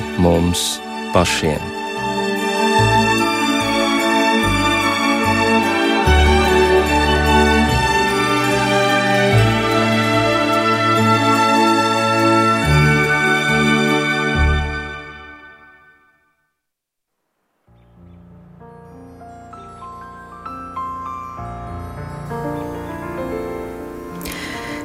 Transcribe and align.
pār 0.00 0.22
mums 0.22 0.80
pašiem. 1.12 1.80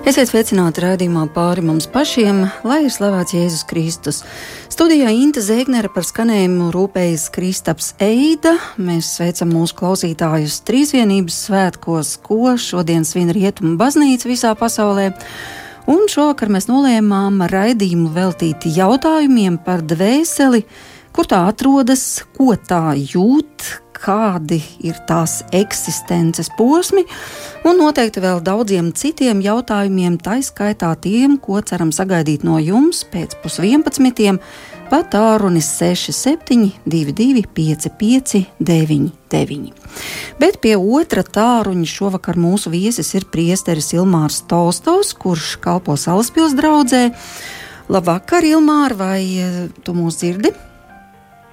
Esiet 0.05 0.29
sveicināti 0.29 0.83
raidījumā 0.83 1.23
pāri 1.33 1.63
mums 1.65 1.87
pašiem, 1.91 2.43
lai 2.63 2.83
ir 2.85 2.91
slavēts 2.93 3.33
Jēzus 3.33 3.65
Kristus. 3.67 4.21
Studijā 4.75 5.07
Inte 5.07 5.39
Zēgnere 5.39 5.87
par 5.87 6.03
skanējumu 6.03 6.65
rūpējas 6.73 7.29
Kristaps 7.31 7.93
Eida. 8.03 8.57
Mēs 8.75 9.13
sveicam 9.15 9.53
mūsu 9.55 9.77
klausītājus 9.79 10.57
trīsvienības 10.67 11.37
svētkos, 11.45 12.09
ko 12.19 12.57
šodien 12.59 13.07
svin 13.07 13.31
Rietumu 13.31 13.77
baznīca 13.79 14.27
visā 14.27 14.51
pasaulē. 14.59 15.13
Un 15.87 16.03
šovakar 16.11 16.51
mēs 16.51 16.67
nolēmām 16.67 17.45
raidījumu 17.53 18.11
veltīt 18.17 18.67
jautājumiem 18.75 19.61
par 19.63 19.79
dvēseli, 19.79 20.65
kur 21.15 21.31
tā 21.31 21.45
atrodas, 21.53 22.25
ko 22.35 22.59
tā 22.59 22.97
jūt, 22.99 23.69
kādi 23.95 24.59
ir 24.85 24.97
tās 25.07 25.39
eksistences 25.55 26.51
posmi, 26.57 27.05
un 27.65 27.79
noteikti 27.79 28.23
vēl 28.23 28.43
daudziem 28.45 28.91
citiem 28.97 29.41
jautājumiem, 29.45 30.19
tā 30.21 30.37
skaitā 30.45 30.91
tiem, 31.01 31.39
ko 31.41 31.61
ceram 31.65 31.93
sagaidīt 31.95 32.45
no 32.47 32.59
jums 32.61 33.03
pēc 33.11 33.37
pusvienpadsmitiem, 33.43 34.39
pa 34.89 35.01
tālruni 35.09 35.63
67, 35.65 36.75
22, 36.85 37.45
55, 37.55 38.45
99. 38.59 39.73
Bet 40.41 40.59
pie 40.61 40.75
otra 40.77 41.23
tāruņa 41.25 41.89
šovakar 41.89 42.37
mūsu 42.37 42.73
viesis 42.73 43.13
ir 43.17 43.25
priesteris 43.31 43.93
Ilmārs 43.95 44.43
Tolstovs, 44.49 45.15
kurš 45.17 45.55
kalpo 45.63 45.97
Salaspils 45.97 46.53
draudzē. 46.57 47.09
Labvakar, 47.89 48.45
Ilmār, 48.45 48.95
vai 48.97 49.21
eh, 49.37 49.59
tu 49.85 49.93
mūs 49.93 50.21
dzirdi? 50.21 50.53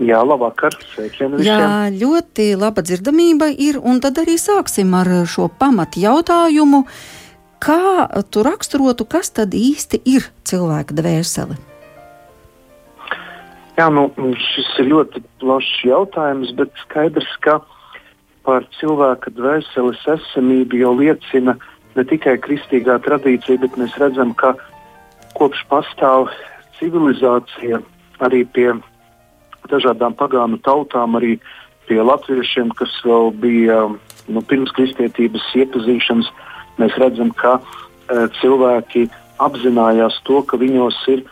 Jā, 0.03 0.22
labvakar. 0.27 0.75
Sveicienu 0.95 1.39
visiem. 1.39 1.62
Jā, 1.62 1.91
ļoti 1.95 2.53
laba 2.58 2.83
dzirdamība 2.83 3.53
ir, 3.55 3.78
un 3.78 4.00
tad 4.03 4.19
arī 4.22 4.39
sāksim 4.41 4.95
ar 4.98 5.11
šo 5.31 5.48
pamatu 5.61 6.03
jautājumu. 6.03 6.84
Kā 7.62 8.08
tu 8.34 8.42
raksturotu, 8.42 9.06
kas 9.06 9.30
tad 9.30 9.55
īsti 9.55 10.03
ir 10.11 10.27
cilvēka 10.48 10.97
dvēsele? 10.98 11.58
Jā, 13.78 13.86
nu, 13.95 14.08
šis 14.53 14.73
ir 14.83 14.91
ļoti 14.91 15.23
plašs 15.41 15.84
jautājums, 15.86 16.50
bet 16.58 16.75
skaidrs, 16.83 17.30
ka 17.45 17.61
par 18.42 18.67
cilvēka 18.80 19.30
dvēseles 19.39 20.03
esamību 20.17 20.83
jau 20.83 20.92
liecina 20.98 21.55
ne 21.95 22.05
tikai 22.08 22.34
kristīgā 22.42 22.98
tradīcija, 23.06 23.62
bet 23.62 23.78
mēs 23.78 23.95
redzam, 24.03 24.34
ka 24.34 24.56
kopš 25.39 25.62
pastāv 25.70 26.33
civilizācija 26.80 27.78
arī 28.27 28.42
pie 28.55 28.73
dažādām 29.71 30.17
pagānu 30.19 30.59
tautām, 30.65 31.17
arī 31.19 31.37
pie 31.89 32.01
latviešiem, 32.03 32.73
kas 32.79 32.95
vēl 33.07 33.33
bija 33.43 33.85
nu, 34.33 34.43
pirms 34.49 34.73
kristietības 34.77 35.45
iepazīšanas, 35.59 36.31
mēs 36.81 36.97
redzam, 37.03 37.33
ka 37.37 37.59
uh, 37.59 38.27
cilvēki 38.41 39.09
apzinājās 39.43 40.21
to, 40.29 40.43
ka 40.47 40.59
viņos 40.61 40.99
ir, 41.13 41.25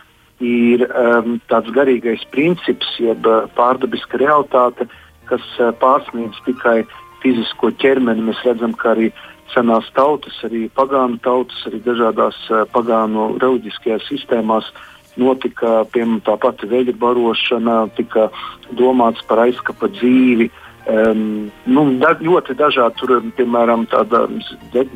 ir 0.43 0.85
um, 0.89 1.39
tāds 1.51 1.71
garīgais 1.75 2.23
princips, 2.33 2.89
jeb 2.99 3.25
uh, 3.27 3.47
pārdabiska 3.57 4.19
realitāte, 4.21 4.89
kas 5.31 5.43
uh, 5.59 5.71
pārsniedz 5.81 6.39
tikai 6.47 6.81
fizisko 7.23 7.71
ķermeni. 7.81 8.27
Mēs 8.29 8.41
redzam, 8.45 8.75
ka 8.75 8.93
arī 8.95 9.11
senās 9.53 9.87
tautas, 9.95 10.35
arī 10.47 10.67
pagānu 10.75 11.19
tautas, 11.23 11.59
arī 11.69 11.81
dažādās 11.85 12.37
uh, 12.49 12.65
pagānu 12.75 13.35
reliģiskajās 13.39 14.07
sistēmās 14.11 14.67
uh, 14.71 14.90
notika 15.19 15.81
piemēram 15.91 16.21
tā 16.25 16.37
pati 16.39 16.67
veļa 16.71 16.95
barošana, 16.99 17.77
tika 17.97 18.29
domāts 18.77 19.23
par 19.27 19.43
aizkapa 19.45 19.89
dzīvi. 19.91 20.49
Um, 20.91 21.51
nu, 21.69 21.83
da, 22.01 22.15
ļoti 22.17 22.55
dažādi 22.57 22.97
tur, 22.97 23.11
piemēram, 23.37 23.85
tāda 23.91 24.23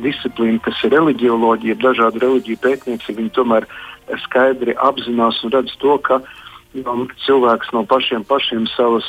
disciplīna, 0.02 0.58
kas 0.64 0.80
ir 0.82 0.96
reliģioloģija, 0.96 1.78
dažādu 1.78 2.22
reliģiju 2.24 2.62
pētnieci, 2.64 3.14
viņi 3.14 3.30
tomēr 3.36 3.68
skaidri 4.24 4.74
apzinās 4.82 5.38
un 5.46 5.54
redz 5.54 5.76
to, 5.78 5.94
ka 6.02 6.18
um, 6.82 7.06
cilvēks 7.22 7.70
no 7.76 7.84
pašiem 7.86 8.26
pašiem 8.26 8.66
savas 8.74 9.06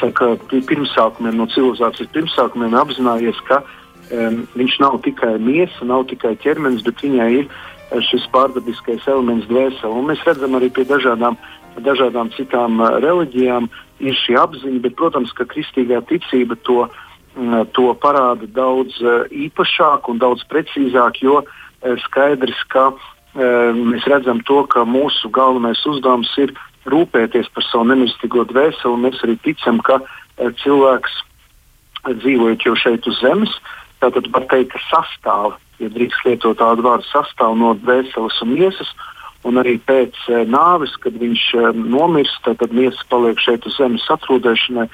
saka, 0.00 0.34
pirmsākumiem, 0.48 1.36
no 1.36 1.46
civilizācijas 1.52 2.12
pirmsākumiem 2.14 2.76
apzinājies, 2.80 3.40
ka 3.48 3.60
um, 3.60 4.42
viņš 4.56 4.78
nav 4.80 4.98
tikai 5.04 5.36
miesa, 5.36 5.84
nav 5.84 6.06
tikai 6.08 6.34
ķermenis, 6.40 6.84
bet 6.86 7.04
viņai 7.04 7.30
ir 7.42 7.50
šis 7.92 8.26
pārdabiskais 8.32 9.06
elements 9.10 9.48
dvēseli. 9.50 9.92
Un 9.92 10.08
mēs 10.10 10.22
redzam 10.26 10.56
arī 10.58 10.70
pie 10.72 10.86
dažādām, 10.88 11.36
dažādām 11.84 12.30
citām 12.36 12.80
reliģijām 13.04 13.68
ir 14.04 14.18
šī 14.24 14.38
apziņa, 14.40 14.80
bet, 14.84 14.96
protams, 14.98 15.32
ka 15.36 15.46
kristīgā 15.50 16.00
ticība 16.08 16.56
to, 16.66 16.86
to 17.76 17.88
parāda 18.02 18.48
daudz 18.56 18.98
īpašāk 19.30 20.10
un 20.10 20.22
daudz 20.22 20.46
precīzāk, 20.50 21.22
jo 21.22 21.42
skaidrs, 22.06 22.62
ka 22.72 22.92
mēs 23.34 24.06
redzam 24.10 24.40
to, 24.46 24.62
ka 24.70 24.86
mūsu 24.86 25.30
galvenais 25.34 25.82
uzdevums 25.90 26.30
ir 26.38 26.54
rūpēties 26.90 27.48
par 27.54 27.64
savu 27.66 27.88
nemirstīgo 27.90 28.44
dvēseli, 28.50 28.92
un 28.92 29.06
mēs 29.06 29.22
arī 29.24 29.36
ticam, 29.42 29.80
ka 29.82 30.00
cilvēks 30.62 31.22
dzīvojot 32.04 32.66
jau 32.66 32.74
šeit 32.76 33.06
uz 33.08 33.20
zemes, 33.24 33.52
tātad 34.02 34.28
var 34.32 34.46
teikt, 34.50 34.74
ka 34.74 34.82
sastāv 34.90 35.54
ja 35.82 35.90
drīkst 35.90 36.28
lietot 36.28 36.60
tādu 36.60 36.84
vārdu, 36.86 37.06
sastāv 37.10 37.56
no 37.58 37.74
dvēseles 37.82 38.40
un 38.44 38.54
miesas. 38.54 38.94
Un 39.44 39.60
arī 39.60 39.74
pēc 39.76 40.16
e, 40.32 40.38
nāves, 40.48 40.94
kad 41.04 41.18
viņš 41.20 41.42
e, 41.52 41.64
nomirst, 41.76 42.46
tad, 42.46 42.72
miesa 42.72 43.04
paliek 43.10 43.36
šeit 43.44 43.66
uz 43.68 43.76
zemes 43.76 44.06
atrūdēšanai. 44.14 44.86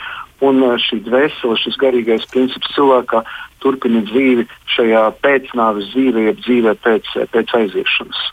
Un 0.43 0.59
e, 0.67 0.73
šī 0.83 0.99
dvēsele, 1.07 1.55
šis 1.61 1.79
garīgais 1.79 2.27
princips 2.33 2.73
cilvēkā 2.75 3.23
turpina 3.63 4.03
dzīvi 4.09 4.49
šajā 4.75 5.05
pēcnāves 5.23 5.93
dzīvē, 5.93 6.27
jeb 6.27 6.43
dzīvē 6.43 6.75
pēc, 6.83 7.15
pēc 7.31 7.57
aiziešanas. 7.61 8.27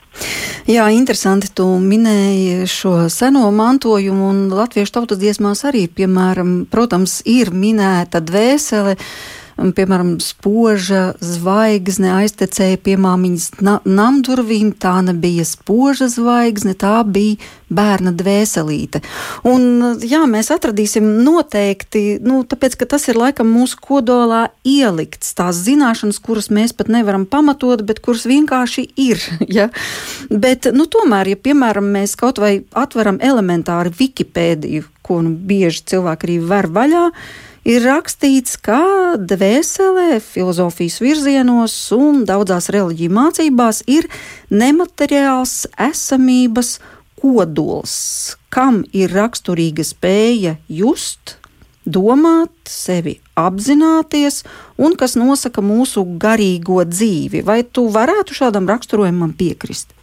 Jā, 0.66 0.90
interesanti. 0.90 1.53
Tu 1.53 1.68
minēji 1.85 2.66
šo 2.72 2.96
seno 3.14 3.46
mantojumu, 3.53 4.31
un 4.34 4.46
latviešu 4.58 4.97
tautas 4.97 5.22
dziesmās 5.22 5.68
arī, 5.69 5.85
piemēram, 5.85 6.64
protams, 6.72 7.19
ir 7.29 7.53
minēta 7.53 8.25
dvēsele. 8.25 8.97
Uh, 8.97 9.37
piemēram, 9.57 10.18
spoža 10.22 11.16
zvaigzne 11.23 12.12
aiztecēja 12.19 12.78
pie 12.84 12.97
māmiņas 13.01 13.47
na 13.66 13.78
namdurvīm. 13.85 14.73
Tā 14.78 15.00
nebija 15.06 15.45
spoža 15.47 16.09
zvaigzne, 16.13 16.75
tā 16.78 17.00
bija 17.06 17.40
bērna 17.73 18.13
dvēselīte. 18.16 19.01
Un, 19.47 19.97
jā, 20.06 20.22
mēs 20.29 20.51
atradīsim 20.53 21.07
noteikti, 21.25 22.19
nu, 22.23 22.44
tāpēc, 22.47 22.78
ka 22.79 22.88
tas 22.94 23.07
ir 23.09 23.19
laikam 23.19 23.50
mūsu 23.51 23.79
kodolā 23.84 24.47
ielikts 24.67 25.34
tās 25.38 25.59
zināšanas, 25.66 26.22
kuras 26.23 26.51
mēs 26.53 26.75
pat 26.78 26.91
nevaram 26.94 27.25
pamatot, 27.28 27.84
bet 27.88 28.01
kuras 28.06 28.28
vienkārši 28.29 28.88
ir. 28.96 29.23
Ja? 29.57 29.69
Bet, 30.29 30.67
nu, 30.75 30.85
tomēr, 30.91 31.31
ja, 31.31 31.38
piemēram, 31.40 31.85
mēs 31.96 32.17
kaut 32.19 32.38
vai 32.41 32.59
atveram 32.78 33.17
elementāri 33.23 33.94
Wikipēdiju, 33.96 34.84
ko 35.07 35.22
nu, 35.25 35.31
bieži 35.31 35.85
cilvēki 35.94 36.28
arī 36.28 36.35
ver 36.44 36.67
vaļā, 36.75 37.06
ir 37.67 37.83
rakstīts, 37.83 38.55
ka 38.63 39.17
dvēselē, 39.19 40.22
filozofijas 40.23 41.01
virzienos 41.03 41.75
un 41.95 42.23
daudzās 42.28 42.69
reliģiju 42.73 43.14
mācībās 43.14 43.84
ir 43.91 44.08
nemateriāls 44.53 45.66
esamības 45.90 46.78
kodols, 47.19 47.97
kam 48.53 48.84
ir 48.96 49.11
raksturīga 49.11 49.84
spēja 49.87 50.55
just, 50.72 51.35
domāt, 51.84 52.53
sevi 52.67 53.17
apzināties 53.40 54.43
un 54.79 54.96
kas 54.99 55.17
nosaka 55.20 55.63
mūsu 55.63 56.03
garīgo 56.20 56.81
dzīvi. 56.87 57.43
Vai 57.47 57.61
tu 57.63 57.87
varētu 57.91 58.35
šādam 58.37 58.67
raksturojumam 58.70 59.34
piekrist? 59.37 59.96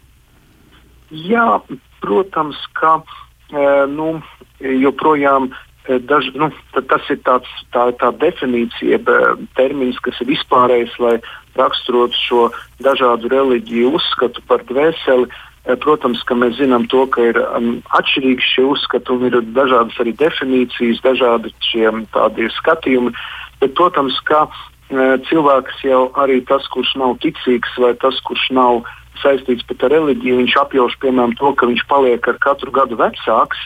Jā, 1.09 1.61
protams, 2.01 2.57
ka 2.77 2.97
e, 2.99 3.69
nu, 3.89 4.17
joprojām 4.59 5.49
Eh, 5.49 5.74
daž, 5.87 6.31
nu, 6.33 6.49
tas 6.73 7.09
ir 7.13 7.19
tāds, 7.25 7.49
tā, 7.73 7.89
tā 7.99 8.09
definīcija, 8.21 8.99
eh, 8.99 9.25
termins, 9.57 9.99
kas 10.01 10.17
ir 10.21 10.31
vispārējais, 10.33 10.95
lai 10.99 11.15
raksturotu 11.55 12.17
šo 12.17 12.41
dažādu 12.81 13.29
reliģiju 13.29 13.93
uzskatu 13.99 14.41
par 14.47 14.65
dvēseli. 14.65 15.29
Eh, 15.65 15.75
protams, 15.75 16.23
ka 16.23 16.35
mēs 16.35 16.57
zinām 16.57 16.87
to, 16.89 17.05
ka 17.07 17.21
ir 17.21 17.37
um, 17.37 17.81
atšķirīgi 17.97 18.41
šie 18.41 18.65
uzskati 18.69 19.11
un 19.13 19.25
ir 19.29 19.39
dažādas 19.53 19.97
arī 20.01 20.13
definīcijas, 20.17 21.01
dažādi 21.05 21.53
šie 21.61 21.89
tādi 22.13 22.49
skatījumi. 22.59 23.13
Bet, 23.61 23.73
protams, 23.73 24.17
ka 24.25 24.45
uh, 24.45 25.17
cilvēks 25.29 25.81
jau 25.85 26.11
arī 26.21 26.41
tas, 26.45 26.67
kurš 26.73 26.95
nav 27.01 27.17
ticīgs 27.21 27.77
vai 27.81 27.93
tas, 27.97 28.19
kurš 28.25 28.51
nav 28.53 28.83
saistīts 29.21 29.65
pat 29.65 29.85
ar 29.87 29.95
reliģiju. 29.95 30.41
Viņš 30.43 30.57
apjauš 30.65 30.97
piemēram 31.01 31.33
to, 31.39 31.53
ka 31.57 31.69
viņš 31.69 31.85
paliek 31.89 32.27
ar 32.29 32.37
katru 32.41 32.73
gadu 32.75 32.97
vecāks, 32.99 33.57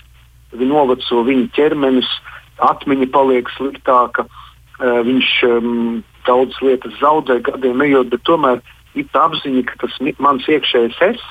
viņa 0.54 0.72
noveco 0.72 1.24
viņa 1.28 1.50
ķermenis, 1.58 2.10
atmiņa 2.70 3.10
paliek 3.14 3.50
sliktāka, 3.56 4.26
uh, 4.26 5.00
viņš 5.08 5.30
um, 5.48 6.02
daudzas 6.28 6.62
lietas 6.66 6.98
zaudē 7.02 7.40
gadiem 7.46 7.82
ejot, 7.86 8.12
bet 8.14 8.26
tomēr 8.28 8.62
ir 8.98 9.08
tā 9.14 9.28
apziņa, 9.30 9.64
ka 9.70 9.86
tas 9.86 10.00
mans 10.20 10.48
iekšējais 10.50 11.00
es, 11.12 11.24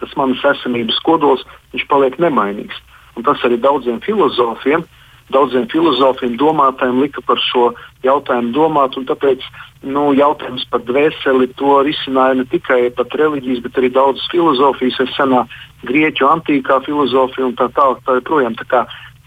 tas 0.00 0.16
manas 0.18 0.42
esamības 0.54 0.98
kodols, 1.06 1.44
viņš 1.72 1.86
paliek 1.90 2.18
nemainīgs. 2.18 2.80
Un 3.14 3.22
tas 3.22 3.38
arī 3.46 3.60
daudziem 3.62 4.00
filozofiem 4.02 4.82
uh, 4.82 5.03
daudziem 5.32 5.68
filozofiem, 5.72 6.36
domātājiem 6.40 7.00
lika 7.04 7.22
par 7.24 7.40
šo 7.40 7.70
jautājumu 8.04 8.52
domāt. 8.56 8.96
Tāpēc 9.08 9.44
nu, 9.88 10.10
jautājums 10.16 10.66
par 10.72 10.84
dvēseli 10.84 11.50
to 11.60 11.80
risināja 11.86 12.40
ne 12.40 12.46
tikai 12.50 12.90
pat 12.96 13.14
reliģijas, 13.20 13.62
bet 13.64 13.80
arī 13.80 13.92
daudzas 13.94 14.28
filozofijas, 14.32 15.00
arī 15.00 15.16
senā 15.16 15.44
grieķu 15.88 16.28
antīkā 16.28 16.80
filozofija 16.86 17.48
un 17.48 17.56
tā 17.60 17.70
tālāk. 17.76 18.02
Tā 18.04 18.18
joprojām 18.20 18.56
tā 18.60 18.68
kā 18.68 18.84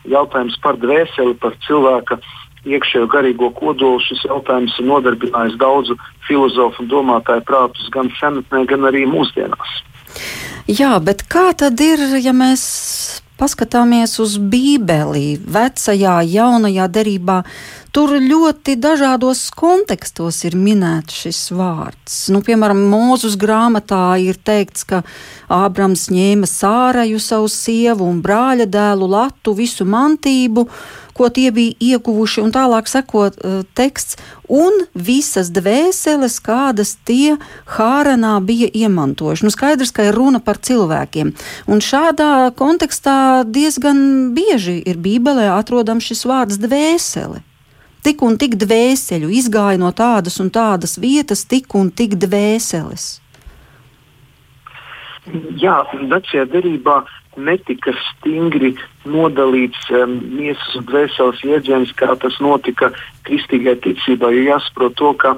jautājums 0.07 0.57
par 0.63 0.77
dvēseli, 0.81 1.37
par 1.41 1.57
cilvēka 1.67 2.19
iekšējo 2.67 3.07
garīgo 3.11 3.51
kodolu. 3.57 4.01
Šis 4.03 4.25
jautājums 4.27 4.75
ir 4.79 4.89
nodarbinājis 4.89 5.59
daudzu 5.61 5.97
filozofu 6.27 6.83
un 6.83 6.91
domātāju 6.91 7.45
prātus 7.47 7.91
gan 7.93 8.11
senatnē, 8.19 8.65
gan 8.69 8.89
arī 8.89 9.05
mūsdienās. 9.09 9.77
Jā, 10.67 10.97
bet 10.99 11.23
kā 11.31 11.51
tad 11.55 11.79
ir, 11.79 12.01
ja 12.19 12.33
mēs 12.35 12.63
paskatāmies 13.37 14.17
uz 14.23 14.37
Bībeli, 14.41 15.37
vecajā, 15.37 16.19
jaunajā 16.25 16.87
derībā, 16.89 17.41
tur 17.97 18.11
ļoti 18.21 18.75
dažādos 18.77 19.47
kontekstos 19.57 20.43
ir 20.45 20.53
minēts 20.53 21.15
šis 21.23 21.39
vārds. 21.57 22.17
Nu, 22.29 22.43
piemēram, 22.45 22.83
Mūzus 22.91 23.33
grāmatā 23.41 24.19
ir 24.21 24.37
teikts, 24.37 24.85
ka 24.85 24.99
Ābrams 25.49 26.03
ņēma 26.13 26.45
sāraju 26.45 27.17
savu 27.17 27.49
sievu 27.49 28.05
un 28.05 28.21
brāļa 28.21 28.69
dēlu 28.69 29.09
Latu 29.09 29.55
visu 29.57 29.87
mantību 29.89 30.67
ko 31.17 31.31
tie 31.33 31.49
bija 31.51 31.73
ieguvuši, 31.81 32.43
un 32.45 32.53
tālāk 32.53 32.85
sekot 32.85 33.39
uh, 33.41 33.63
teksts, 33.77 34.19
un 34.45 34.83
visas 34.93 35.49
dvēseles, 35.49 36.37
kādas 36.45 36.93
tie 37.09 37.39
Hāranā 37.77 38.37
bija 38.45 38.69
iemantojuši. 38.69 39.47
Nu, 39.47 39.53
skaidrs, 39.53 39.89
ka 39.95 40.05
ir 40.11 40.17
runa 40.17 40.37
par 40.43 40.61
cilvēkiem. 40.61 41.33
Un 41.65 41.81
šādā 41.81 42.51
kontekstā 42.61 43.41
diezgan 43.49 44.35
bieži 44.37 44.77
ir 44.85 45.01
Bībelē 45.01 45.49
atrodams 45.57 46.05
šis 46.05 46.27
vārds 46.29 46.61
dvēsele. 46.61 47.41
Tik 48.07 48.21
un 48.23 48.37
tik 48.39 48.53
dvēseļu 48.55 49.27
izgāja 49.35 49.75
no 49.81 49.89
tādas 49.91 50.37
un 50.39 50.47
tādas 50.47 50.93
vietas, 50.95 51.41
tik 51.43 51.73
un 51.75 51.89
tik 51.91 52.13
dvēseles. 52.15 53.07
Jā, 55.59 55.81
vecajā 56.13 56.45
derībā 56.53 57.01
netika 57.35 57.91
stingri 58.05 58.71
nodalīts 59.11 59.91
um, 59.91 60.15
miesas 60.37 60.77
un 60.79 60.87
dvēseles 60.87 61.43
jēdziens, 61.49 61.91
kā 61.99 62.15
tas 62.21 62.39
notika 62.39 62.93
kristīgai 63.27 63.75
ticībai. 63.83 64.31
Jo 64.37 64.45
jāsaprot 64.53 64.95
to, 65.03 65.11
ka 65.19 65.35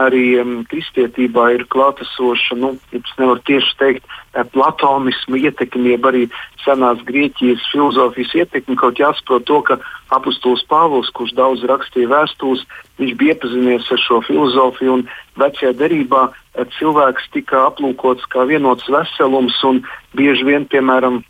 arī 0.00 0.24
um, 0.40 0.60
kristietībā 0.70 1.50
ir 1.56 1.66
klātesoša, 1.72 2.56
nu, 2.60 2.72
es 2.94 3.12
nevaru 3.18 3.42
tieši 3.48 3.74
teikt, 3.80 4.06
eh, 4.34 4.44
platonismu 4.54 5.40
ietekme, 5.40 5.92
jeb 5.94 6.06
arī 6.10 6.22
senās 6.64 7.02
Grieķijas 7.08 7.66
filozofijas 7.72 8.34
ietekme. 8.42 8.76
Kaut 8.80 9.00
jāsaprot 9.00 9.46
to, 9.48 9.60
ka 9.66 9.78
apustulis 10.16 10.64
Pāvils, 10.70 11.12
kurš 11.16 11.34
daudz 11.38 11.66
rakstīja 11.68 12.12
vēstules, 12.12 12.64
viņš 13.00 13.16
bija 13.20 13.36
iepazinies 13.36 13.90
ar 13.90 14.02
šo 14.06 14.22
filozofiju 14.28 14.96
un 14.98 15.06
vecajā 15.40 15.74
derībā 15.82 16.26
eh, 16.30 16.64
cilvēks 16.78 17.30
tika 17.36 17.66
aplūkots 17.68 18.28
kā 18.32 18.46
vienots 18.48 18.88
veselums 18.88 19.58
un 19.68 19.84
bieži 20.16 20.48
vien, 20.48 20.68
piemēram, 20.70 21.22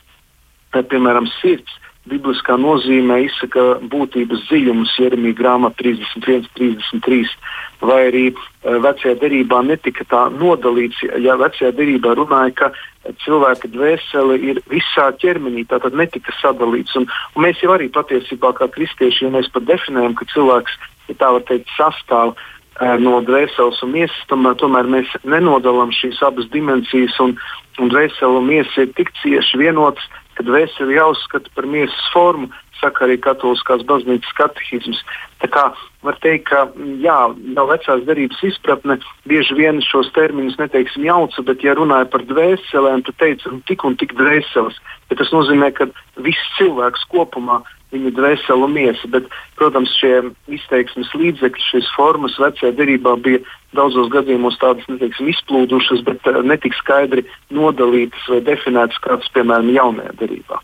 piemēram, 0.77 1.27
sirds 1.41 1.80
bibliskā 2.09 2.57
nozīmē 2.57 3.19
izsaka 3.27 3.77
būtības 3.93 4.47
dziļumus, 4.49 4.95
Jeremija 4.99 5.37
grāmatā 5.37 5.83
31, 5.83 6.49
33. 6.57 7.27
Vai 7.85 7.99
arī 8.09 8.23
uh, 8.33 8.79
vecajā 8.85 9.17
derībā 9.21 9.61
netika 9.67 10.07
tā 10.09 10.23
nodalīts, 10.33 11.03
ja 11.21 11.37
vecajā 11.41 11.73
derībā 11.77 12.15
runāja, 12.17 12.55
ka 12.57 12.71
cilvēka 13.25 13.69
dvēsele 13.73 14.39
ir 14.51 14.63
visā 14.73 15.11
ķermenī, 15.21 15.67
tā 15.69 15.81
tad 15.85 15.97
netika 15.97 16.33
sadalīts. 16.41 16.97
Un, 17.01 17.09
un 17.37 17.45
mēs 17.47 17.61
jau 17.65 17.75
arī 17.77 17.91
patiesībā 17.93 18.55
kā 18.57 18.69
kristieši, 18.73 19.27
ja 19.27 19.35
mēs 19.37 19.53
pat 19.53 19.69
definējam, 19.69 20.17
ka 20.17 20.29
cilvēks, 20.33 20.81
ja 21.13 21.19
tā 21.21 21.33
var 21.37 21.45
teikt, 21.49 21.69
sastāv 21.77 22.33
uh, 22.33 22.97
no 23.01 23.21
dvēseles 23.29 23.81
un 23.85 23.93
miesas, 23.97 24.25
tomēr, 24.33 24.57
tomēr 24.61 24.89
mēs 24.89 25.13
nenodalām 25.29 25.93
šīs 25.97 26.21
abas 26.25 26.49
dimensijas, 26.53 27.17
un, 27.21 27.37
un 27.81 27.93
dvēsele 27.93 28.41
un 28.41 28.49
miesa 28.49 28.87
ir 28.87 28.97
tik 28.97 29.13
cieši 29.21 29.61
vienotas, 29.61 30.09
ka 30.41 30.47
dvēseli 30.49 30.97
jāuzskata 30.97 31.53
par 31.53 31.67
miesas 31.69 32.07
formu, 32.15 32.49
saka 32.81 33.05
arī 33.05 33.19
Katoliskās 33.21 33.85
baznīcas 33.85 34.33
katehisms. 34.39 35.03
Tā 35.45 35.51
kā 35.53 35.67
var 36.07 36.17
teikt, 36.25 36.49
ka 36.49 36.65
jā, 37.05 37.19
no 37.57 37.67
vecās 37.69 38.07
derības 38.09 38.41
izpratne 38.49 38.97
bieži 39.29 39.57
vien 39.59 39.83
šos 39.85 40.09
terminus 40.17 40.57
neteiksim 40.61 41.05
jauca, 41.05 41.45
bet 41.45 41.65
ja 41.65 41.77
runāja 41.77 42.09
par 42.09 42.25
dvēselēm, 42.25 43.05
tad 43.05 43.21
teica 43.21 43.53
nu, 43.53 43.61
tik 43.69 43.85
un 43.85 43.99
tik 44.01 44.17
dvēseles. 44.17 44.81
Bet 45.13 45.21
tas 45.21 45.33
nozīmē, 45.35 45.75
ka 45.77 45.91
viss 46.25 46.57
cilvēks 46.57 47.05
kopumā 47.13 47.61
viņa 47.95 48.13
dvēsele 48.17 48.67
un 48.67 48.75
miesa. 48.75 49.11
Bet, 49.13 49.29
protams, 49.59 49.93
šie 50.01 50.31
izteiksmes 50.53 51.13
līdzekļi, 51.17 51.67
šīs 51.73 51.91
formas 51.97 52.39
vecajā 52.41 52.73
derībā 52.79 53.17
bija 53.23 53.43
daudzos 53.77 54.11
gadījumos 54.13 54.59
tādas 54.63 54.87
neteiksim, 54.91 55.31
izplūdušas, 55.35 56.03
bet 56.07 56.27
uh, 56.31 56.41
netik 56.47 56.77
skaidri 56.79 57.27
nodalītas 57.55 58.27
vai 58.33 58.43
definētas, 58.47 58.99
kādas, 59.05 59.31
piemēram, 59.37 59.71
jaunajā 59.75 60.17
derībā. 60.23 60.63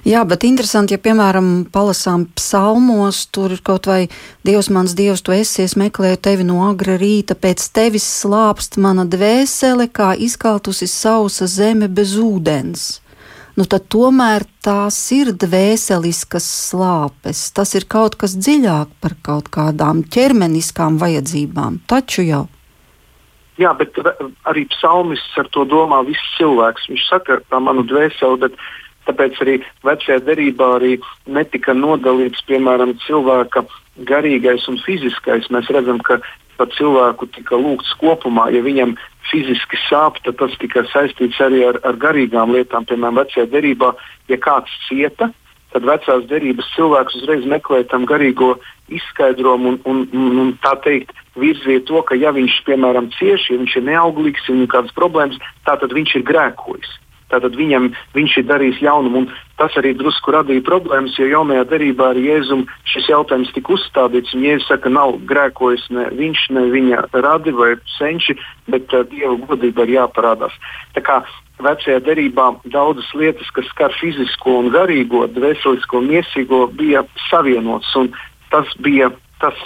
Jā, 0.00 0.22
bet 0.24 0.46
interesanti, 0.48 0.94
ja, 0.96 1.00
piemēram, 1.02 1.66
palasām 1.68 2.24
psalmos, 2.32 3.26
tur 3.28 3.52
ir 3.52 3.60
kaut 3.60 3.84
vai 3.90 4.06
Dievs, 4.48 4.70
mans 4.72 4.94
Dievs, 4.96 5.20
tu 5.20 5.34
esi, 5.36 5.66
es 5.66 5.76
meklēju 5.76 6.22
tevi 6.24 6.46
no 6.48 6.62
agra 6.70 6.96
rīta, 6.96 7.36
pēc 7.36 7.66
tevis 7.76 8.06
slāpst 8.22 8.80
mana 8.80 9.04
dvēsele, 9.04 9.90
kā 9.92 10.14
izkaltusi 10.16 10.88
sausa 10.88 11.50
zeme 11.50 11.90
bez 11.92 12.16
ūdens 12.16 12.99
nu 13.60 13.66
tad 13.68 13.84
tomēr 13.92 14.46
tās 14.64 14.96
ir 15.12 15.34
dvēseliskas 15.36 16.46
slāpes. 16.70 17.42
Tas 17.52 17.74
ir 17.76 17.84
kaut 17.92 18.16
kas 18.20 18.38
dziļāk 18.38 18.94
par 19.04 19.16
kaut 19.26 19.50
kādām 19.52 20.00
ķermeniskām 20.14 20.96
vajadzībām. 21.02 21.82
Taču 21.90 22.24
jau. 22.24 22.46
Jā, 23.60 23.74
bet 23.76 23.98
arī 24.48 24.64
psalmists 24.72 25.36
ar 25.36 25.50
to 25.52 25.66
domā 25.68 26.00
viss 26.08 26.36
cilvēks. 26.38 26.88
Viņš 26.88 27.04
saka, 27.10 27.40
tā 27.52 27.60
manu 27.60 27.84
dvēseli, 27.84 28.40
bet 28.46 28.56
tāpēc 29.04 29.36
arī 29.44 29.58
vecajā 29.84 30.22
derībā 30.24 30.70
arī 30.78 30.94
netika 31.28 31.76
nodalīts, 31.76 32.40
piemēram, 32.48 32.96
cilvēka 33.04 33.66
garīgais 34.08 34.64
un 34.72 34.80
fiziskais. 34.86 35.50
Mēs 35.52 35.68
redzam, 35.76 36.00
ka 36.00 36.22
par 36.56 36.72
cilvēku 36.78 37.28
tika 37.36 37.60
lūgts 37.60 37.92
kopumā. 38.00 38.48
Ja 38.56 38.64
viņam 38.64 38.96
fiziski 39.28 39.78
sāp, 39.88 40.18
tad 40.24 40.38
tas 40.40 40.56
tika 40.60 40.84
saistīts 40.90 41.40
arī 41.44 41.64
ar, 41.68 41.80
ar 41.86 41.98
garīgām 42.00 42.54
lietām. 42.56 42.86
Piemēram, 42.88 43.20
vecajā 43.20 43.46
derībā, 43.52 43.92
ja 44.30 44.38
kāds 44.40 44.72
cieta, 44.88 45.30
tad 45.74 45.86
vecās 45.86 46.26
derības 46.30 46.70
cilvēks 46.74 47.20
uzreiz 47.20 47.46
meklē 47.48 47.84
tam 47.90 48.06
garīgo 48.10 48.56
izskaidrojumu 48.90 49.74
un, 49.74 49.78
un, 49.86 50.00
un, 50.12 50.40
un 50.44 50.54
tā 50.64 50.74
teikt, 50.84 51.14
virziet 51.38 51.86
to, 51.90 52.02
ka 52.06 52.18
ja 52.18 52.32
viņš, 52.34 52.56
piemēram, 52.66 53.10
cieši, 53.18 53.54
ja 53.54 53.62
viņš 53.62 53.76
ir 53.78 53.86
neauglīgs, 53.90 54.48
ja 54.48 54.54
viņam 54.54 54.66
ir 54.66 54.72
kādas 54.74 54.96
problēmas, 54.96 55.38
tad 55.68 55.86
viņš 55.94 56.16
ir 56.18 56.26
grēkojis. 56.26 56.96
Tātad 57.30 57.54
viņam, 57.58 57.90
viņš 58.16 58.36
ir 58.40 58.46
darījis 58.48 58.80
ļaunumu, 58.82 59.22
un 59.22 59.28
tas 59.60 59.74
arī 59.78 59.92
drusku 59.94 60.34
radīja 60.34 60.64
problēmas, 60.66 61.14
jo 61.18 61.28
jaunajā 61.30 61.66
derībā 61.70 62.10
ar 62.10 62.18
Jēzum 62.18 62.64
šis 62.90 63.10
jautājums 63.12 63.52
tika 63.54 63.76
uzstādīts. 63.76 64.34
Jēzus 64.34 64.66
saka, 64.70 64.90
nav 64.90 65.18
grēkojis 65.30 65.86
ne 65.94 66.08
viņš, 66.18 66.46
ne 66.56 66.66
viņa 66.74 67.04
radi 67.22 67.54
vai 67.54 67.74
senči, 67.98 68.34
bet 68.70 68.90
uh, 68.96 69.06
Dieva 69.10 69.36
godība 69.46 69.86
ir 69.86 69.94
jāparādās. 70.00 70.56
Tā 70.96 71.04
kā 71.06 71.20
vecajā 71.62 72.00
derībā 72.04 72.50
daudzas 72.72 73.08
lietas, 73.14 73.50
kas 73.54 73.68
skar 73.70 73.94
fizisko 74.00 74.58
un 74.62 74.70
garīgo, 74.74 75.26
dvēselisko 75.34 76.00
un 76.00 76.10
miesīgo, 76.10 76.64
bija 76.76 77.04
savienotas. 77.28 78.16
Tas 78.50 78.70
bija 78.82 79.12
tas, 79.42 79.58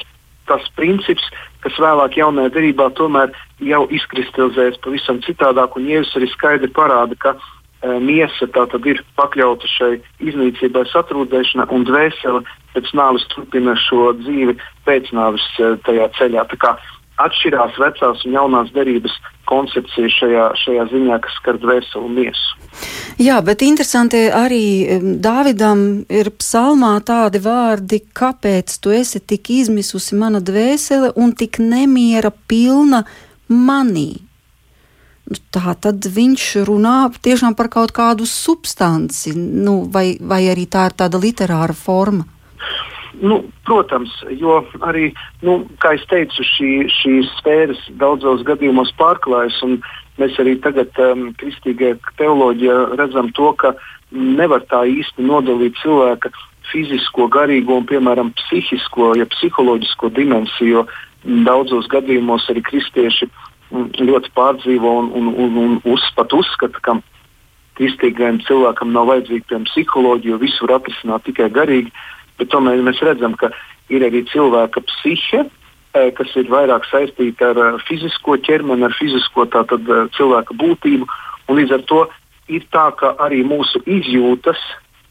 tas 0.51 0.67
princips, 0.77 1.25
kas 1.65 1.81
vēlāk 1.81 2.19
jaunajā 2.21 2.53
derībā 2.55 2.91
tomēr 2.99 3.33
jau 3.65 3.85
izkristalizējas 3.99 4.81
pavisam 4.85 5.21
citādāk, 5.25 5.77
un 5.79 5.89
Jēzus 5.89 6.19
arī 6.21 6.31
skaidri 6.33 6.71
parāda, 6.77 7.17
ka 7.21 7.35
e, 7.35 7.97
miesa 8.05 8.49
tātad 8.55 8.87
ir 8.91 9.01
pakļauta 9.19 9.71
šai 9.77 9.93
iznīcībai, 10.25 10.85
satrūdēšanai, 10.93 11.69
un 11.75 11.87
dvēsele 11.89 12.43
pēc 12.75 12.91
nāves 12.99 13.27
turpina 13.33 13.77
šo 13.87 14.13
dzīvi 14.21 14.59
pēc 14.89 15.13
nāves 15.17 15.47
e, 15.59 15.75
tajā 15.89 16.11
ceļā. 16.19 16.47
Tā 16.53 16.61
kā 16.61 16.75
atšķirās 17.25 17.79
vecās 17.79 18.25
un 18.27 18.37
jaunās 18.37 18.73
derības 18.75 19.17
koncepcija 19.51 20.11
šajā, 20.19 20.47
šajā 20.65 20.89
ziņā, 20.93 21.21
kas 21.25 21.41
skar 21.41 21.61
dvēseli 21.63 22.05
un 22.05 22.17
miesu. 22.21 22.64
Jā, 23.21 23.39
bet 23.47 23.63
interesanti 23.63 24.25
arī 24.35 24.99
Dāvidam 25.23 26.05
ir 26.11 26.33
psalmā 26.35 26.97
tādi 27.07 27.39
vārdi, 27.45 28.01
kāpēc 28.17 28.75
tu 28.83 28.91
esi 28.95 29.23
tik 29.23 29.53
izmisusi 29.55 30.19
mana 30.19 30.43
dvēsele 30.43 31.13
un 31.15 31.33
tik 31.39 31.61
nemiera 31.63 32.33
pilna 32.49 33.05
manī. 33.49 34.25
Nu, 35.25 35.39
tā 35.55 35.73
tad 35.81 36.05
viņš 36.05 36.43
runā 36.69 36.99
tiešām 37.25 37.55
par 37.57 37.71
kaut 37.73 37.95
kādu 37.97 38.27
substanci, 38.29 39.33
nu, 39.37 39.85
vai, 39.89 40.19
vai 40.21 40.43
arī 40.53 40.67
tā 40.69 40.91
ir 40.91 40.97
tāda 40.99 41.21
literāra 41.21 41.73
forma. 41.73 42.27
Nu, 43.23 43.39
protams, 43.65 44.11
jo 44.37 44.59
arī, 44.85 45.13
nu, 45.47 45.63
kā 45.81 45.95
jau 45.95 46.09
teicu, 46.11 46.45
šī, 46.51 46.71
šīs 46.93 47.31
sfēras 47.39 47.81
daudzos 48.01 48.43
gadījumos 48.45 48.91
pārklājas. 48.99 49.61
Mēs 50.21 50.37
arī 50.39 50.55
tagad, 50.63 50.95
um, 51.03 51.33
kristīgajā 51.41 51.97
teoloģijā, 52.21 52.75
redzam 53.01 53.33
to, 53.35 53.51
ka 53.59 53.73
nevar 54.15 54.63
tā 54.71 54.85
īsti 54.87 55.25
nodalīt 55.27 55.79
cilvēka 55.83 56.31
fizisko, 56.71 57.27
garīgo 57.33 57.81
un, 57.81 57.89
piemēram, 57.89 58.31
psihisko, 58.39 59.15
ja 59.19 59.27
psiholoģisko 59.31 60.13
dimensiju. 60.15 60.85
Daudzos 61.47 61.89
gadījumos 61.93 62.47
arī 62.53 62.63
kristieši 62.65 63.27
mm, 63.27 63.91
ļoti 64.07 64.33
pārdzīvo 64.37 64.95
un, 65.01 65.11
un, 65.19 65.33
un, 65.47 65.59
un 65.65 65.77
uz, 65.97 66.07
pat 66.17 66.33
uzskata, 66.37 66.81
ka 66.85 66.99
kristīgajam 67.79 68.39
cilvēkam 68.47 68.93
nav 68.95 69.11
vajadzīga 69.11 69.51
piemēram 69.51 69.69
psiholoģija, 69.71 70.35
jo 70.35 70.43
visu 70.43 70.67
var 70.67 70.79
atrisināt 70.79 71.27
tikai 71.27 71.51
garīgi. 71.53 71.91
Bet 72.39 72.51
tomēr 72.55 72.83
mēs 72.87 73.03
redzam, 73.03 73.35
ka 73.39 73.51
ir 73.91 74.05
arī 74.07 74.25
cilvēka 74.31 74.83
psihe, 74.91 75.45
kas 75.95 76.33
ir 76.41 76.51
vairāk 76.51 76.87
saistīta 76.91 77.53
ar 77.53 77.61
e, 77.63 77.69
fizisko 77.87 78.37
ķermeni, 78.43 78.87
ar 78.87 78.97
fizisko 78.99 79.47
tātad, 79.53 79.87
e, 79.87 80.01
cilvēka 80.17 80.57
būtību. 80.59 81.07
Līdz 81.55 81.77
ar 81.77 81.85
to 81.91 82.01
ir 82.51 82.67
tā, 82.75 82.89
ka 82.99 83.15
arī 83.23 83.45
mūsu 83.47 83.83
izjūtas, 83.87 84.59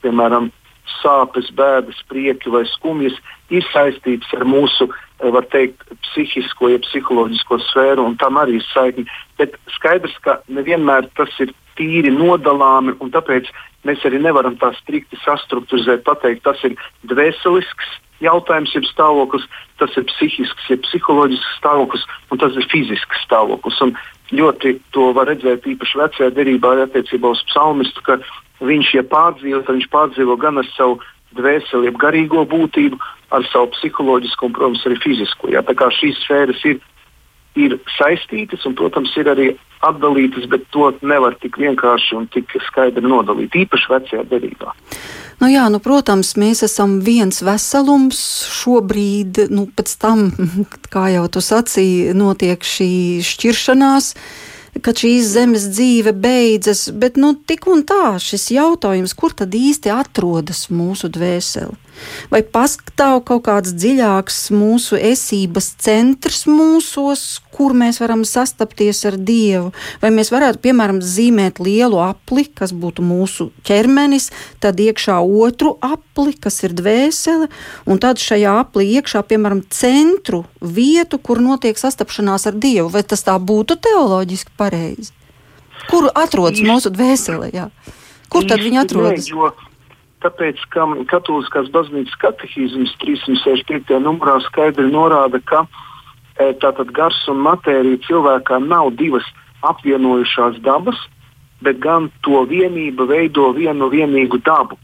piemēram, 0.04 0.52
sāpes, 1.00 1.50
bēdas, 1.56 2.02
prieki 2.12 2.52
vai 2.52 2.66
skumjas, 2.68 3.16
ir 3.54 3.64
saistītas 3.72 4.32
ar 4.36 4.44
mūsu, 4.48 4.90
var 5.24 5.48
teikt, 5.54 5.86
psihisko, 6.10 6.74
ja 6.74 6.82
psiholoģisko 6.84 7.60
sfēru, 7.70 8.04
un 8.10 8.18
tam 8.20 8.40
arī 8.42 8.60
ir 8.60 8.66
saikni. 8.74 9.06
Bet 9.40 9.56
skaidrs, 9.78 10.16
ka 10.26 10.42
nevienmēr 10.52 11.08
tas 11.18 11.32
ir 11.44 11.54
tīri 11.80 12.12
nodalāmi, 12.12 12.98
un 13.00 13.14
tāpēc 13.14 13.48
mēs 13.88 14.04
arī 14.08 14.22
nevaram 14.24 14.56
tā 14.62 14.72
strikti 14.80 15.20
sastruktūrizēt, 15.24 16.06
pateikt, 16.08 16.44
tas 16.48 16.62
ir 16.68 16.78
dvēselisks 17.10 18.00
jautājums, 18.24 18.74
ir 18.78 18.88
stāvoklis, 18.88 19.46
tas 19.82 19.94
ir 20.00 20.06
psihisks, 20.12 20.70
ir 20.72 20.82
psiholoģisks 20.86 21.58
stāvoklis, 21.60 22.06
un 22.32 22.42
tas 22.42 22.56
ir 22.60 22.68
fizisks 22.72 23.26
stāvoklis. 23.26 23.82
Un 23.84 23.96
ļoti 24.34 24.78
to 24.96 25.10
var 25.18 25.30
redzēt 25.32 25.68
īpaši 25.74 26.00
vecajā 26.00 26.30
derībā 26.38 26.76
attiecībā 26.86 27.34
uz 27.36 27.44
psalmistu, 27.52 28.06
ka 28.06 28.20
viņš, 28.64 28.94
ja 28.98 29.04
pārdzīvo, 29.12 29.64
tad 29.66 29.78
viņš 29.80 29.90
pārdzīvo 29.92 30.38
gan 30.40 30.62
ar 30.62 30.70
savu 30.78 31.02
dvēseli, 31.38 31.90
jeb 31.90 32.00
garīgo 32.02 32.46
būtību, 32.50 33.00
ar 33.34 33.46
savu 33.50 33.72
psiholoģisko 33.74 34.50
un, 34.50 34.56
protams, 34.56 34.84
arī 34.88 35.00
fizisko. 35.04 35.50
Jā. 35.54 35.64
Tā 35.66 35.76
kā 35.78 35.90
šīs 35.94 36.20
sfēras 36.24 36.62
ir, 36.70 36.80
ir 37.60 37.80
saistītas 37.98 38.66
un, 38.70 38.78
protams, 38.78 39.14
ir 39.18 39.32
arī 39.32 39.48
atdalītas, 39.84 40.48
bet 40.52 40.66
to 40.74 40.92
nevar 41.02 41.36
tik 41.42 41.60
vienkārši 41.62 42.16
un 42.20 42.30
tik 42.34 42.56
skaidri 42.70 43.04
nodalīt, 43.06 43.56
īpaši 43.66 43.92
vecajā 43.92 44.24
derībā. 44.32 44.74
Nu 45.42 45.50
jā, 45.52 45.66
nu, 45.74 45.82
protams, 45.84 46.36
mēs 46.40 46.64
esam 46.64 47.00
viens 47.04 47.42
veselums. 47.44 48.22
Šobrīd, 48.54 49.46
nu, 49.52 49.68
pēc 49.76 49.96
tam, 50.00 50.30
kā 50.94 51.10
jau 51.16 51.28
tu 51.28 51.44
sacīji, 51.44 52.14
notiek 52.18 52.64
šī 52.64 52.94
šķiršanās. 53.28 54.14
Kad 54.84 54.98
šīs 55.04 55.28
zemes 55.36 55.68
dzīve 55.70 56.16
beidzas, 56.18 56.88
bet 56.98 57.20
nu, 57.22 57.36
tik 57.38 57.68
un 57.70 57.84
tā 57.86 58.16
šis 58.18 58.48
jautājums, 58.56 59.14
kur 59.14 59.36
tad 59.38 59.54
īsti 59.54 59.92
atrodas 59.94 60.66
mūsu 60.74 61.12
dvēsele? 61.14 61.76
Vai 62.32 62.42
pastāv 62.44 63.22
kaut 63.28 63.44
kāds 63.48 63.74
dziļāks 63.78 64.38
mūsu 64.54 64.98
esības 64.98 65.70
centrs 65.84 66.44
mūsos, 66.50 67.24
kur 67.54 67.76
mēs 67.78 68.00
varam 68.02 68.24
sastapties 68.28 69.04
ar 69.10 69.18
Dievu? 69.18 69.72
Vai 70.02 70.12
mēs 70.16 70.32
varētu, 70.34 70.62
piemēram, 70.64 71.02
zīmēt 71.06 71.62
lielu 71.64 72.00
apli, 72.04 72.46
kas 72.50 72.74
būtu 72.74 73.06
mūsu 73.06 73.50
ķermenis, 73.68 74.32
tad 74.64 74.82
iekšā 74.82 75.20
otru 75.22 75.76
apli, 75.86 76.34
kas 76.34 76.62
ir 76.66 76.76
dvēsele, 76.78 77.50
un 77.86 78.02
tad 78.02 78.22
šajā 78.22 78.56
aplī 78.64 78.90
iekšā, 78.98 79.24
piemēram, 79.30 79.64
centru 79.74 80.44
vietu, 80.62 81.20
kur 81.22 81.44
notiek 81.44 81.80
sastapšanās 81.80 82.50
ar 82.50 82.58
Dievu? 82.58 82.90
Vai 82.94 83.04
tas 83.06 83.26
tā 83.26 83.38
būtu 83.38 83.78
teoloģiski 83.84 84.58
pareizi? 84.58 85.14
Kur 85.90 86.08
atrodas 86.16 86.64
mūsu 86.64 86.94
dvēsele? 86.94 87.52
Jā? 87.54 87.70
Kur 88.32 88.48
tad 88.50 88.64
viņi 88.64 88.80
atrodas? 88.82 89.28
Ne, 89.28 89.36
jo 89.36 89.52
tāpēc, 90.24 90.62
ka 90.74 90.86
Katoliskās 91.12 91.70
baznīcas 91.74 92.16
katehīzmas 92.22 92.96
365. 93.04 94.00
numurā 94.04 94.40
skaidri 94.48 94.88
norāda, 94.92 95.42
ka 95.44 95.66
e, 95.66 96.52
tātad 96.64 96.92
gars 96.96 97.20
un 97.32 97.44
matērija 97.46 98.02
cilvēkā 98.08 98.60
nav 98.64 98.94
divas 99.00 99.28
apvienojušās 99.68 100.60
dabas, 100.66 101.00
bet 101.64 101.80
gan 101.84 102.10
to 102.26 102.44
vienība 102.50 103.08
veido 103.08 103.52
vienu 103.56 103.92
vienīgu 103.92 104.42
dabu. 104.44 104.80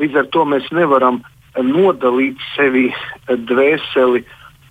Līdz 0.00 0.22
ar 0.22 0.30
to 0.34 0.46
mēs 0.48 0.70
nevaram 0.72 1.22
nodalīt 1.56 2.40
sevi 2.54 2.88
e, 2.90 2.94
dvēseli 3.36 4.24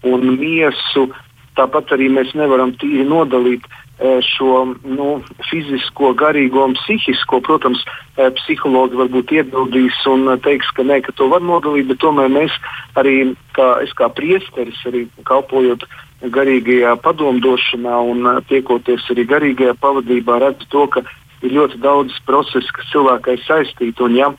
un 0.09 0.35
miesu. 0.37 1.09
Tāpat 1.57 1.93
arī 1.93 2.09
mēs 2.09 2.33
nevaram 2.33 2.71
tīri 2.81 3.03
nodalīt 3.05 3.67
uh, 3.67 3.82
šo 4.01 4.73
nu, 4.83 5.21
fizisko, 5.49 6.13
garīgo 6.17 6.63
un 6.65 6.73
psihisko. 6.73 7.39
Protams, 7.45 7.83
e, 8.17 8.29
psihologi 8.39 8.97
varbūt 8.97 9.33
iebildīs 9.37 9.99
un 10.09 10.25
teiks, 10.43 10.71
ka 10.73 10.83
nē, 10.83 11.01
ka 11.05 11.13
to 11.13 11.29
var 11.29 11.41
nodalīt, 11.45 11.87
bet 11.91 12.01
tomēr 12.01 12.31
mēs 12.33 12.55
arī, 12.99 13.35
kā 13.53 13.83
es 13.85 13.93
kā 13.93 14.09
priesteris, 14.09 14.79
arī 14.89 15.05
kalpojot 15.29 15.85
garīgajā 16.23 16.95
padomdošanā 17.03 17.99
un 18.09 18.25
tiekoties 18.49 19.05
arī 19.11 19.27
garīgajā 19.29 19.75
pavadībā, 19.79 20.39
redzu 20.41 20.69
to, 20.71 20.87
ka 20.87 21.03
ir 21.43 21.53
ļoti 21.53 21.79
daudz 21.83 22.17
procesu, 22.25 22.73
kas 22.73 22.89
cilvēkai 22.91 23.37
saistīti. 23.45 23.99
Un, 24.03 24.17
ja 24.17 24.33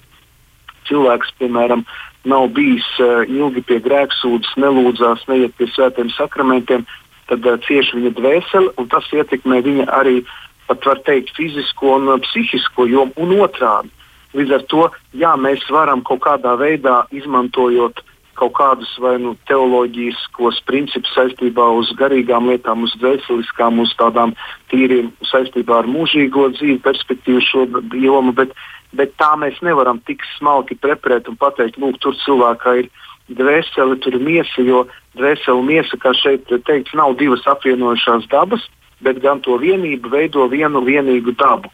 cilvēks, 0.89 1.33
piemēram, 1.41 1.85
nav 2.29 2.49
bijis 2.57 2.87
ilgi 3.29 3.63
pie 3.69 3.79
grēksūdzes, 3.85 4.57
nelūdzās, 4.61 5.25
neiet 5.29 5.55
pie 5.59 5.69
svētiem 5.73 6.11
sakramentiem, 6.17 6.85
tad 6.85 7.04
uh, 7.33 7.59
cieši 7.67 8.01
viņa 8.01 8.15
dvēsele, 8.19 8.73
un 8.79 8.89
tas 8.93 9.09
ietekmē 9.13 9.61
viņa 9.65 9.89
arī, 9.97 10.23
pat 10.69 10.87
var 10.87 11.03
teikt, 11.07 11.35
fizisko 11.37 11.97
un 11.99 12.09
uh, 12.13 12.23
psihisko 12.27 12.89
jomu, 12.91 13.15
un 13.17 13.37
otrādi. 13.41 13.93
Līdz 14.35 14.57
ar 14.57 14.65
to, 14.67 14.89
jā, 15.15 15.37
mēs 15.39 15.63
varam 15.71 16.03
kaut 16.03 16.25
kādā 16.25 16.57
veidā 16.59 17.05
izmantojot 17.15 18.03
kaut 18.35 18.55
kādus 18.59 18.91
vai 18.99 19.15
nu 19.23 19.35
teoloģiskos 19.49 20.61
principus 20.69 21.13
saistībā 21.15 21.67
uz 21.79 21.93
garīgām 21.99 22.49
lietām, 22.51 22.83
uz 22.87 22.95
dvēseliskām, 22.99 23.79
uz 23.83 23.95
tādām 23.99 24.35
tīriem 24.73 25.13
saistībā 25.31 25.83
ar 25.83 25.91
mūžīgo 25.91 26.49
dzīvi, 26.57 26.81
perspektīvu 26.85 27.43
šo 27.47 27.67
jomu, 27.95 28.35
bet, 28.37 28.55
bet 28.99 29.15
tā 29.23 29.33
mēs 29.41 29.61
nevaram 29.63 30.03
tik 30.09 30.27
smalki 30.35 30.79
preprēt 30.83 31.31
un 31.31 31.39
pateikt, 31.39 31.79
lūk, 31.79 32.01
tur 32.03 32.19
cilvēkā 32.25 32.77
ir 32.83 32.91
dvēsele, 33.31 34.01
tur 34.03 34.19
ir 34.19 34.27
miesa, 34.27 34.67
jo 34.67 34.85
dvēsele 35.19 35.59
un 35.59 35.69
miesa, 35.69 35.99
kā 36.01 36.15
šeit 36.19 36.49
teikts, 36.67 36.95
nav 36.99 37.17
divas 37.21 37.45
apvienojušās 37.51 38.29
dabas, 38.33 38.65
bet 39.05 39.21
gan 39.23 39.43
to 39.45 39.59
vienību 39.61 40.11
veido 40.13 40.47
vienu 40.53 40.83
vienīgu 40.85 41.37
dabu. 41.39 41.71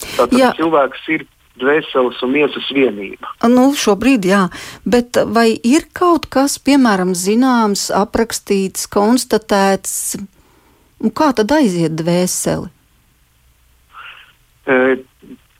Tātad 0.00 0.38
jā. 0.38 0.50
cilvēks 0.56 1.06
ir 1.12 1.26
dvēseles 1.60 2.20
un 2.24 2.32
miesas 2.32 2.68
vienība. 2.72 3.34
Nu, 3.50 3.70
šobrīd 3.76 4.26
jā, 4.28 4.46
bet 4.88 5.18
vai 5.34 5.52
ir 5.66 5.86
kaut 5.96 6.28
kas, 6.32 6.56
piemēram, 6.62 7.12
zināms, 7.18 7.88
aprakstīts, 7.94 8.88
konstatēts, 8.90 10.16
kā 11.16 11.30
tad 11.36 11.52
aiziet 11.56 11.96
dvēseli? 12.00 12.70
E, 14.70 14.78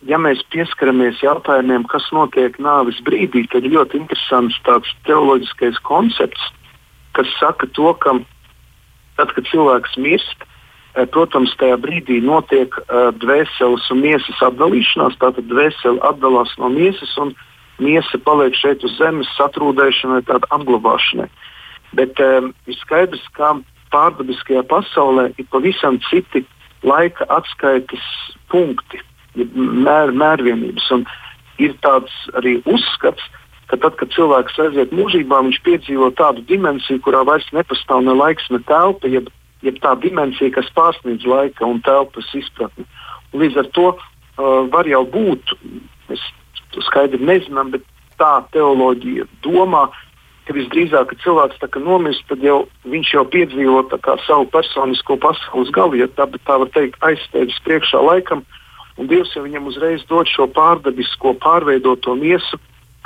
ja 0.08 0.20
mēs 0.22 0.42
pieskaramies 0.54 1.20
jautājumiem, 1.25 1.84
kas 1.90 2.06
notiek 2.16 2.56
nāves 2.62 3.00
brīdī, 3.04 3.44
tad 3.52 3.68
ļoti 3.68 4.00
interesants 4.00 4.56
tāds 4.68 4.92
teoloģiskais 5.08 5.80
koncepts, 5.88 6.49
kas 7.16 7.30
saka 7.38 7.68
to, 7.76 7.92
ka 8.02 8.16
tad, 9.18 9.34
kad 9.36 9.48
cilvēks 9.50 9.98
mirst, 10.00 10.44
eh, 10.94 11.06
protams, 11.06 11.54
tajā 11.60 11.76
brīdī 11.82 12.20
notiek 12.24 12.74
uh, 12.80 13.10
dvēseles 13.20 13.90
un 13.92 14.02
miesas 14.04 14.42
atdalīšanās. 14.46 15.18
Tātad 15.22 15.48
dvēsele 15.50 16.00
atdalās 16.06 16.54
no 16.58 16.70
miesas, 16.72 17.12
un 17.20 17.34
miesa 17.80 18.20
paliek 18.24 18.56
šeit 18.56 18.84
uz 18.84 18.96
zemes 18.98 19.28
satrūdēšanai, 19.38 20.22
tāda 20.28 20.48
apglabāšanai. 20.54 21.28
Bet 21.96 22.20
um, 22.22 22.52
ir 22.70 22.78
skaidrs, 22.78 23.24
ka 23.34 23.56
pārdabiskajā 23.94 24.62
pasaulē 24.70 25.30
ir 25.36 25.46
pavisam 25.50 25.98
citi 26.08 26.44
laika 26.86 27.26
atskaites 27.34 28.04
punkti, 28.52 29.00
mēr, 29.34 30.14
mērvienības. 30.14 30.86
Un 30.94 31.04
ir 31.60 31.74
tāds 31.84 32.14
arī 32.38 32.58
uzskats, 32.64 33.24
ka 33.70 33.78
tad, 33.78 33.94
kad 34.00 34.10
cilvēks 34.14 34.58
aiziet 34.64 34.94
mūžībā, 34.94 35.44
viņš 35.46 35.60
piedzīvo 35.66 36.10
tādu 36.18 36.42
dimensiju, 36.48 37.02
kurā 37.04 37.22
vairs 37.26 37.46
nepastāv 37.54 38.02
ne 38.02 38.16
laiks, 38.18 38.48
ne 38.50 38.58
telpa, 38.66 39.06
jeb, 39.10 39.30
jeb 39.62 39.78
tā 39.84 39.94
dimensija, 40.02 40.50
kas 40.56 40.70
pārsniedz 40.74 41.26
laika 41.28 41.68
un 41.68 41.78
telpas 41.86 42.26
izpratni. 42.34 42.86
Un 43.30 43.44
līdz 43.44 43.62
ar 43.62 43.70
to 43.76 43.86
uh, 43.94 44.02
var 44.74 44.90
jau 44.90 45.04
būt, 45.06 45.54
mēs 46.10 46.24
to 46.74 46.82
skaidri 46.88 47.22
nezinām, 47.22 47.70
bet 47.76 47.86
tā 48.18 48.40
teoloģija 48.54 49.28
domā, 49.46 49.86
ka 50.48 50.56
visdrīzāk, 50.56 51.12
kad 51.12 51.22
cilvēks 51.22 51.78
nomirst, 51.78 52.24
tad 52.28 52.42
jau 52.42 52.64
viņš 52.90 53.12
jau 53.14 53.24
piedzīvo 53.30 53.84
savu 54.26 54.48
personisko 54.50 55.16
pasaules 55.22 55.70
galu, 55.70 56.00
ja 56.00 56.08
tā, 56.18 56.26
tā 56.26 56.58
var 56.58 56.72
teikt, 56.74 56.98
aizstēdzis 57.06 57.62
priekšā 57.68 58.02
laikam, 58.02 58.42
un 58.98 59.06
Dievs 59.06 59.30
jau 59.36 59.44
viņam 59.46 59.70
uzreiz 59.70 60.02
dod 60.10 60.26
šo 60.26 60.48
pārdabisko, 60.50 61.36
pārveidoto 61.38 62.16
miesu, 62.18 62.58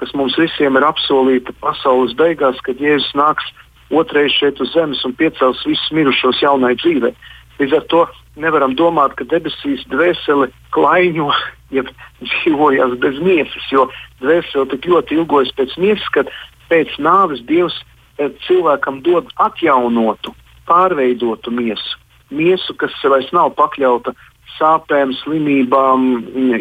kas 0.04 0.12
mums 0.12 0.37
visiem 0.37 0.76
ir 0.76 0.84
apsolīta 0.84 1.54
pasaules 1.64 2.12
beigās, 2.18 2.58
kad 2.66 2.80
Jēzus 2.82 3.14
nāks 3.16 3.46
otrais 3.94 4.34
šeit 4.37 4.61
uz 4.61 4.75
zemes 4.75 5.00
un 5.08 5.14
piecels 5.16 5.62
visus 5.64 5.92
mirušos 5.96 6.42
jaunai 6.44 6.75
dzīvei. 6.76 7.14
Līdz 7.61 7.76
ar 7.78 7.87
to 7.88 8.02
nevaram 8.37 8.75
domāt, 8.76 9.14
ka 9.16 9.25
debesīs 9.30 9.87
dvēsele 9.88 10.50
klaiņo, 10.76 11.30
ja 11.76 11.87
dzīvojas 12.20 12.99
bez 13.00 13.16
miesas, 13.25 13.70
jo 13.73 13.88
dvēsele 14.20 14.68
tik 14.75 14.90
ļoti 14.92 15.20
ilgojas 15.23 15.54
pēc 15.56 15.76
miesas, 15.80 16.11
ka 16.12 16.26
pēc 16.68 16.92
nāves 17.00 17.40
Dievs 17.49 17.80
eh, 18.18 18.28
cilvēkam 18.44 19.00
dod 19.06 19.32
atjaunotu, 19.40 20.34
pārveidotu 20.68 21.54
miesu. 21.54 22.00
Miesu, 22.34 22.76
kas 22.76 22.92
vairs 23.08 23.30
nav 23.32 23.54
pakļauta 23.56 24.12
sāpēm, 24.55 25.15
slimībām, 25.23 26.07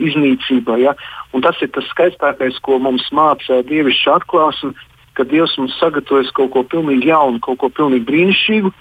iznīcībai. 0.09 0.79
Ja? 0.83 0.95
Un 1.33 1.45
tas 1.45 1.59
ir 1.61 1.71
tas 1.75 1.85
skaistākais, 1.91 2.57
ko 2.65 2.79
mums 2.81 3.05
māca 3.15 3.61
dievišķa 3.67 4.17
atklāsme, 4.19 4.73
ka 5.17 5.25
Dievs 5.29 5.55
mums 5.59 5.75
sagatavojas 5.77 6.31
kaut 6.37 6.53
ko 6.55 6.63
pilnīgi 6.65 7.11
jaunu, 7.11 7.41
kaut 7.43 7.59
ko 7.61 7.69
pilnīgi 7.69 8.07
brīnišķīgu, 8.09 8.71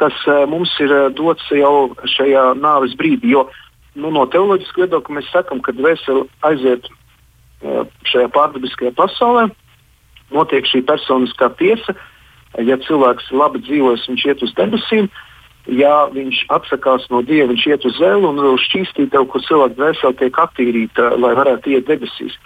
kas 0.00 0.16
uh, 0.26 0.44
mums 0.48 0.72
ir 0.80 0.92
uh, 0.92 1.08
dots 1.12 1.44
jau 1.52 1.92
šajā 2.14 2.52
nāves 2.60 2.96
brīdī. 2.98 3.34
Jo 3.34 3.46
nu, 3.94 4.12
no 4.14 4.24
teoloģiskā 4.32 4.86
viedokļa 4.86 5.18
mēs 5.18 5.28
sakām, 5.34 5.60
ka 5.64 5.74
dvēsele 5.76 6.24
aiziet 6.48 6.88
uh, 6.88 7.84
šajā 8.08 8.30
pārdabiskajā 8.32 8.94
pasaulē, 8.96 9.50
notiek 10.32 10.68
šī 10.68 10.84
personiskā 10.88 11.52
tiesa. 11.60 11.96
Ja 12.60 12.76
cilvēks 12.84 13.30
labi 13.32 13.62
dzīvojas, 13.64 14.08
viņš 14.10 14.24
iet 14.28 14.42
uz 14.44 14.50
debesīm, 14.58 15.06
ja 15.66 16.06
viņš 16.12 16.44
atsakās 16.50 17.06
no 17.10 17.22
dieva, 17.22 17.50
viņš 17.52 17.66
iet 17.70 17.84
uz 17.86 17.98
zeli 17.98 18.26
un 18.26 18.40
uz 18.52 18.64
šķīstītavu, 18.66 19.28
kur 19.30 19.44
cilvēka 19.46 19.78
dvēsele 19.78 20.18
tiek 20.18 20.38
attīrīta, 20.44 21.12
lai 21.22 21.34
varētu 21.38 21.76
iet 21.76 21.86
debesīs. 21.90 22.38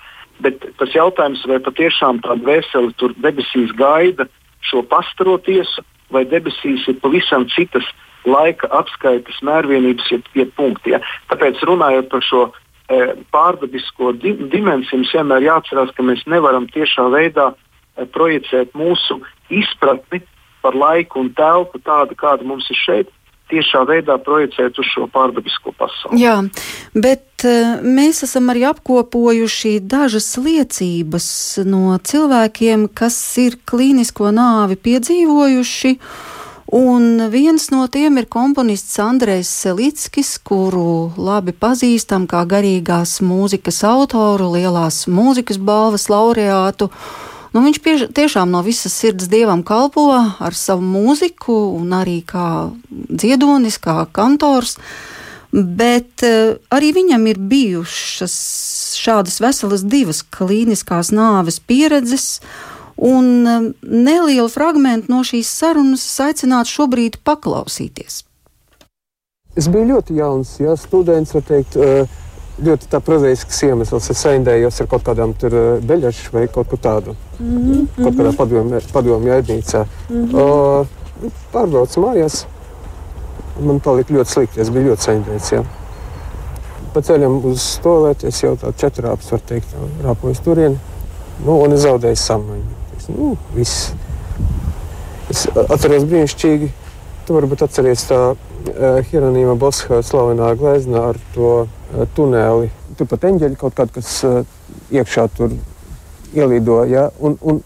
Bet 0.45 0.61
tas 0.77 0.93
jautājums, 0.93 1.45
vai 1.49 1.59
patiešām 1.65 2.21
tā 2.25 2.37
dvēsele 2.43 2.93
tur 3.01 3.15
debesīs 3.25 3.73
gaida 3.77 4.29
šo 4.67 4.83
pastaro 4.85 5.39
tiesu, 5.41 5.85
vai 6.13 6.27
debesīs 6.29 6.85
ir 6.91 7.01
pavisam 7.01 7.47
citas 7.55 7.87
laika 8.27 8.69
apskaites 8.75 9.39
mērvienības, 9.47 10.11
jeb, 10.11 10.29
jeb 10.35 10.53
punkti. 10.59 10.93
Ja? 10.93 11.01
Tāpēc 11.31 11.63
runājot 11.65 12.11
par 12.13 12.25
šo 12.27 12.43
e, 12.51 13.15
pārdabisko 13.33 14.13
di 14.19 14.35
dimensiju, 14.53 15.01
mums 15.01 15.15
vienmēr 15.15 15.47
jāatcerās, 15.47 15.95
ka 15.97 16.05
mēs 16.05 16.27
nevaram 16.29 16.67
tiešā 16.75 17.07
veidā 17.15 17.53
e, 17.55 18.05
projicēt 18.05 18.75
mūsu 18.77 19.21
izpratni 19.49 20.21
par 20.67 20.75
laiku 20.75 21.23
un 21.23 21.31
telpu 21.39 21.79
tādu, 21.87 22.19
kāda 22.19 22.43
mums 22.43 22.67
ir 22.75 22.83
šeit, 22.83 23.15
tiešā 23.51 23.85
veidā 23.87 24.17
projicēt 24.23 24.79
uz 24.83 24.89
šo 24.91 25.07
pārdabisko 25.13 25.73
pasauli. 25.79 26.19
Jā, 26.19 26.41
bet 26.95 27.47
uh, 27.47 27.83
mēs 27.83 28.25
esam 28.27 28.51
arī 28.51 28.65
apkopojuši 28.73 29.79
dažas 29.87 30.33
liecības 30.43 31.29
no 31.69 31.95
cilvēkiem, 32.03 32.89
kas 32.91 33.19
ir 33.43 33.61
klīnisko 33.69 34.33
nāvi 34.35 34.79
piedzīvojuši. 34.89 35.95
Un 36.75 37.29
viens 37.31 37.69
no 37.71 37.85
tiem 37.87 38.17
ir 38.19 38.27
komponists 38.27 38.99
Andrejs 38.99 39.53
Selickis, 39.63 40.33
kuru 40.43 41.13
labi 41.15 41.55
pazīstam 41.55 42.27
kā 42.27 42.43
garīgās 42.51 43.21
mūzikas 43.23 43.85
autoru, 43.87 44.51
lielās 44.57 45.05
mūzikas 45.07 45.63
balvas 45.63 46.09
laureātu. 46.11 46.91
Nu, 47.55 47.63
viņš 47.65 47.79
piež, 47.83 48.07
tiešām 48.15 48.51
no 48.53 48.63
visas 48.67 48.95
sirds 48.97 49.29
dievam 49.33 49.63
kalpo 49.67 50.09
ar 50.13 50.57
savu 50.57 50.85
mūziku, 50.85 51.55
un 51.79 51.95
arī 51.97 52.21
kā 52.27 52.71
dziedonis, 52.91 53.79
kā 53.83 54.03
kantors. 54.13 54.77
Bet 55.57 56.25
uh, 56.27 56.59
arī 56.75 56.91
viņam 56.97 57.29
ir 57.31 57.39
bijušas 57.39 58.35
šādas 58.99 59.39
veselas 59.41 59.87
divas 59.87 60.21
klīniskās 60.21 61.13
nāves 61.15 61.61
pieredzes, 61.63 62.41
un 62.97 63.29
uh, 63.47 63.71
nelielu 63.83 64.49
fragment 64.53 65.09
no 65.13 65.23
šīs 65.25 65.49
sarunas 65.63 66.05
aicinātu 66.21 66.75
šobrīd 66.75 67.21
paklausīties. 67.25 68.25
Es 69.57 69.71
biju 69.73 69.95
ļoti 69.95 70.19
jauns, 70.19 70.59
ja 70.61 70.75
students, 70.77 71.33
var 71.33 71.47
teikt, 71.49 71.79
uh, 71.81 72.26
ļoti 72.65 73.01
prozaisks 73.05 73.63
iemesls. 73.67 74.11
Es 74.13 74.23
saindējos 74.25 74.81
ar 74.81 74.89
kaut 74.91 75.05
kādām 75.07 75.35
tur 75.39 75.55
beļģašu 75.87 76.33
vai 76.33 76.47
kaut 76.53 76.71
ko 76.71 76.77
tādu. 76.81 77.17
Mm 77.39 77.57
-hmm. 77.57 77.89
Kaut 78.03 78.15
kādā 78.15 78.37
padomju, 78.37 78.81
padomju 78.93 79.33
ēdnīcā. 79.39 79.85
Mm 80.09 80.27
-hmm. 80.27 80.35
uh, 80.35 80.87
pārbraucu 81.53 82.01
mājās. 82.01 82.45
Man 83.61 83.81
palika 83.81 84.15
ļoti 84.15 84.31
slikti. 84.31 84.61
Es 84.61 84.71
biju 84.71 84.91
ļoti 84.91 85.03
saindēts. 85.03 85.53
Ja. 85.53 85.65
Pa 86.93 87.01
ceļam 87.01 87.45
uz 87.45 87.61
stolēti 87.61 88.27
es 88.27 88.43
jau 88.43 88.57
tādu 88.57 88.73
četru 88.77 89.09
rāpus, 89.09 89.31
var 89.31 89.41
teikt, 89.41 89.69
rāpoju 90.05 90.35
turieni. 90.45 90.79
Nu, 91.45 91.63
un 91.63 91.73
es 91.73 91.81
zaudēju 91.81 92.17
samaņu. 92.17 92.77
Es, 92.97 93.09
nu, 93.09 93.37
viss. 93.55 93.93
Es 95.31 95.47
atceros 95.69 96.05
brīnišķīgi. 96.05 96.71
Tu 97.27 97.35
varbūt 97.35 97.63
atceries 97.63 98.05
tā 98.09 98.21
uh, 98.33 98.37
Hieronīma 99.11 99.55
Bosha 99.55 100.03
slavenā 100.03 100.55
glezna 100.57 101.09
ar 101.09 101.17
to 101.35 101.67
tuneli. 102.17 102.71
Tur 102.97 103.09
pat 103.11 103.25
eņģeļi 103.29 103.59
kaut 103.61 103.77
kādi, 103.77 103.97
kas 103.99 104.13
uh, 104.27 104.43
iekšā 104.95 105.27
tur 105.37 105.55
ielidoja. 106.37 106.87
Ja, 106.91 107.05
un, 107.21 107.37
un 107.41 107.63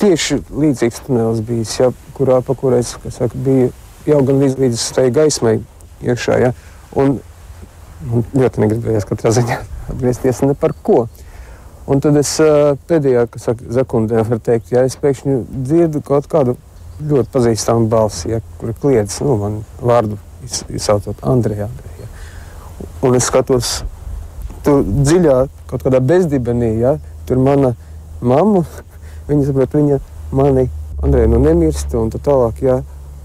tieši 0.00 0.40
līdzīgs 0.48 1.04
tunelis 1.06 1.42
bijis, 1.44 1.74
ja, 1.80 1.90
kurā 2.16 2.40
pa 2.44 2.56
kurais 2.58 2.94
saka, 3.10 3.30
bija 3.34 3.70
jau 4.08 4.20
gan 4.26 4.42
līdz, 4.42 4.58
līdz 4.62 4.84
tai 4.96 5.08
gaismai 5.14 5.58
iekšā. 6.04 6.38
Ja, 6.42 6.52
un, 6.98 7.18
man 8.08 8.26
ļoti 8.36 8.64
negribējās 8.64 9.08
katrā 9.08 9.32
ziņā 9.36 9.58
atgriezties 9.92 10.44
ne 10.46 10.54
par 10.58 10.76
ko. 10.82 11.06
Un 11.88 12.02
tad 12.04 12.18
es 12.20 12.34
pēdējā 12.88 13.24
saka, 13.40 13.64
sekundē 13.78 14.20
varu 14.20 14.42
teikt, 14.44 14.74
ja 14.74 14.84
es 14.84 14.98
pēkšņi 15.00 15.38
dzirdu 15.64 16.02
kaut 16.04 16.28
kādu 16.28 16.58
ļoti 16.98 17.32
pazīstamu 17.32 17.88
balsi, 17.88 18.34
ja, 18.34 18.42
kur 18.60 18.74
kliedz 18.82 19.22
nu, 19.24 19.38
man 19.40 19.60
vārdu 19.80 20.18
izsaucot 20.44 21.22
Andrejā. 21.24 21.70
Ja. 22.98 23.08
Un 23.08 23.14
es 23.14 23.28
skatos 23.30 23.82
tur 24.66 24.82
dziļā, 24.82 25.36
kaut 25.70 25.84
kādā 25.86 26.00
bezdibenī, 26.02 26.74
ja, 26.82 26.96
tur 27.28 27.38
mana 27.42 27.74
mammu. 28.20 28.64
Viņa 29.28 29.46
saprot, 29.46 29.76
viņa 29.78 29.98
mani 30.34 30.66
Andrei 31.04 31.28
nu 31.30 31.38
nemirst 31.38 31.94
un 31.94 32.10
tā 32.10 32.18
tālāk. 32.18 32.62
Jā. 32.64 32.80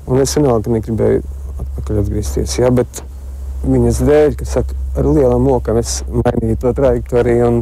Un 0.06 0.20
es 0.22 0.36
vienalga 0.38 0.70
negribēju 0.70 1.24
atpakaļ 1.64 2.02
atgriezties. 2.04 2.58
Jā, 2.60 2.70
bet 2.76 3.02
viņas 3.64 4.02
dēļ, 4.06 4.36
kas 4.38 4.58
saka, 4.60 4.78
ar 5.00 5.08
lielām 5.10 5.48
mokām 5.48 5.80
es 5.82 6.02
mainīju 6.12 6.60
to 6.62 6.74
trajektoriju. 6.78 7.48
Un, 7.50 7.62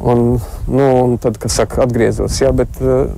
un, 0.00 0.24
nu, 0.70 0.86
un 1.02 1.18
tad, 1.20 1.36
kas 1.42 1.58
saka, 1.60 1.82
atgriezos. 1.84 2.40
Jā, 2.40 2.54
bet 2.56 2.80
uh, 2.80 3.10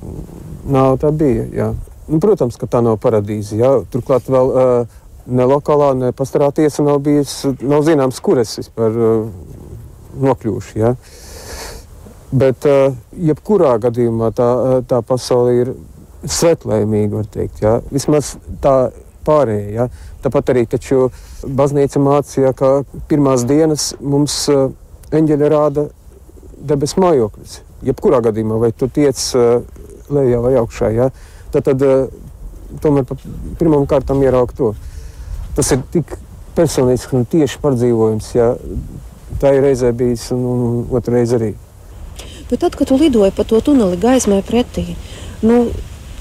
nav 0.67 0.97
tā 0.99 1.13
bija. 1.15 1.47
Jā. 1.55 1.69
Nu, 2.09 2.19
protams, 2.19 2.57
ka 2.59 2.67
tā 2.67 2.83
nav 2.83 2.99
paradīze. 2.99 3.55
Jā. 3.61 3.77
Turklāt 3.93 4.27
vēl 4.27 4.51
uh, 4.51 4.99
ne 5.27 5.47
lokālā, 5.49 5.93
ne 5.97 6.11
pastarā 6.15 6.51
tiesa 6.55 6.85
nav 6.85 7.01
bijis, 7.05 7.41
nav 7.61 7.83
zināms, 7.87 8.21
kur 8.23 8.39
es 8.41 8.55
vispār 8.61 8.95
uh, 8.95 9.25
nokļūšu. 10.19 10.85
Uh, 10.85 11.17
Bet, 12.29 12.61
uh, 12.69 12.93
jebkurā 13.17 13.79
gadījumā 13.81 14.29
tā, 14.37 14.45
uh, 14.45 14.73
tā 14.85 14.99
pasaule 15.01 15.53
ir 15.63 15.71
svetlēmīga, 16.29 17.15
var 17.15 17.29
teikt. 17.33 17.63
Ja? 17.63 17.79
Vismaz 17.89 18.35
tā 18.61 18.91
pārējie. 19.25 19.71
Ja? 19.73 19.87
Tāpat 20.21 20.51
arī 20.53 20.67
baznīca 20.69 22.01
mācīja, 22.03 22.53
ka 22.53 22.83
pirmās 23.09 23.47
dienas 23.49 23.95
mums 23.99 24.43
uh, 24.53 24.69
eņģeļa 25.09 25.49
rāda 25.49 25.87
debesu 26.69 27.01
mājokļus. 27.01 27.59
Jebkurā 27.89 28.21
gadījumā, 28.29 28.59
vai 28.61 28.71
tu 28.77 28.91
tiec 28.93 29.17
uh, 29.33 29.65
lejā 30.13 30.43
vai 30.45 30.53
augšā, 30.61 30.93
ja? 30.93 31.09
tad, 31.49 31.65
tad 31.65 31.81
uh, 31.81 32.05
tomēr 32.83 33.09
pirmām 33.57 33.89
kārtām 33.89 34.21
ieraugt 34.21 34.59
to. 34.59 34.75
Tas 35.59 35.73
ir 35.75 35.81
tik 35.91 36.13
personisks 36.55 37.11
un 37.11 37.25
tieši 37.27 37.59
pārdzīvojums. 37.59 38.29
Ja? 38.37 38.53
Tā 39.41 39.51
ir 39.57 39.65
reizē 39.65 39.89
bijis 39.91 40.29
un, 40.31 40.45
un 40.47 40.77
otrā 40.95 41.17
reize 41.17 41.35
arī. 41.35 41.49
Bet 42.47 42.61
tad, 42.63 42.77
kad 42.79 42.87
tu 42.87 42.95
lidoji 42.95 43.33
pa 43.35 43.43
to 43.43 43.59
tuneli 43.61 43.99
gaismai 43.99 44.39
pretī, 44.47 44.95
nu, 45.43 45.57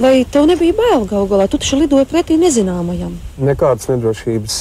vai 0.02 0.24
tev 0.26 0.48
nebija 0.50 0.74
bail 0.80 1.06
galu 1.06 1.30
galā? 1.30 1.46
Tu 1.46 1.62
taču 1.62 1.78
lidoji 1.78 2.08
pretī 2.10 2.34
nezināmajam. 2.40 3.14
Nekādas 3.38 3.86
nedrošības. 3.92 4.58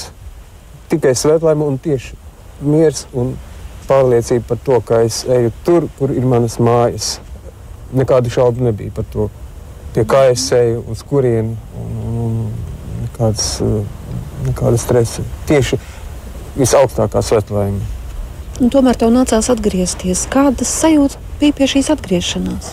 Tikai 0.93 1.17
svētlaime 1.17 1.65
un 1.65 1.81
tieši 1.81 2.13
miers 2.61 3.07
un 3.17 3.33
pārliecība 3.89 4.45
par 4.53 4.61
to, 4.69 4.79
ka 4.85 5.01
es 5.09 5.23
eju 5.25 5.51
tur, 5.65 5.89
kur 5.97 6.13
ir 6.13 6.29
manas 6.29 6.59
mājas. 6.61 7.15
Nekādu 7.97 8.29
šaubu 8.29 8.69
nebija 8.69 8.93
par 8.93 9.09
to, 9.09 9.31
pie 9.97 10.05
kā 10.05 10.27
es 10.35 10.45
eju, 10.53 10.85
uz 10.93 11.01
kurieni. 11.09 11.57
Un, 11.81 11.97
un, 12.05 12.17
un 12.21 13.07
nekādas, 13.07 13.55
nekāda 14.45 14.80
stresa. 14.82 15.26
Tieši 15.50 15.80
visaugstākā 16.58 17.21
svētlaime. 17.26 17.82
Un 18.58 18.71
tomēr 18.73 18.97
tev 18.97 19.12
nācās 19.13 19.52
atgriezties. 19.54 20.26
Kādas 20.34 20.71
sajūtas 20.82 21.19
bija 21.41 21.56
pie 21.58 21.67
šīs 21.69 21.91
atgriešanās? 21.93 22.71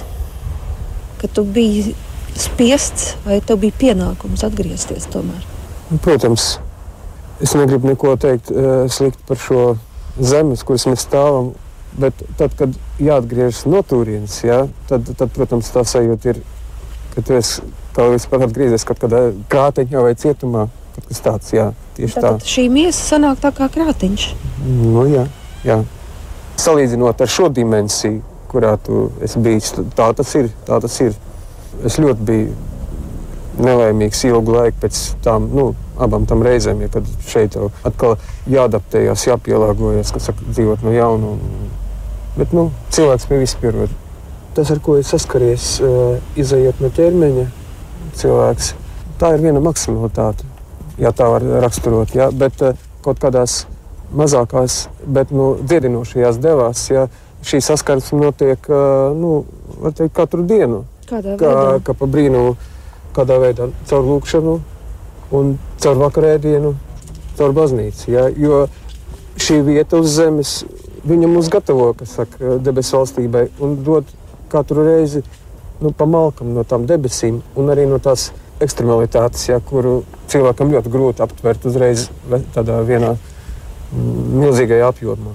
Kad 1.21 1.35
tu 1.37 1.45
biji 1.45 1.93
spiests, 2.41 3.15
vai 3.27 3.41
tev 3.45 3.61
bija 3.65 3.77
pienākums 3.81 4.45
atgriezties 4.47 5.09
tomēr? 5.13 5.45
Nu, 5.91 5.99
protams, 6.03 6.55
es 7.45 7.53
negribu 7.59 7.93
neko 7.93 8.15
teikt 8.21 8.49
uh, 8.53 8.87
slikti 8.91 9.29
par 9.29 9.41
šo 9.41 9.67
zemi, 10.17 10.57
kuras 10.65 10.89
mēs 10.89 11.05
stāvam. 11.05 11.53
Bet 11.95 12.25
tad, 12.41 12.57
kad 12.59 12.73
jāatgriežas 12.99 13.69
no 13.71 13.85
turienes, 13.87 14.41
ja, 14.43 14.65
tad, 14.91 15.07
tad, 15.15 15.31
protams, 15.37 15.69
tā 15.71 15.85
sajūta 15.87 16.33
ir, 16.33 16.41
ka 17.13 17.23
tu 17.23 17.37
esi 17.37 17.63
kā 17.95 18.09
vispār 18.11 18.49
atgriezies 18.49 18.83
kaut 18.89 18.99
kādā 19.05 19.29
krāteņā 19.53 20.03
vai 20.03 20.17
cietumā. 20.19 20.65
Kaut 20.95 21.09
kas 21.11 21.23
tāds, 21.25 21.51
jā, 21.55 21.71
tieši 21.97 22.21
Tātad 22.21 22.43
tā. 22.45 22.51
šī 22.53 22.69
miesa 22.71 23.09
sanāk 23.15 23.41
tā 23.43 23.51
kā 23.55 23.67
krātiņš. 23.75 24.29
Nu, 24.65 25.07
jā, 25.11 25.25
jā. 25.67 25.81
Salīdzinot 26.63 27.25
ar 27.25 27.33
šo 27.35 27.49
dimensiju, 27.51 28.21
kurā 28.53 28.77
tu 28.79 29.09
esi 29.25 29.43
bijis, 29.43 29.73
tā 29.99 30.13
tas 30.15 30.31
ir. 30.39 30.53
Tā 30.69 30.79
tas 30.85 31.01
ir. 31.03 31.17
Es 31.85 31.99
ļoti 31.99 32.29
biju 32.29 32.53
nelaimīgs 33.59 34.23
ilgu 34.29 34.55
laiku 34.55 34.81
pēc 34.85 35.01
tam, 35.25 35.49
nu, 35.55 35.67
abām 36.03 36.27
tam 36.31 36.43
reizēm, 36.47 36.83
ja, 36.85 36.91
kad 36.95 37.11
šeit 37.27 37.59
jau 37.59 37.69
atkal 37.87 38.17
jāadaptējas, 38.51 39.27
jāpielāgojas, 39.29 40.15
kas 40.15 40.31
saka, 40.31 40.47
dzīvot 40.51 40.87
no 40.87 40.95
jauna. 40.95 41.35
Un, 41.35 41.69
bet 42.39 42.55
nu, 42.57 42.69
cilvēks 42.95 43.29
pie 43.31 43.43
vispār 43.43 43.69
pierod. 43.69 44.01
Tas, 44.55 44.71
ar 44.71 44.79
ko 44.83 44.97
es 45.01 45.11
saskaries, 45.11 45.69
uh, 45.83 46.17
izējot 46.39 46.83
no 46.83 46.91
ķermeņa, 46.95 47.47
cilvēks, 48.19 48.75
tā 49.19 49.35
ir 49.35 49.43
viena 49.43 49.63
maksimalitāte, 49.63 50.47
ja 51.01 51.13
tā 51.17 51.29
var 51.31 51.45
raksturot. 51.65 52.15
Ja, 52.17 52.31
bet 52.31 52.63
uh, 52.63 52.79
kaut 53.05 53.21
kādās 53.23 53.65
mazākās, 54.15 54.85
bet 55.07 55.33
nu, 55.35 55.55
dziedinošajās 55.63 56.39
devās, 56.43 56.87
ja 56.93 57.09
šī 57.45 57.61
saskarsme 57.65 58.21
notiek 58.23 58.69
uh, 58.71 59.11
nu, 59.17 59.45
teikt, 59.91 60.15
katru 60.17 60.47
dienu. 60.49 60.85
Kādā 61.09 61.37
Kā, 61.37 61.51
veidā? 61.51 61.83
kā 61.85 61.97
pa 61.99 62.09
brīnumu, 62.09 62.55
kādā 63.17 63.37
veidā 63.43 63.69
caur 63.91 64.07
lūkšanu 64.09 64.55
un 65.37 65.57
caur 65.83 66.01
vakarēdienu, 66.01 66.73
caur 67.39 67.53
baznīcu. 67.57 68.09
Ja? 68.15 68.29
Jo 68.31 68.65
šī 69.37 69.61
vieta 69.67 70.01
uz 70.01 70.15
zemes, 70.15 70.63
viņa 71.05 71.29
mūs 71.29 71.51
gatavo, 71.53 71.91
kas 71.99 72.15
saka, 72.21 72.57
debesu 72.65 72.97
valstībai 72.97 73.49
un 73.61 73.77
dod 73.85 74.09
katru 74.53 74.87
reizi 74.87 75.25
nu, 75.83 75.91
pa 75.91 76.07
malkam 76.07 76.55
no 76.55 76.65
tām 76.65 76.87
debesīm 76.89 77.41
un 77.59 77.73
arī 77.73 77.87
no 77.91 77.99
tās 78.03 78.31
ekstremalitātes, 78.63 79.49
ja, 79.49 79.61
kuru 79.61 80.03
cilvēkam 80.31 80.73
ļoti 80.75 80.93
grūti 80.93 81.25
aptvert 81.25 81.67
uzreiz 81.71 82.09
tādā 82.55 82.81
vienā 82.87 83.15
mm, 83.17 84.23
milzīgajā 84.45 84.93
apjomā. 84.93 85.35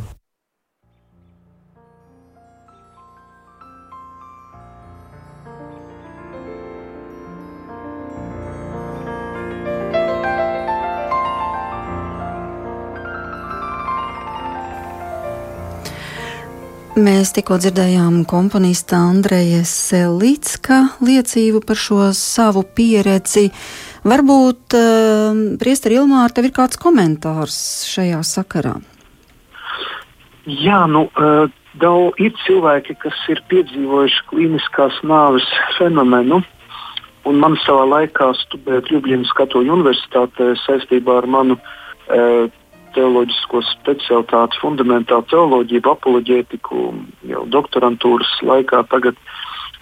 Mēs 16.99 17.29
tikko 17.31 17.55
dzirdējām 17.61 18.23
komponista 18.27 18.97
Andreja 19.07 19.61
Selicka 19.67 20.79
liecību 21.05 21.61
par 21.63 21.77
šo 21.79 22.09
savu 22.17 22.65
pieredzi. 22.75 23.45
Varbūt, 24.03 24.75
uh, 24.75 25.39
Priester 25.61 25.95
Ilmār, 25.95 26.33
tev 26.35 26.49
ir 26.49 26.53
kāds 26.57 26.79
komentārs 26.81 27.59
šajā 27.87 28.19
sakarā? 28.27 28.73
Jā, 30.49 30.81
nu, 30.91 31.05
uh, 31.13 31.47
daudz 31.79 32.19
ir 32.19 32.35
cilvēki, 32.43 32.97
kas 33.05 33.23
ir 33.31 33.43
piedzīvojuši 33.53 34.25
klīniskās 34.33 34.99
nāves 35.07 35.47
fenomenu. 35.77 36.41
Un 37.29 37.39
man 37.39 37.55
savā 37.63 37.85
laikā 37.93 38.33
studējot 38.43 38.91
Ljubljanas 38.91 39.31
Katoļu 39.39 39.77
universitātē 39.77 40.51
saistībā 40.65 41.21
ar 41.21 41.31
manu 41.37 41.59
uh, 41.61 42.49
teoloģisko 42.95 43.61
specialitāti, 43.67 44.59
fundamentālu 44.61 45.27
teoloģiju, 45.31 45.83
apoloģētiku 45.93 46.85
jau 47.31 47.43
doktorantūras 47.55 48.31
laikā. 48.45 48.83
Tagad 48.91 49.19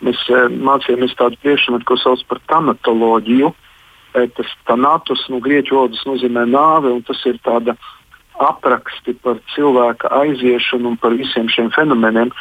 mēs 0.05 0.23
uh, 0.31 0.47
mācījāmies 0.51 1.15
tādu 1.19 1.39
priekšmetu, 1.43 1.87
ko 1.87 1.99
sauc 2.01 2.23
par 2.29 2.41
tanatoloģiju. 2.53 3.53
Uh, 3.53 4.27
tas 4.37 4.55
tanatus 4.69 5.25
no 5.31 5.41
grieķu 5.43 5.79
valodas 5.79 6.03
nozīmē 6.09 6.47
nāve, 6.49 6.93
un 6.93 7.05
tas 7.07 7.21
ir 7.29 7.39
tāda 7.45 7.77
apraksti 8.37 9.15
par 9.23 9.39
cilvēka 9.53 10.11
aiziešanu 10.13 10.93
un 10.93 10.97
par 11.01 11.15
visiem 11.17 11.49
šiem 11.49 11.71
fenomeniem. 11.75 12.31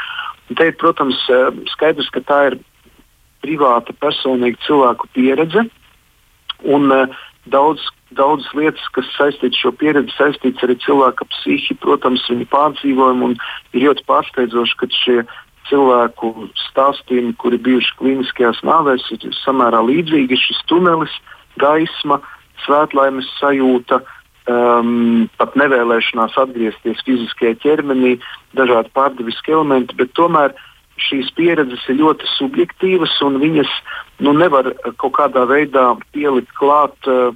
Un 0.47 0.59
te 0.59 0.69
ir, 0.69 0.77
protams, 0.79 1.19
eh, 1.33 1.49
skaidrs, 1.73 2.11
ka 2.15 2.21
tā 2.21 2.41
ir 2.51 2.59
privāta, 3.43 3.95
personīga 4.01 4.61
cilvēku 4.67 5.09
pieredze. 5.15 5.67
Un 6.65 6.91
uh, 6.93 7.17
daudz, 7.53 7.83
daudz 8.15 8.47
lietas, 8.55 8.85
kas 8.95 9.09
saistītas 9.17 9.59
ar 9.59 9.63
šo 9.65 9.73
pieredzi, 9.81 10.15
saistītas 10.15 10.63
arī 10.67 10.77
cilvēka 10.85 11.27
psihi, 11.33 11.75
protams, 11.83 12.27
viņa 12.31 12.47
pārdzīvojumu. 12.53 13.33
Ir 13.75 13.87
ļoti 13.89 14.07
pārsteidzoši, 14.07 14.77
ka 14.79 14.91
šie 14.95 15.19
cilvēku 15.71 16.33
stāstījumi, 16.69 17.35
kuri 17.43 17.59
bijuši 17.59 17.97
klīniskajās 17.99 18.63
nāvēs, 18.67 19.09
ir 19.17 19.35
samērā 19.43 19.83
līdzīgi. 19.89 20.39
Šis 20.39 20.63
tunelis, 20.71 21.15
gaisma, 21.59 22.21
svētlaimes 22.65 23.27
sajūta, 23.41 24.01
um, 24.47 25.27
pat 25.41 25.59
nevēlēšanās 25.59 26.39
atgriezties 26.47 27.03
fiziskajā 27.07 27.59
ķermenī, 27.65 28.17
dažādi 28.59 28.93
pārdeviski 28.95 29.57
elementi, 29.57 29.99
bet 29.99 30.15
tomēr 30.19 30.55
šīs 31.03 31.29
pieredzes 31.37 31.83
ir 31.91 31.99
ļoti 32.01 32.29
subjektīvas 32.39 33.19
un 33.27 33.37
viņas 33.43 33.73
nu, 34.25 34.33
nevar 34.33 34.71
kaut 34.97 35.13
kādā 35.19 35.43
veidā 35.51 35.91
pielikt 36.15 36.55
klāt 36.57 37.11
uh, 37.11 37.35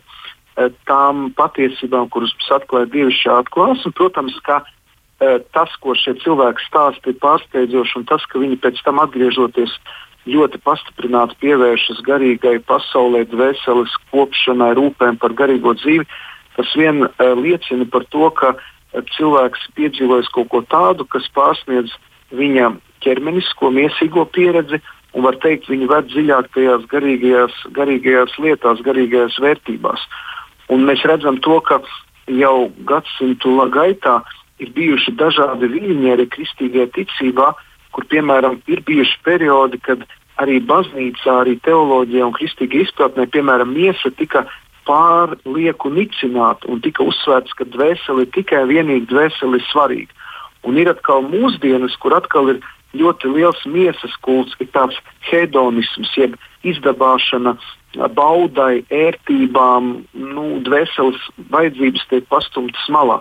tām 0.89 1.31
patiesībām, 1.39 2.09
kuras 2.13 2.33
mums 2.37 2.53
atklāja 2.59 2.91
dievišķā 2.95 3.39
atklāsme. 3.45 3.93
Protams, 3.97 4.37
ka 4.47 4.61
uh, 4.65 5.39
tas, 5.55 5.75
ko 5.83 5.95
šie 5.99 6.17
cilvēki 6.23 6.67
stāsta, 6.67 7.13
ir 7.13 7.21
pārsteidzoši, 7.23 8.01
un 8.01 8.09
tas, 8.11 8.25
ka 8.27 8.43
viņi 8.43 8.61
pēc 8.63 8.83
tam 8.87 9.03
atgriežoties 9.03 9.77
ļoti 10.31 10.61
pastiprināti 10.67 11.39
pievēršas 11.41 12.03
garīgai 12.05 12.59
pasaulē, 12.69 13.25
dvēseles 13.31 13.95
kopšanai, 14.11 14.75
rūpēm 14.77 15.17
par 15.23 15.33
garīgo 15.39 15.73
dzīvi, 15.79 16.05
tas 16.59 16.77
vien 16.77 17.07
uh, 17.07 17.13
liecina 17.41 17.89
par 17.89 18.05
to, 18.13 18.29
ka 18.37 18.55
uh, 18.57 19.03
cilvēks 19.17 19.71
piedzīvojis 19.79 20.31
kaut 20.35 20.51
ko 20.53 20.65
tādu, 20.69 21.07
kas 21.09 21.29
pārsniedz 21.37 21.95
viņa 22.37 22.75
ķermenisko, 23.05 23.71
miesīgo 23.73 24.27
pieredzi, 24.35 24.81
un 25.17 25.25
var 25.27 25.39
teikt, 25.43 25.71
viņi 25.71 25.89
ved 25.91 26.11
dziļāk 26.13 26.51
tajās 26.55 26.85
garīgajās, 26.91 27.55
garīgajās 27.75 28.37
lietās, 28.43 28.83
garīgajās 28.87 29.39
vērtībās. 29.43 30.05
Un 30.71 30.87
mēs 30.87 31.03
redzam 31.09 31.41
to, 31.43 31.59
ka 31.67 31.81
jau 32.31 32.71
gadsimtu 32.87 33.57
gaitā 33.75 34.21
ir 34.63 34.71
bijuši 34.77 35.17
dažādi 35.19 35.67
arī 36.13 36.27
kristīgajā 36.31 36.91
ticībā, 36.95 37.53
kur 37.91 38.07
piemēram 38.07 38.61
ir 38.71 38.83
bijuši 38.87 39.19
periodi, 39.25 39.81
kad 39.83 40.05
arī 40.39 40.61
baznīcā, 40.65 41.41
arī 41.43 41.59
teoloģijā 41.65 42.27
un 42.27 42.37
kristīgā 42.37 42.85
izpratnē, 42.85 43.27
piemēram, 43.35 43.73
miesa 43.75 44.13
tika 44.17 44.47
pārlieku 44.89 45.91
nicināta 45.93 46.69
un 46.71 46.81
tika 46.85 47.05
uzsvērts, 47.05 47.55
ka 47.59 47.67
dvēsele 47.69 48.25
ir 48.25 48.33
tikai 48.37 48.65
vienīgi 48.71 49.11
dvēsele 49.11 49.59
ir 49.59 49.67
svarīga. 49.69 50.15
Un 50.65 50.79
ir 50.81 50.91
atkal 50.93 51.25
mūsdienas, 51.25 51.97
kur 52.01 52.15
atkal 52.17 52.55
ir 52.55 52.63
ļoti 52.97 53.31
liels 53.35 53.61
miesas 53.67 54.15
kults, 54.25 54.57
ir 54.61 54.69
tāds 54.75 54.97
hedonisms, 55.31 56.11
jeb 56.17 56.37
izdabāšana 56.67 57.57
baudai, 57.95 58.85
ērtībām, 58.91 59.93
nu, 60.15 60.47
dvēseles 60.67 61.21
vajadzības 61.51 62.07
tiek 62.11 62.27
pastumtas 62.31 62.89
malā. 62.93 63.21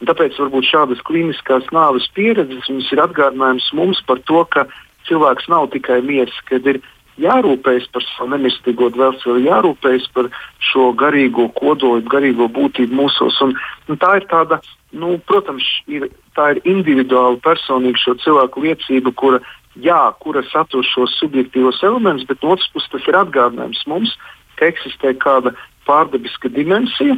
Un 0.00 0.08
tāpēc 0.08 0.38
varbūt 0.40 0.64
šādas 0.64 1.02
klīniskās 1.04 1.66
nāves 1.76 2.08
pieredzes 2.16 2.70
ir 2.70 3.02
atgādinājums 3.02 3.68
mums 3.76 4.00
par 4.08 4.22
to, 4.24 4.44
ka 4.48 4.64
cilvēks 5.08 5.48
nav 5.52 5.68
tikai 5.74 6.00
miesa, 6.02 6.40
kad 6.48 6.66
ir 6.66 6.80
jārūpējas 7.20 7.88
par 7.92 8.04
savu 8.06 8.30
nemirstīgo 8.32 8.88
dvēseli, 8.94 9.46
jārūpējas 9.48 10.08
par 10.16 10.30
šo 10.70 10.90
garīgo 10.96 11.50
kodolu, 11.56 12.02
garīgo 12.08 12.48
būtību 12.48 12.96
mūsos. 12.96 13.36
Un, 13.44 13.54
un 13.88 14.00
tā 14.00 14.16
ir 14.20 14.26
tāda, 14.30 14.60
nu, 14.96 15.18
protams, 15.28 15.66
ir, 15.90 16.08
tā 16.38 16.54
ir 16.54 16.62
individuāla, 16.64 17.40
personīga 17.44 18.00
šo 18.00 18.16
cilvēku 18.24 18.64
liecība, 18.64 19.12
kura, 19.12 19.42
jā, 19.78 20.00
kura 20.22 20.42
satur 20.50 20.84
šos 20.86 21.16
subjektīvos 21.20 21.82
elementus, 21.86 22.26
bet 22.26 22.42
no 22.42 22.54
otras 22.56 22.70
puses 22.74 22.90
tas 22.92 23.08
ir 23.08 23.18
atgādinājums 23.18 23.82
mums, 23.90 24.16
ka 24.58 24.70
eksistē 24.70 25.14
kāda 25.20 25.54
pārdabiska 25.88 26.50
dimensija, 26.52 27.16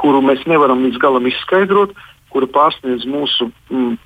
kuru 0.00 0.22
mēs 0.24 0.44
nevaram 0.46 0.84
līdz 0.84 1.00
galam 1.02 1.26
izskaidrot, 1.28 1.94
kura 2.30 2.48
pārsniedz 2.52 3.06
mūsu 3.08 3.50
mm, 3.70 3.96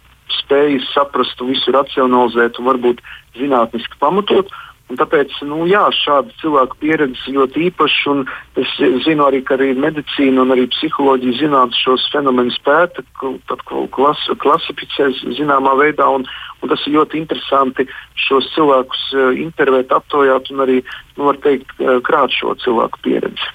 spējas 0.40 0.86
saprast 0.94 1.40
un 1.42 1.52
visu 1.54 1.74
racionalizēt 1.74 2.60
un 2.60 2.68
varbūt 2.70 3.00
zinātniski 3.38 3.98
pamatot. 4.02 4.50
Un 4.90 4.98
tāpēc 4.98 5.36
nu, 5.46 5.62
jā, 5.70 5.84
šāda 5.94 6.34
cilvēku 6.40 6.78
pieredze 6.82 7.34
ļoti 7.34 7.68
īpaša. 7.68 8.14
Es 8.58 8.72
zinu 9.04 9.28
arī, 9.28 9.38
ka 9.46 9.54
arī 9.54 9.70
medicīna 9.78 10.42
un 10.42 10.50
arī 10.54 10.66
psiholoģija 10.72 11.38
zinātnē 11.44 11.78
šos 11.78 12.08
fenomenus 12.10 12.58
pēta, 12.66 13.04
klas, 13.94 14.24
klasificē 14.42 15.12
zināmā 15.38 15.76
veidā. 15.78 16.08
Un, 16.10 16.26
un 16.60 16.72
tas 16.72 16.82
ir 16.86 16.98
ļoti 16.98 17.22
interesanti 17.22 17.86
šos 18.26 18.50
cilvēkus 18.56 19.06
uh, 19.14 19.30
intervēt, 19.38 19.94
aptaujāt 19.94 20.50
un 20.50 20.66
arī, 20.66 20.82
nu, 21.20 21.30
teikt, 21.46 21.70
uh, 21.78 22.00
krāt 22.04 22.34
šo 22.34 22.58
cilvēku 22.64 23.06
pieredzi. 23.06 23.54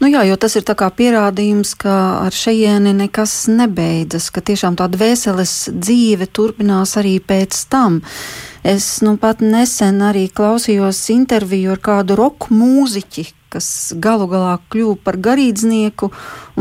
Nu 0.00 0.08
jā, 0.08 0.22
jo 0.24 0.36
tas 0.40 0.54
ir 0.56 0.64
pierādījums, 0.64 1.74
ka 1.76 2.24
ar 2.24 2.32
šejieni 2.32 2.94
nekas 2.96 3.50
nebeidzas, 3.52 4.30
ka 4.32 4.40
tiešām 4.40 4.78
tā 4.80 4.86
dvēseles 4.88 5.68
dzīve 5.76 6.24
turpinās 6.32 6.96
arī 6.96 7.18
pēc 7.20 7.52
tam. 7.68 8.00
Es 8.62 9.00
nu 9.00 9.14
pat 9.16 9.40
nesen 9.40 10.02
arī 10.04 10.26
klausījos 10.28 11.00
interviju 11.14 11.72
ar 11.74 11.80
kādu 11.80 12.16
roka 12.18 12.52
mūziķi, 12.52 13.24
kas 13.50 13.68
galu 13.96 14.28
galā 14.30 14.58
kļuva 14.70 14.98
par 15.04 15.16
garīdznieku, 15.16 16.10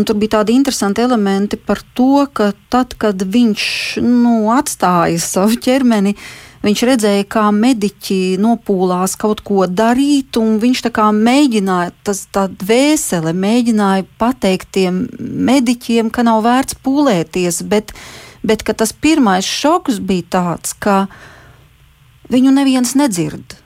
tur 0.07 0.19
bija 0.19 0.39
tādi 0.39 0.55
interesanti 0.55 1.03
elementi 1.03 1.59
par 1.59 1.83
to, 1.93 2.25
ka 2.33 2.53
tad, 2.71 2.95
kad 2.97 3.19
viņš 3.19 3.65
nu, 4.05 4.37
atstāja 4.55 5.19
savu 5.21 5.59
ķermeni, 5.59 6.15
Viņš 6.59 6.81
redzēja, 6.83 7.23
kā 7.31 7.45
mediķi 7.55 8.35
nopūlās 8.43 9.13
kaut 9.19 9.39
ko 9.47 9.63
darīt, 9.63 10.35
un 10.41 10.57
viņš 10.59 10.81
tā 10.89 10.91
kā 10.91 11.05
mēģināja, 11.15 11.93
tas 12.03 12.25
tā 12.35 12.49
dvēsele 12.51 13.31
mēģināja 13.31 14.03
pateikt 14.19 14.73
tiem 14.75 15.05
mediķiem, 15.19 16.11
ka 16.11 16.25
nav 16.27 16.43
vērts 16.43 16.75
pūlēties, 16.83 17.61
bet, 17.71 17.93
bet 18.43 18.67
tas 18.67 18.91
pirmais 18.91 19.47
šoks 19.47 20.01
bija 20.03 20.27
tāds, 20.35 20.75
ka 20.75 21.05
viņu 22.33 22.53
neviens 22.55 22.95
nedzird. 22.99 23.57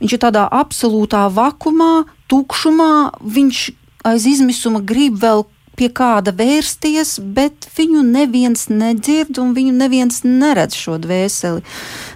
Viņš 0.00 0.12
ir 0.12 0.22
tādā 0.22 0.44
absolūtā 0.52 1.26
vakumā, 1.32 2.06
tukšumā, 2.30 3.16
viņš 3.22 3.60
aiz 4.06 4.26
izmisuma 4.28 4.82
grib 4.84 5.16
vēl 5.22 5.46
pie 5.76 5.88
kāda 5.92 6.32
vērsties, 6.36 7.18
bet 7.36 7.68
viņu 7.76 8.02
neviens 8.06 8.66
nedzird 8.72 9.38
un 9.42 9.52
viņu 9.56 9.74
neviens 9.76 10.22
neredz 10.24 10.76
šo 10.78 10.96
dvēseli. 11.02 11.62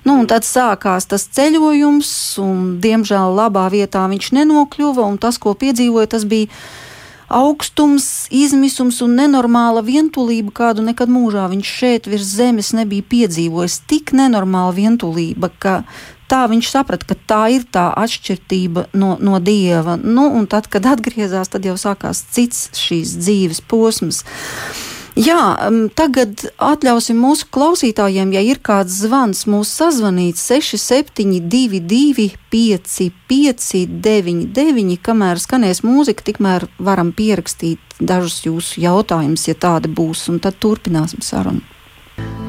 Nu, 0.09 0.16
tad 0.31 0.48
sākās 0.48 1.09
tas 1.11 1.26
ceļojums, 1.37 2.12
un 2.40 2.62
diemžēl 2.83 3.37
labā 3.37 3.66
vietā 3.72 4.07
viņš 4.11 4.33
nenokļuva, 4.38 5.05
un 5.05 5.20
tas, 5.20 5.38
ko 5.40 5.53
piedzīvoja, 5.61 6.14
tas 6.16 6.24
bija 6.29 6.48
augstums, 7.31 8.27
izmisums 8.35 9.01
un 9.05 9.14
nenormāla 9.19 9.83
vientulība, 9.87 10.53
kādu 10.62 10.85
nekad 10.87 11.11
mūžā 11.12 11.47
viņš 11.53 11.75
šeit 11.81 12.09
virs 12.11 12.35
zemes 12.37 12.73
nebija 12.77 13.07
piedzīvojis. 13.07 13.81
Tik 13.90 14.12
nenormāla 14.19 14.75
vientulība, 14.77 15.53
ka 15.62 15.81
tā 16.31 16.45
viņš 16.51 16.71
saprata, 16.71 17.09
ka 17.11 17.19
tā 17.31 17.43
ir 17.55 17.66
tā 17.71 17.88
atšķirība 18.03 18.90
no, 18.99 19.14
no 19.23 19.38
dieva. 19.43 19.97
Nu, 20.03 20.29
un 20.35 20.51
tad, 20.51 20.69
kad 20.71 20.87
atgriezās, 20.90 21.51
tad 21.53 21.66
jau 21.66 21.77
sākās 21.79 22.25
cits 22.35 22.69
šīs 22.79 23.16
dzīves 23.23 23.62
posms. 23.71 24.25
Jā, 25.20 25.68
tagad 25.98 26.46
atļausim 26.64 27.18
mūsu 27.20 27.44
klausītājiem, 27.52 28.30
ja 28.33 28.40
ir 28.40 28.56
kāds 28.64 28.94
zvans, 29.02 29.42
mūs 29.50 29.68
sazvanīt 29.76 30.38
6722, 30.40 32.38
559, 32.54 34.96
kamēr 35.04 35.37
skanēs 35.42 35.83
mūzika, 35.85 36.24
tikmēr 36.24 36.64
varam 36.80 37.12
pierakstīt 37.12 38.00
dažus 38.00 38.46
jūsu 38.46 38.80
jautājumus, 38.87 39.44
ja 39.50 39.54
tādi 39.61 39.92
būs, 39.92 40.24
un 40.33 40.40
tad 40.40 40.56
turpināsim 40.62 41.20
sarunu. 41.26 41.61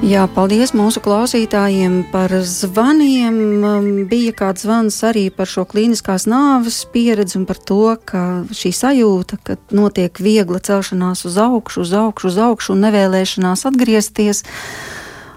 Jā, 0.02 0.24
paldies 0.34 0.72
mūsu 0.74 0.98
klausītājiem 1.06 2.00
par 2.10 2.32
zvaniem. 2.42 3.36
Um, 3.62 3.90
bija 4.10 4.32
kāds 4.34 4.64
zvans 4.66 4.96
arī 5.06 5.28
par 5.30 5.46
šo 5.46 5.62
klīniskās 5.70 6.26
nāves 6.26 6.80
pieredzi 6.90 7.38
un 7.38 7.44
par 7.46 7.60
to, 7.62 7.84
ka 8.10 8.22
šī 8.50 8.72
sajūta, 8.74 9.38
ka 9.46 9.60
notiek 9.70 10.18
viegla 10.18 10.58
celšanās 10.58 11.22
uz 11.30 11.38
augšu, 11.38 11.84
uz 11.86 11.94
augšu, 11.94 12.32
uz 12.32 12.40
augšu 12.48 12.74
un 12.74 12.82
nevēlēšanās 12.88 13.68
atgriezties. 13.70 14.42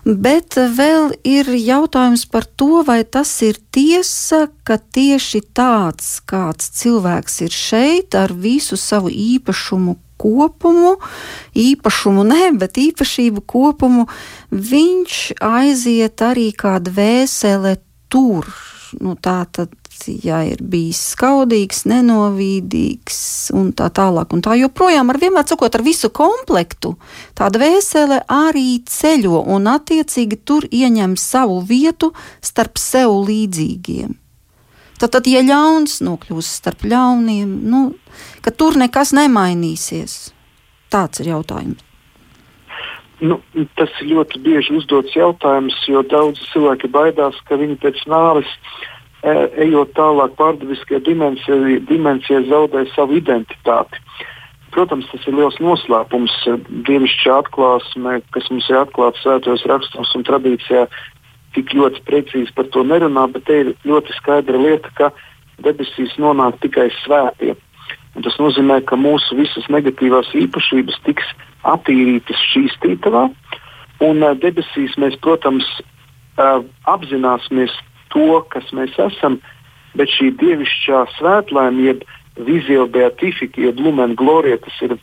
Bet 0.04 0.56
vēl 0.56 1.12
ir 1.28 1.52
jautājums 1.60 2.24
par 2.24 2.48
to, 2.48 2.80
vai 2.88 3.02
tas 3.04 3.36
ir 3.44 3.60
tiesa, 3.68 4.46
ka 4.64 4.80
tieši 4.80 5.42
tāds 5.52 6.22
kāds 6.24 6.72
cilvēks 6.80 7.42
ir 7.44 7.52
šeit 7.52 8.16
ar 8.16 8.32
visu 8.32 8.80
savu 8.80 9.12
īpašumu, 9.12 9.98
kopumu, 10.24 10.96
īpašumu 11.52 12.24
ne, 12.24 12.48
bet 12.56 12.80
īpašību 12.80 13.44
kopumu, 13.46 14.06
viņš 14.50 15.18
aiziet 15.44 16.24
arī 16.24 16.48
kā 16.56 16.78
dvēsele 16.80 17.76
tur. 18.08 18.48
Nu, 19.02 19.16
tā 19.18 19.42
tad, 19.50 19.72
ja 20.06 20.40
ir 20.46 20.60
bijis 20.62 21.00
skaudīgs, 21.14 21.82
nenovīdīgs 21.90 23.18
un 23.58 23.72
tā 23.76 23.88
tālāk, 23.94 24.34
un 24.36 24.42
tā 24.44 24.54
joprojām 24.60 25.10
ar 25.10 25.18
vienmēr 25.18 25.48
sakot, 25.50 25.74
ar 25.74 25.82
visu 25.82 26.12
komplektu, 26.14 26.94
tā 27.34 27.50
dvēsele 27.54 28.22
arī 28.30 28.84
ceļo 28.86 29.44
un 29.56 29.66
attiecīgi 29.74 30.40
tur 30.46 30.68
ieņem 30.70 31.16
savu 31.20 31.58
vietu 31.66 32.12
starp 32.44 32.78
sev 32.78 33.16
līdzīgiem. 33.26 34.14
Tad, 35.00 35.10
tad 35.16 35.26
ja 35.26 35.42
ļauns 35.42 35.98
nokļūs 36.06 36.48
starp 36.60 36.86
ļauniem, 36.86 37.50
nu, 37.66 37.80
ka 38.44 38.52
tur 38.52 38.76
nekas 38.80 39.14
nemainīsies. 39.16 40.34
Tāds 40.92 41.24
ir 41.24 41.32
jautājums. 41.32 41.80
Nu, 43.24 43.38
tas 43.78 43.92
ir 44.02 44.10
ļoti 44.10 44.40
bieži 44.44 44.74
uzdots 44.76 45.14
jautājums, 45.16 45.76
jo 45.88 46.02
daudz 46.10 46.42
cilvēki 46.50 46.90
baidās, 46.92 47.38
ka 47.48 47.56
viņi 47.56 47.78
pēc 47.80 48.02
nāves, 48.10 48.50
e, 49.22 49.34
ejot 49.64 49.94
tālāk 49.96 50.34
pārdabiskajā 50.40 51.00
dimensijā, 51.06 51.78
dimensijā 51.88 52.42
zaudē 52.50 52.84
savu 52.92 53.16
identitāti. 53.20 54.02
Protams, 54.74 55.06
tas 55.12 55.24
ir 55.30 55.38
liels 55.38 55.56
noslēpums, 55.62 56.34
dievišķa 56.88 57.36
atklāsme, 57.44 58.18
kas 58.34 58.50
mums 58.50 58.68
ir 58.72 58.80
atklāta 58.82 59.22
svētajos 59.22 59.66
rakstos 59.70 60.14
un 60.18 60.26
tradīcijā, 60.26 60.88
tik 61.54 61.70
ļoti 61.78 62.02
precīzi 62.08 62.50
par 62.56 62.66
to 62.74 62.82
nerunā, 62.82 63.28
bet 63.30 63.46
te 63.46 63.60
ir 63.62 63.70
ļoti 63.86 64.18
skaidra 64.18 64.58
lieta, 64.58 64.90
ka 64.98 65.12
debesīs 65.62 66.18
nonāk 66.18 66.58
tikai 66.66 66.90
svētie. 67.04 67.54
Tas 68.22 68.36
nozīmē, 68.38 68.78
ka 68.86 68.96
mūsu 69.00 69.34
visas 69.38 69.66
negatīvās 69.72 70.30
īpašības 70.38 71.00
tiks 71.06 71.32
attīrītas 71.66 72.42
šīs 72.52 72.76
tītavā, 72.84 73.26
un 74.06 74.22
uh, 74.22 74.36
debesīs 74.38 74.94
mēs, 75.02 75.16
protams, 75.24 75.66
uh, 76.38 76.62
apzināsimies 76.90 77.74
to, 78.14 78.38
kas 78.54 78.70
mēs 78.76 78.94
esam, 79.02 79.40
bet 79.98 80.12
šī 80.14 80.30
dievišķā 80.38 81.02
svētlaime, 81.16 81.88
jeb 81.88 82.06
vizija 82.46 82.86
beatifika, 82.90 83.60
jeb 83.66 83.82
lumena 83.82 84.14
glorija, 84.18 84.60
tas 84.62 84.78
ir 84.86 84.96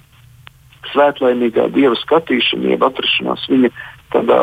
svētlaimīgā 0.91 1.69
dieva 1.75 1.95
skatīšana, 1.99 2.73
jeb 2.73 2.83
atrašanās 2.87 3.47
viņa 3.51 3.71
tādā 4.15 4.39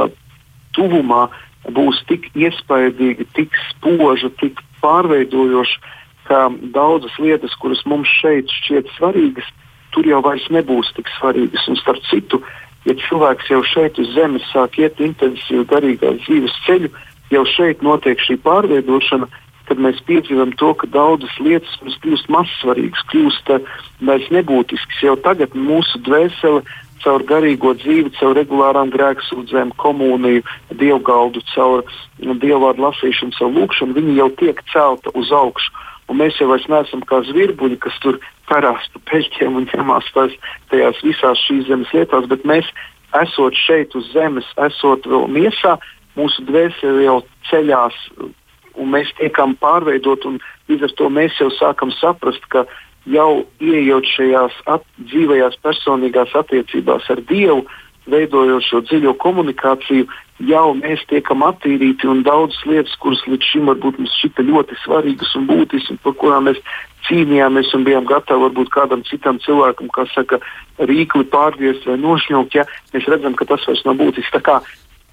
tuvumā, 0.77 1.27
būs 1.75 2.01
tik 2.09 2.29
iespaidīga, 2.39 3.27
tik 3.37 3.57
spoža, 3.73 4.31
tik 4.41 4.61
pārveidojoša, 4.83 5.97
ka 6.29 6.47
daudzas 6.75 7.17
lietas, 7.23 7.57
kuras 7.61 7.83
mums 7.89 8.11
šeit 8.21 8.53
šķiet 8.61 8.93
svarīgas, 8.97 9.49
tur 9.95 10.07
jau 10.07 10.21
vairs 10.25 10.47
nebūs 10.53 10.93
tik 10.97 11.09
svarīgas. 11.17 11.67
Un 11.71 11.79
starp 11.81 12.05
citu, 12.11 12.43
ja 12.85 12.97
cilvēks 13.09 13.51
jau 13.53 13.63
šeit 13.67 13.99
uz 14.01 14.13
zemes 14.17 14.45
sāk 14.53 14.79
iet 14.83 15.01
intensīvu 15.01 15.67
garīgā 15.73 16.15
dzīves 16.21 16.57
ceļu, 16.67 16.93
jau 17.33 17.45
šeit 17.57 17.85
notiek 17.85 18.21
šī 18.25 18.39
pārveidošana, 18.45 19.29
tad 19.69 19.81
mēs 19.85 20.01
piedzīvam 20.09 20.55
to, 20.61 20.73
ka 20.81 20.89
daudzas 20.93 21.35
lietas 21.45 21.75
mums 21.83 21.99
kļūst 22.05 22.31
mazsvarīgas, 22.33 23.07
kļūst 23.13 23.51
eh, 23.55 23.73
vairs 24.09 24.29
nebūtiskas. 24.33 25.03
Jau 25.05 25.17
tagad 25.25 25.57
mūsu 25.57 26.01
dvēsele 26.07 26.63
caur 27.03 27.25
garīgo 27.29 27.75
dzīvi, 27.79 28.15
caur 28.19 28.35
regulārām 28.39 28.91
grēksūdzēm, 28.95 29.75
komuniju, 29.81 30.45
dievgaldu, 30.81 31.45
caur 31.53 31.85
dievvvārdu 32.19 32.85
lasīšanu, 32.85 33.37
caur 33.39 33.53
lūkšanu, 33.55 33.97
viņi 33.99 34.17
jau 34.19 34.31
tiek 34.41 34.65
celta 34.73 35.13
uz 35.15 35.31
augšu. 35.33 35.87
Un 36.09 36.21
mēs 36.23 36.39
jau 36.41 36.49
neesam 36.57 37.03
kā 37.05 37.21
zvirbuļi, 37.29 37.77
kas 37.85 37.97
tur 38.01 38.19
karās 38.49 38.89
pa 38.95 39.03
peļķiem 39.11 39.59
un 39.61 39.69
ņemās 39.69 40.09
tās, 40.15 40.35
tajās 40.73 41.03
visās 41.05 41.43
šīs 41.45 41.69
zemes 41.69 41.93
lietās, 41.93 42.29
bet 42.31 42.47
mēs, 42.49 42.69
esot 43.21 43.57
šeit 43.57 43.95
uz 43.99 44.09
zemes, 44.15 44.49
esot 44.65 45.07
vēl 45.09 45.29
miesā, 45.33 45.77
mūsu 46.17 46.45
dvēsele 46.49 47.05
jau 47.05 47.21
ceļās 47.51 47.97
un 48.79 48.93
mēs 48.95 49.11
tiekam 49.19 49.57
pārveidot, 49.59 50.25
un 50.29 50.39
līdz 50.71 50.89
ar 50.89 50.95
to 50.99 51.09
mēs 51.13 51.37
jau 51.41 51.51
sākam 51.57 51.93
saprast, 51.99 52.45
ka 52.53 52.65
jau 53.09 53.45
ieejot 53.65 54.07
šajās 54.15 54.57
at, 54.71 54.85
dzīvajās 55.11 55.59
personīgās 55.65 56.35
attiecībās 56.39 57.09
ar 57.13 57.23
Dievu, 57.29 57.65
veidojot 58.11 58.65
šo 58.67 58.83
dziļo 58.87 59.15
komunikāciju, 59.23 60.07
jau 60.49 60.67
mēs 60.79 61.03
tiekam 61.11 61.43
attīrīti 61.47 62.09
un 62.11 62.23
daudzas 62.27 62.61
lietas, 62.69 62.95
kuras 63.03 63.23
līdz 63.27 63.51
šim 63.53 63.71
varbūt 63.71 63.99
mums 63.99 64.15
šķita 64.21 64.47
ļoti 64.49 64.79
svarīgas 64.85 65.35
un 65.39 65.49
būtiskas, 65.51 66.01
par 66.05 66.15
kurām 66.21 66.49
mēs 66.49 66.61
cīnījāmies 67.09 67.73
un 67.75 67.87
bijām 67.87 68.09
gatavi 68.09 68.47
varbūt 68.47 68.73
kādam 68.75 69.05
citam 69.09 69.41
cilvēkam, 69.43 69.91
kas 69.95 70.13
saka, 70.15 70.41
rīkli 70.79 71.27
pārgriezt 71.33 71.87
vai 71.89 71.99
nošņaukt, 72.03 72.59
ja 72.59 72.67
mēs 72.95 73.09
redzam, 73.11 73.35
ka 73.39 73.49
tas 73.49 73.65
vairs 73.67 73.85
nav 73.87 73.99
būtisks. 74.01 74.35
Tā 74.35 74.43
kā 74.45 74.59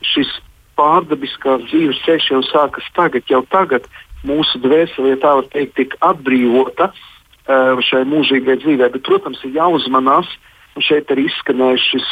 šis 0.05 0.31
pārdabiskās 0.79 1.63
dzīves 1.69 2.01
ceļš 2.05 2.31
jau 2.33 2.41
sākas 2.49 2.87
tagad, 2.95 3.23
jau 3.31 3.41
tagad 3.51 3.87
mūsu 4.27 4.59
dvēsele, 4.63 5.13
ja 5.13 5.21
tā 5.21 5.35
var 5.39 5.47
teikt, 5.53 5.75
tiek 5.77 5.95
atbrīvota 6.03 6.89
uh, 6.91 7.79
šai 7.85 8.03
mūžīgai 8.09 8.57
dzīvē. 8.63 8.91
Bet, 8.93 9.05
protams, 9.07 9.41
ir 9.45 9.55
jāuzmanās, 9.55 10.29
un 10.75 10.85
šeit 10.85 11.11
arī 11.13 11.27
izskanēja 11.29 11.81
šis, 11.81 12.09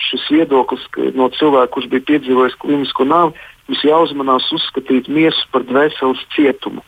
šis 0.00 0.24
viedoklis 0.32 0.84
no 1.18 1.28
cilvēka, 1.36 1.72
kurš 1.74 1.90
bija 1.92 2.08
piedzīvojis 2.12 2.58
klinisko 2.62 3.06
nāvi. 3.08 3.36
Mums 3.68 3.84
jāuzmanās 3.86 4.48
uzskatīt 4.52 5.08
miesu 5.08 5.46
par 5.52 5.64
dvēseles 5.68 6.22
cietumu. 6.34 6.82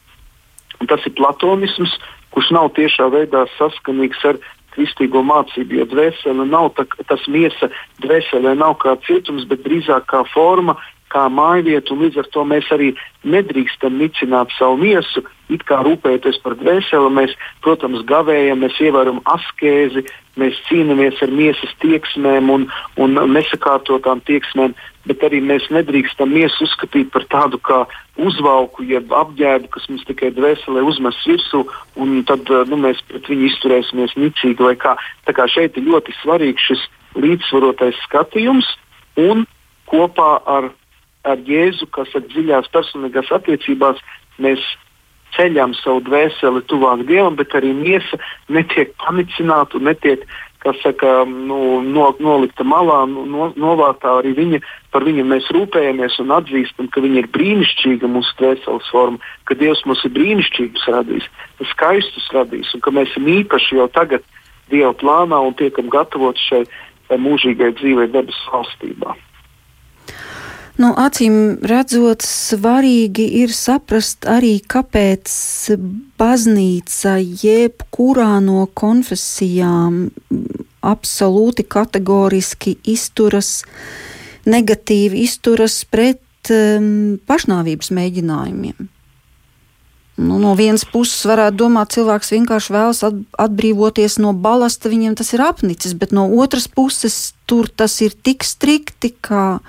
Un 0.81 0.91
tas 0.91 1.05
ir 1.07 1.15
platonisms, 1.17 1.95
kurš 2.35 2.51
nav 2.57 2.73
tiešā 2.77 3.07
veidā 3.15 3.45
saskanīgs 3.55 4.25
ar 4.29 4.41
kristīgo 4.75 5.23
mācību, 5.23 5.79
jo 5.79 5.87
dvēsele 5.93 6.47
nav 6.51 6.73
tā, 6.75 6.85
tas 7.07 7.23
miesa, 7.31 7.71
dvēselē 8.03 8.57
nav 8.59 8.75
kā 8.83 8.97
cietums, 9.07 9.47
bet 9.47 9.63
drīzāk 9.67 10.09
kā 10.11 10.25
forma, 10.33 10.75
kā 11.15 11.29
mājvietu, 11.31 11.95
un 11.95 12.05
līdz 12.05 12.21
ar 12.25 12.29
to 12.35 12.45
mēs 12.51 12.69
arī 12.75 12.91
nedrīkstam 13.25 13.97
nicināt 14.01 14.53
savu 14.59 14.81
miesu, 14.83 15.23
it 15.53 15.63
kā 15.69 15.81
rūpēties 15.87 16.41
par 16.45 16.57
dvēseli. 16.61 17.13
Mēs, 17.15 17.35
protams, 17.65 18.03
gavējam, 18.09 18.65
mēs 18.65 18.81
ievērojam 18.83 19.23
askēzi, 19.31 20.05
mēs 20.41 20.59
cīnāmies 20.69 21.21
ar 21.23 21.31
miesas 21.35 21.73
tieksmēm 21.85 22.51
un, 22.51 22.67
un 23.01 23.21
nesakārtotām 23.37 24.25
tieksmēm, 24.27 24.75
bet 25.09 25.23
arī 25.27 25.41
mēs 25.45 25.69
nedrīkstam 25.75 26.33
miesu 26.35 26.65
uzskatīt 26.67 27.13
par 27.15 27.27
tādu 27.33 27.61
kā 27.63 27.85
uzvalku, 28.21 28.87
jeb 28.89 29.13
apģērbu, 29.15 29.71
kas 29.75 29.89
mums 29.91 30.07
tikai 30.09 30.33
dvēselē 30.35 30.85
uzmes 30.87 31.19
virsū, 31.29 31.65
un 32.01 32.23
tad 32.29 32.51
nu, 32.71 32.81
mēs 32.87 33.03
pret 33.11 33.29
viņu 33.31 33.51
izturēsimies 33.53 34.17
nicīgi 34.19 34.65
vai 34.65 34.77
kā. 34.81 34.97
Tā 35.29 35.37
kā 35.37 35.47
šeit 35.51 35.79
ir 35.79 35.89
ļoti 35.91 36.17
svarīgs 36.23 36.71
šis 36.71 36.87
līdzsvarotais 37.21 37.99
skatījums 38.09 38.67
un 39.21 39.45
kopā 39.91 40.39
ar 40.51 40.73
ar 41.25 41.41
Jēzu, 41.49 41.89
kas 41.95 42.13
ir 42.15 42.27
dziļās 42.31 42.71
personīgās 42.75 43.33
attiecībās, 43.35 44.01
mēs 44.39 44.65
ceļam 45.35 45.75
savu 45.79 46.05
dvēseli 46.07 46.63
tuvāk 46.71 47.05
Dievam, 47.09 47.37
bet 47.39 47.55
arī 47.59 47.73
miesa 47.75 48.21
netiek 48.53 48.95
panicināta 49.03 49.79
un 49.79 49.89
netiek 49.91 50.27
saka, 50.81 51.25
nu, 51.29 51.83
no, 51.85 52.07
nolikta 52.25 52.65
malā, 52.65 53.03
no, 53.11 53.51
novārtā. 53.53 54.15
Arī 54.21 54.33
viņa, 54.39 54.61
par 54.95 55.05
viņu 55.05 55.27
mēs 55.29 55.51
rūpējamies 55.53 56.17
un 56.23 56.33
atzīstam, 56.33 56.89
ka 56.89 57.03
viņa 57.05 57.21
ir 57.21 57.29
brīnišķīga 57.35 58.09
mūsu 58.09 58.33
dvēseles 58.39 58.89
forma, 58.93 59.21
ka 59.45 59.59
Dievs 59.61 59.85
mums 59.85 60.05
ir 60.09 60.15
brīnišķīgus 60.17 60.89
radījis, 60.97 61.29
skaistus 61.75 62.31
radījis 62.33 62.73
un 62.79 62.85
ka 62.85 62.95
mēs 62.97 63.13
esam 63.13 63.29
īpaši 63.29 63.83
jau 63.83 63.91
tagad 63.93 64.25
Dieva 64.73 64.95
plānā 64.97 65.43
un 65.45 65.53
tiekam 65.59 65.93
gatavoti 65.93 66.41
šai 66.49 66.65
mūžīgai 67.21 67.75
dzīvei 67.77 68.09
debesu 68.15 68.49
valstībā. 68.49 69.13
Nu, 70.75 70.91
acīm 70.99 71.61
redzot, 71.63 72.25
svarīgi 72.27 73.29
ir 73.45 73.53
saprast 73.55 74.27
arī, 74.27 74.57
kāpēc 74.59 75.31
baznīca 76.19 77.15
jebkurā 77.23 78.41
no 78.43 78.65
konfesijām 78.75 80.09
absolūti 80.83 81.63
kategoriski 81.71 82.75
izturas, 82.91 83.61
negatīvi 84.51 85.23
izturas 85.29 85.79
pret 85.87 86.51
um, 86.51 87.21
pašnāvības 87.23 87.95
mēģinājumiem. 87.95 88.91
Nu, 90.15 90.37
no 90.39 90.53
vienas 90.59 90.85
puses, 90.87 91.25
varētu 91.27 91.59
domāt, 91.59 91.95
cilvēks 91.95 92.35
vienkārši 92.37 92.75
vēlas 92.75 93.01
atbrīvoties 93.07 94.21
no 94.23 94.31
balasta, 94.35 94.91
viņam 94.91 95.17
tas 95.19 95.33
ir 95.35 95.43
apnicis, 95.43 95.95
bet 95.99 96.15
no 96.15 96.29
otras 96.39 96.69
puses, 96.71 97.33
tur 97.51 97.67
tas 97.71 97.97
ir 98.03 98.15
tik 98.15 98.47
strikti, 98.47 99.11
ka 99.11 99.63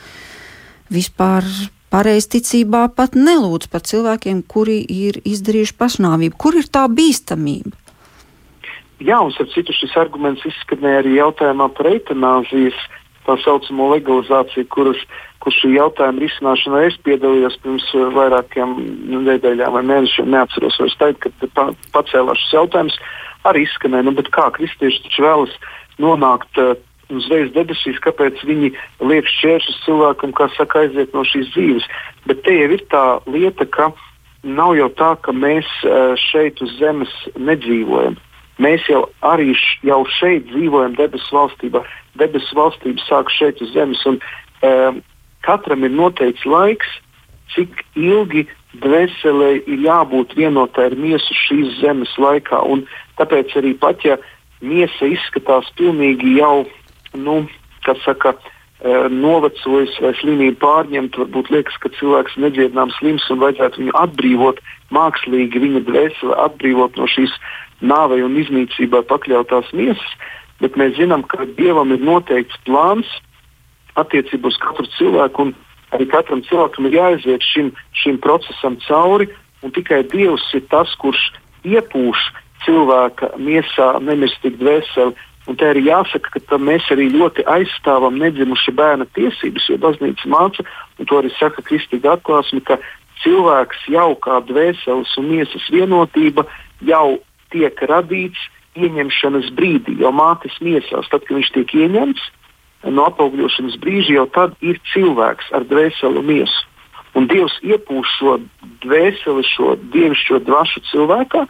vispār 0.93 1.48
pareizticībā 1.93 2.89
pat 2.95 3.15
nelūdz 3.15 3.69
par 3.71 3.86
cilvēkiem, 3.88 4.43
kuri 4.50 4.82
ir 4.82 5.21
izdarījuši 5.24 5.78
pašnāvību. 5.80 6.38
Kur 6.38 6.58
ir 6.60 6.67
tā 6.71 6.86
bīstamība? 6.91 7.74
Jā, 9.04 9.19
un 9.19 9.34
ar 9.36 9.50
citu 9.52 9.74
šis 9.76 9.95
arguments 10.00 10.45
izskanēja 10.48 11.02
arī 11.04 11.17
jautājumā 11.17 11.67
par 11.76 11.89
eitanāzijas 11.91 12.78
tā 13.26 13.36
saucamo 13.41 13.89
legalizāciju, 13.91 14.67
kuras, 14.71 15.02
kur 15.43 15.54
šī 15.56 15.74
jautājuma 15.76 16.21
risināšanā 16.24 16.84
es 16.88 16.98
piedalījos 17.06 17.58
pirms 17.63 17.86
uh, 17.98 18.08
vairākiem 18.15 18.76
nedēļām 19.26 19.76
vai 19.76 19.84
mēnešiem. 19.91 20.30
Neatceros 20.32 20.80
vairs 20.82 20.98
teikt, 21.02 21.26
ka 21.26 21.67
pacēlās 21.95 22.41
šis 22.43 22.58
jautājums 22.60 23.00
arī 23.50 23.65
izskanēja. 23.65 24.08
Nu, 24.08 24.15
kā 24.38 24.48
kristieši 24.56 25.04
taču 25.08 25.26
vēlas 25.26 25.58
nonākt 26.02 26.62
uh, 26.62 26.76
uzreiz 27.13 27.52
debesīs, 27.56 28.00
kāpēc 28.04 28.41
viņi 28.48 28.72
liek 29.06 29.30
šķēršus 29.30 29.82
cilvēkam, 29.86 30.34
kā 30.38 30.50
saka, 30.56 30.86
aiziet 30.86 31.13
no 31.13 31.26
šīs 31.28 31.52
dzīves. 31.54 31.88
Bet 32.26 32.44
te 32.46 32.56
jau 32.56 32.70
ir 32.76 32.84
tā 32.91 33.06
lieta, 33.30 33.65
ka 33.65 33.91
nav 34.46 34.76
jau 34.78 34.89
tā, 34.98 35.15
ka 35.22 35.34
mēs 35.34 35.68
eh, 35.84 36.13
šeit 36.20 36.62
uz 36.65 36.74
zemes 36.80 37.13
nedzīvojam. 37.38 38.18
Mēs 38.62 38.86
jau 38.88 39.04
arī 39.26 39.52
š, 39.52 39.80
jau 39.84 40.04
šeit 40.18 40.46
dzīvojam 40.52 40.96
debesu 40.96 41.36
valstībā. 41.36 41.82
Debesu 42.20 42.56
valstība 42.56 43.04
sāk 43.04 43.32
šeit 43.34 43.60
uz 43.62 43.74
zemes. 43.76 44.00
Un, 44.08 44.22
um, 44.63 45.02
katram 45.44 45.84
ir 45.84 45.91
noteikts 45.91 46.46
laiks, 46.48 46.88
cik 47.52 47.84
ilgi 48.00 48.46
dvēselē 48.80 49.52
ir 49.60 49.84
jābūt 49.84 50.38
vienotai 50.39 50.88
ar 50.89 50.96
miesu 51.00 51.36
šīs 51.36 51.82
zemes 51.82 52.15
laikā. 52.22 52.62
Un 52.63 52.86
tāpēc 53.20 53.58
arī 53.60 53.76
pat 53.80 54.08
ja 54.08 54.15
miesa 54.63 55.12
izskatās 55.12 55.68
pilnīgi 55.76 56.38
jau 56.39 56.63
nu, 57.19 57.36
kas 57.86 57.99
saka, 58.06 58.36
e, 58.36 58.93
novecojis 59.12 59.97
vai 60.04 60.13
slimību 60.19 60.60
pārņemt. 60.62 61.19
Varbūt 61.21 61.51
liekas, 61.54 61.78
ka 61.84 61.91
cilvēks 61.99 62.38
ir 62.38 62.47
nedziedināms 62.47 62.97
slims 62.99 63.28
un 63.34 63.43
vajadzētu 63.43 63.84
viņu 63.84 63.97
atbrīvot, 64.01 64.62
mākslīgi 64.95 65.62
viņa 65.65 65.84
dvēseli 65.89 66.39
atbrīvot 66.45 66.97
no 66.99 67.10
šīs 67.12 67.36
nāvei 67.86 68.23
un 68.25 68.38
iznīcībai 68.39 69.04
pakļautās 69.10 69.71
miesas. 69.75 70.12
Bet 70.63 70.78
mēs 70.80 70.95
zinām, 70.99 71.25
ka 71.28 71.47
Dievam 71.58 71.91
ir 71.91 72.04
noteikts 72.04 72.60
plāns 72.67 73.10
attiecībā 73.99 74.51
uz 74.51 74.60
katru 74.62 74.88
cilvēku, 74.95 75.49
un 75.49 75.56
arī 75.95 76.08
katram 76.12 76.43
cilvēkam 76.47 76.88
ir 76.88 76.97
jāiziet 76.99 77.43
šim, 77.43 77.73
šim 77.95 78.19
procesam 78.23 78.80
cauri. 78.88 79.28
Tikai 79.65 80.04
Dievs 80.12 80.43
ir 80.54 80.62
tas, 80.69 80.91
kurš 81.01 81.32
iepūš 81.65 82.19
cilvēka 82.65 83.32
miesā 83.41 83.95
nemirstīgu 84.04 84.60
dvēseli 84.62 85.15
Un 85.45 85.58
te 85.60 85.67
arī 85.69 85.84
jāsaka, 85.86 86.41
ka 86.49 86.58
mēs 86.58 86.88
arī 86.93 87.12
ļoti 87.13 87.45
aizstāvam 87.45 88.17
nedzimuša 88.17 88.73
bērna 88.73 89.05
tiesības, 89.17 89.67
jo 89.69 89.77
baznīca 89.81 90.29
māca, 90.31 90.65
un 90.97 91.10
to 91.10 91.19
arī 91.21 91.29
saka 91.38 91.62
kristīga 91.65 92.15
atklāsme, 92.17 92.63
ka 92.65 92.79
cilvēks 93.21 93.86
jau 93.93 94.10
kā 94.25 94.39
dvēseles 94.47 95.13
un 95.21 95.29
miesas 95.29 95.67
vienotība 95.73 96.47
jau 96.81 97.19
tiek 97.53 97.77
radīts 97.91 98.41
ieņemšanas 98.75 99.51
brīdī, 99.55 99.99
jau 100.01 100.12
mātes 100.15 100.58
miesās. 100.65 101.08
Tad, 101.12 101.23
kad 101.27 101.38
viņš 101.38 101.53
tiek 101.55 101.75
ieņemts 101.86 102.25
no 102.89 103.05
apaugļošanas 103.10 103.77
brīža, 103.81 104.17
jau 104.19 104.25
tad 104.34 104.58
ir 104.65 104.81
cilvēks 104.93 105.53
ar 105.55 105.65
dvēseli 105.69 106.21
un 106.21 106.27
miesu. 106.29 106.65
Un 107.15 107.29
Dievs 107.31 107.55
iepūš 107.63 108.17
šo 108.17 108.34
dvēseli, 108.84 109.45
šo 109.47 109.77
dievišķo 109.93 110.41
dvašu 110.49 110.84
cilvēkā, 110.89 111.45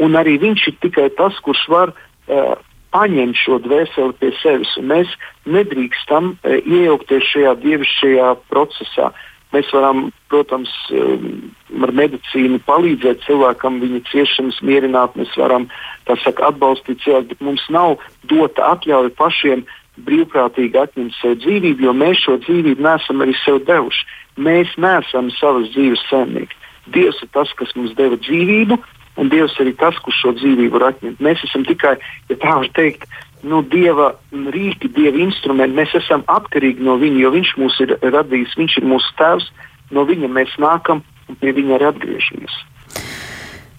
un 0.00 0.16
arī 0.16 0.38
viņš 0.40 0.66
ir 0.70 0.78
tikai 0.80 1.10
tas, 1.18 1.36
kurš 1.44 1.66
var 1.68 1.92
uh, 1.92 2.54
paņem 2.94 3.34
šo 3.38 3.58
dvēseli 3.64 4.16
pie 4.20 4.30
sevis. 4.40 4.72
Mēs 4.82 5.10
nedrīkstam 5.46 6.34
e, 6.42 6.60
iejaukties 6.60 7.26
šajā 7.32 7.56
dievišķajā 7.64 8.30
procesā. 8.50 9.10
Mēs 9.54 9.70
varam, 9.74 10.10
protams, 10.30 10.70
e, 10.94 11.04
ar 11.82 11.92
medicīnu 11.96 12.60
palīdzēt 12.66 13.24
cilvēkam 13.26 13.80
viņa 13.82 14.04
ciešanas 14.10 14.60
mierināt, 14.66 15.16
mēs 15.18 15.34
varam 15.38 15.68
saka, 16.24 16.50
atbalstīt 16.50 17.02
cilvēku, 17.04 17.34
bet 17.34 17.44
mums 17.46 17.66
nav 17.70 17.98
dota 18.30 18.72
atļauja 18.74 19.14
pašiem 19.18 19.66
brīvprātīgi 20.06 20.78
atņemt 20.80 21.16
sev 21.18 21.36
dzīvību, 21.42 21.86
jo 21.86 21.94
mēs 21.94 22.22
šo 22.24 22.38
dzīvību 22.46 22.82
nesam 22.86 23.22
arī 23.22 23.34
sev 23.44 23.60
devuši. 23.68 24.06
Mēs 24.40 24.72
neesam 24.80 25.28
savas 25.36 25.68
dzīves 25.74 26.02
saimnieki. 26.08 26.56
Dievs 26.94 27.20
ir 27.22 27.30
tas, 27.34 27.50
kas 27.58 27.74
mums 27.76 27.92
deva 27.98 28.16
dzīvību, 28.18 28.78
un 29.20 29.28
Dievs 29.32 29.58
arī 29.60 29.74
tas, 29.78 29.98
kurš 30.04 30.22
šo 30.24 30.32
dzīvību 30.38 30.78
var 30.78 30.90
atņemt. 30.90 31.20
Mēs 31.24 31.44
esam 31.48 31.66
tikai, 31.68 31.96
ja 32.30 32.38
tā 32.40 32.56
var 32.62 32.70
teikt, 32.76 33.06
nu, 33.42 33.62
Dieva 33.72 34.14
rīki, 34.32 34.90
Dieva 34.96 35.20
instrumenti. 35.20 35.76
Mēs 35.76 35.94
esam 36.00 36.24
atkarīgi 36.30 36.84
no 36.86 36.96
Viņa, 37.00 37.20
jo 37.24 37.34
Viņš 37.36 37.54
mūs 37.60 37.78
ir 37.84 37.96
radījis, 38.00 38.56
Viņš 38.60 38.80
ir 38.80 38.88
mūsu 38.90 39.14
tēvs, 39.20 39.50
no 39.94 40.06
Viņa 40.08 40.32
mēs 40.32 40.56
nākam 40.62 41.04
un 41.28 41.40
pie 41.40 41.54
Viņa 41.56 41.78
arī 41.78 41.90
atgriežamies. 41.92 42.60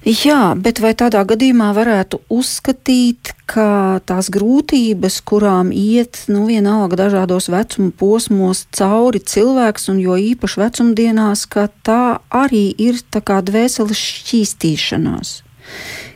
Jā, 0.01 0.55
bet 0.57 0.79
vai 0.81 0.95
tādā 0.97 1.19
gadījumā 1.29 1.67
varētu 1.77 2.23
uzskatīt, 2.33 3.35
ka 3.45 4.01
tās 4.09 4.31
grūtības, 4.33 5.19
kurām 5.29 5.69
iet, 5.69 6.23
nu, 6.25 6.47
vienalga 6.49 6.97
dažādos 7.03 7.51
vecuma 7.53 7.93
posmos 7.93 8.63
cauri 8.73 9.21
cilvēks, 9.21 9.91
un 9.93 9.99
jo 10.01 10.17
īpaši 10.17 10.57
vecumdienās, 10.63 11.45
ka 11.45 11.67
tā 11.85 12.17
arī 12.33 12.71
ir 12.81 12.97
tā 13.13 13.21
kā 13.21 13.43
dvēseles 13.45 14.01
šķīstīšanās? 14.01 15.35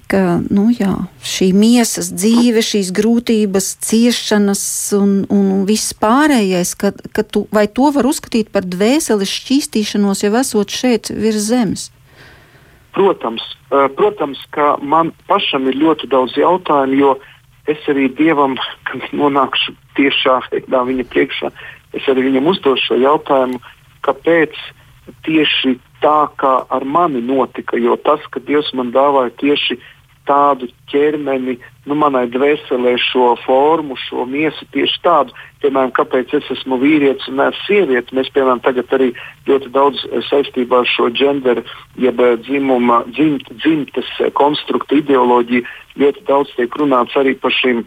Ka, 0.09 0.41
nu, 0.49 0.71
jā, 0.73 1.05
šī 1.21 1.51
miesas 1.53 2.09
dzīve, 2.09 2.65
šīs 2.65 2.89
grūtības, 2.89 3.71
ciešanas 3.85 4.63
un, 4.97 5.17
un 5.29 5.61
viss 5.69 5.93
pārējais, 5.93 6.73
ka, 6.81 6.95
ka 7.13 7.21
tu, 7.21 7.45
vai 7.53 7.67
to 7.69 7.93
var 7.93 8.09
uzskatīt 8.09 8.49
par 8.49 8.65
dvēseles 8.65 9.29
šķīstīšanos, 9.29 10.25
jau 10.25 10.33
esot 10.41 10.73
šeit 10.73 11.13
virs 11.13 11.51
zemes? 11.51 11.91
Protams, 12.95 13.43
uh, 13.69 13.87
protams, 13.97 14.39
ka 14.55 14.75
man 14.81 15.11
pašam 15.27 15.67
ir 15.67 15.75
ļoti 15.81 16.07
daudz 16.11 16.37
jautājumu, 16.39 16.99
jo 16.99 17.15
es 17.71 17.81
arī 17.91 18.07
Dievam, 18.15 18.55
kad 18.87 19.03
nonākšu 19.11 19.75
tiešā 19.99 20.39
veidā 20.53 20.83
viņa 20.87 21.07
priekšā, 21.11 21.51
es 21.95 22.07
arī 22.11 22.29
viņam 22.29 22.51
uzdošu 22.53 22.91
šo 22.91 22.99
jautājumu, 23.03 23.59
kāpēc 24.05 24.55
tieši 25.25 25.75
tā, 26.01 26.29
kā 26.39 26.53
ar 26.69 26.85
mani 26.85 27.21
notika. 27.21 27.77
Jo 27.77 27.97
tas, 28.01 28.23
ka 28.31 28.41
Dievs 28.47 28.71
man 28.77 28.91
dāvāja 28.95 29.33
tieši 29.41 29.77
tādu 30.27 30.69
ķermeni, 30.91 31.57
nu, 31.85 31.97
manai 31.99 32.25
dvēselē 32.33 32.95
šo 33.01 33.33
formu, 33.43 33.97
šo 33.99 34.25
miesu 34.29 34.67
tieši 34.73 35.01
tādu, 35.05 35.35
piemēram, 35.63 35.93
kāpēc 35.95 36.33
es 36.39 36.49
esmu 36.57 36.79
vīrietis 36.81 37.29
un 37.31 37.39
neesmu 37.41 37.65
sieviete. 37.65 38.15
Mēs, 38.17 38.31
piemēram, 38.35 38.61
tagad 38.65 38.93
arī 38.97 39.11
ļoti 39.49 39.71
daudz 39.75 40.05
saistībā 40.29 40.83
ar 40.83 40.89
šo 40.89 41.09
genderu, 41.15 41.65
jeb 42.01 42.21
dzimuma, 42.45 43.03
dzimt, 43.11 43.51
dzimtes 43.63 44.09
konstruktu 44.37 45.01
ideoloģiju, 45.03 45.67
ļoti 46.01 46.25
daudz 46.29 46.55
tiek 46.57 46.81
runāts 46.81 47.15
arī 47.19 47.35
par 47.39 47.53
šīm, 47.55 47.85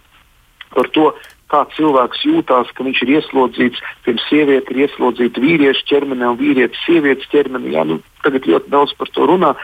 par 0.75 0.91
to, 0.95 1.11
kā 1.49 1.65
cilvēks 1.75 2.25
jūtās, 2.29 2.71
ka 2.77 2.85
viņš 2.85 3.03
ir 3.05 3.13
ieslodzīts, 3.19 3.83
pirms 4.05 4.25
sieviete 4.29 4.75
ir 4.75 4.85
ieslodzīta 4.85 5.43
vīriešu 5.43 5.87
ķermenī 5.89 6.29
un 6.29 6.41
vīrietis 6.41 6.83
sievietes 6.85 7.29
ķermenī. 7.33 7.73
Jā, 7.77 7.85
nu, 7.89 8.01
tagad 8.25 8.49
ļoti 8.49 8.73
daudz 8.73 8.95
par 9.01 9.13
to 9.17 9.29
runā, 9.31 9.55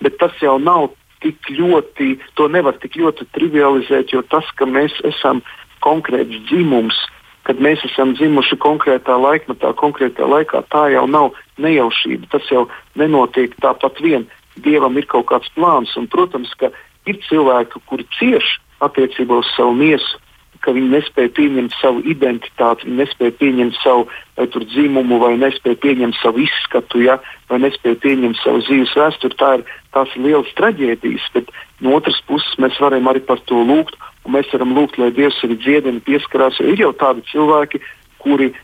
bet 0.00 0.16
tas 0.20 0.36
jau 0.42 0.56
nav 0.58 0.90
tik 1.24 1.50
ļoti, 1.50 2.14
to 2.38 2.48
nevar 2.52 2.76
tik 2.82 2.98
ļoti 3.00 3.26
trivializēt, 3.34 4.12
jo 4.12 4.22
tas, 4.28 4.46
ka 4.58 4.68
mēs 4.68 4.94
esam 5.08 5.42
konkrēts 5.84 6.44
dzimums, 6.48 6.98
kad 7.44 7.60
mēs 7.60 7.82
esam 7.88 8.14
dzimuši 8.16 8.56
konkrētā 8.60 9.16
laikmetā, 9.20 9.74
konkrētā 9.80 10.28
laikā, 10.28 10.64
tā 10.72 10.86
jau 10.94 11.04
nav 11.10 11.34
nejaušība. 11.60 12.30
Tas 12.32 12.48
jau 12.52 12.66
nenotiek 13.00 13.52
tāpat 13.64 14.00
vien. 14.04 14.28
Dievam 14.64 14.96
ir 15.00 15.08
kaut 15.10 15.28
kāds 15.32 15.50
plāns, 15.56 15.92
un, 16.00 16.08
protams, 16.08 16.52
ka 16.60 16.70
ir 17.10 17.18
cilvēki, 17.28 17.82
kuri 17.90 18.06
cieš 18.16 18.56
attiecībā 18.84 19.42
uz 19.42 19.50
savu 19.56 19.74
miesu, 19.76 20.20
ka 20.64 20.72
viņi 20.74 20.90
nespēja 20.94 21.30
pieņemt 21.36 21.76
savu 21.76 22.02
identitāti, 22.08 22.88
viņi 22.88 23.00
nespēja 23.02 23.34
pieņemt 23.40 23.78
savu 23.82 24.06
vai 24.38 24.46
dzimumu, 24.52 25.18
vai 25.22 25.34
nespēja 25.42 25.80
pieņemt 25.84 26.18
savu 26.20 26.44
izskatu, 26.44 27.02
ja, 27.04 27.18
vai 27.50 27.60
nespēja 27.62 28.00
pieņemt 28.02 28.40
savu 28.40 28.62
dzīves 28.64 28.94
vēsturi. 28.98 29.38
Tā 29.40 29.50
ir, 29.58 29.64
tās 29.96 30.14
ir 30.16 30.26
lielas 30.26 30.52
traģēdijas, 30.60 31.26
bet 31.36 31.52
no 31.84 31.96
otras 31.98 32.20
puses 32.28 32.60
mēs 32.62 32.78
varam 32.82 33.10
arī 33.12 33.22
par 33.28 33.42
to 33.50 33.60
lūgt, 33.68 33.98
un 34.24 34.38
mēs 34.38 34.52
varam 34.56 34.72
lūgt, 34.76 34.98
lai 35.00 35.12
Dievs 35.14 35.42
arī 35.44 35.58
dziedina, 35.60 36.04
pieskarās. 36.08 36.62
Ir 36.64 36.80
jau 36.80 36.94
tādi 36.96 37.26
cilvēki, 37.32 37.82
kuri 38.24 38.54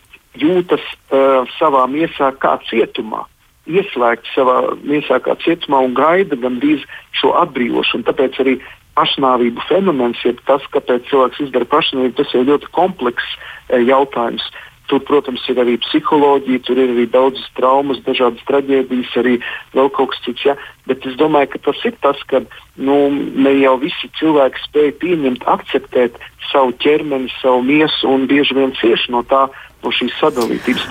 jūtas 0.41 0.83
uh, 1.13 1.45
savā 1.59 1.85
miesā 1.91 2.33
kā 2.41 2.57
cietumā 2.71 3.27
ieslēgti 3.71 4.33
savā 4.35 4.57
miesā 4.83 5.21
kā 5.23 5.37
cietumā 5.45 5.83
un 5.85 5.95
gaida 5.95 6.39
gandrīz 6.41 6.83
šo 7.21 7.35
atbrīvošanu. 7.43 8.07
Tāpēc 8.09 8.39
arī 8.43 8.57
pašnāvību 8.99 9.67
fenomens, 9.69 10.23
jeb 10.25 10.41
tas, 10.49 10.65
kāpēc 10.75 11.07
cilvēks 11.11 11.45
izdara 11.47 11.69
pašnāvību, 11.71 12.17
tas 12.19 12.35
ir 12.35 12.49
ļoti 12.49 12.73
komplekss 12.77 13.39
e, 13.69 13.83
jautājums. 13.89 14.45
Tur, 14.91 15.05
protams, 15.07 15.45
ir 15.47 15.61
arī 15.63 15.77
psiholoģija, 15.85 16.65
tur 16.67 16.81
ir 16.83 16.91
arī 16.91 17.05
daudzas 17.13 17.47
traumas, 17.55 18.01
dažādas 18.03 18.43
traģēdijas, 18.49 19.13
arī 19.21 19.37
vēl 19.77 19.91
kaut 19.95 20.11
kas 20.11 20.25
cits. 20.25 20.49
Ja? 20.49 20.57
Bet 20.91 21.07
es 21.07 21.15
domāju, 21.21 21.53
ka 21.53 21.61
tas 21.69 21.85
ir 21.87 21.95
tas, 22.03 22.19
ka 22.27 22.41
nu, 22.75 22.97
ne 23.15 23.53
jau 23.61 23.77
visi 23.79 24.11
cilvēki 24.19 24.65
spēj 24.65 24.91
pieņemt, 25.05 25.47
akceptēt 25.47 26.19
savu 26.51 26.75
ķermeni, 26.83 27.31
savu 27.39 27.63
miesu 27.63 28.11
un 28.11 28.27
bieži 28.27 28.59
vien 28.59 28.75
cieši 28.81 29.15
no 29.15 29.23
tā, 29.31 29.45
no 29.85 29.93
šīs 29.95 30.17
sadalītības. 30.21 30.89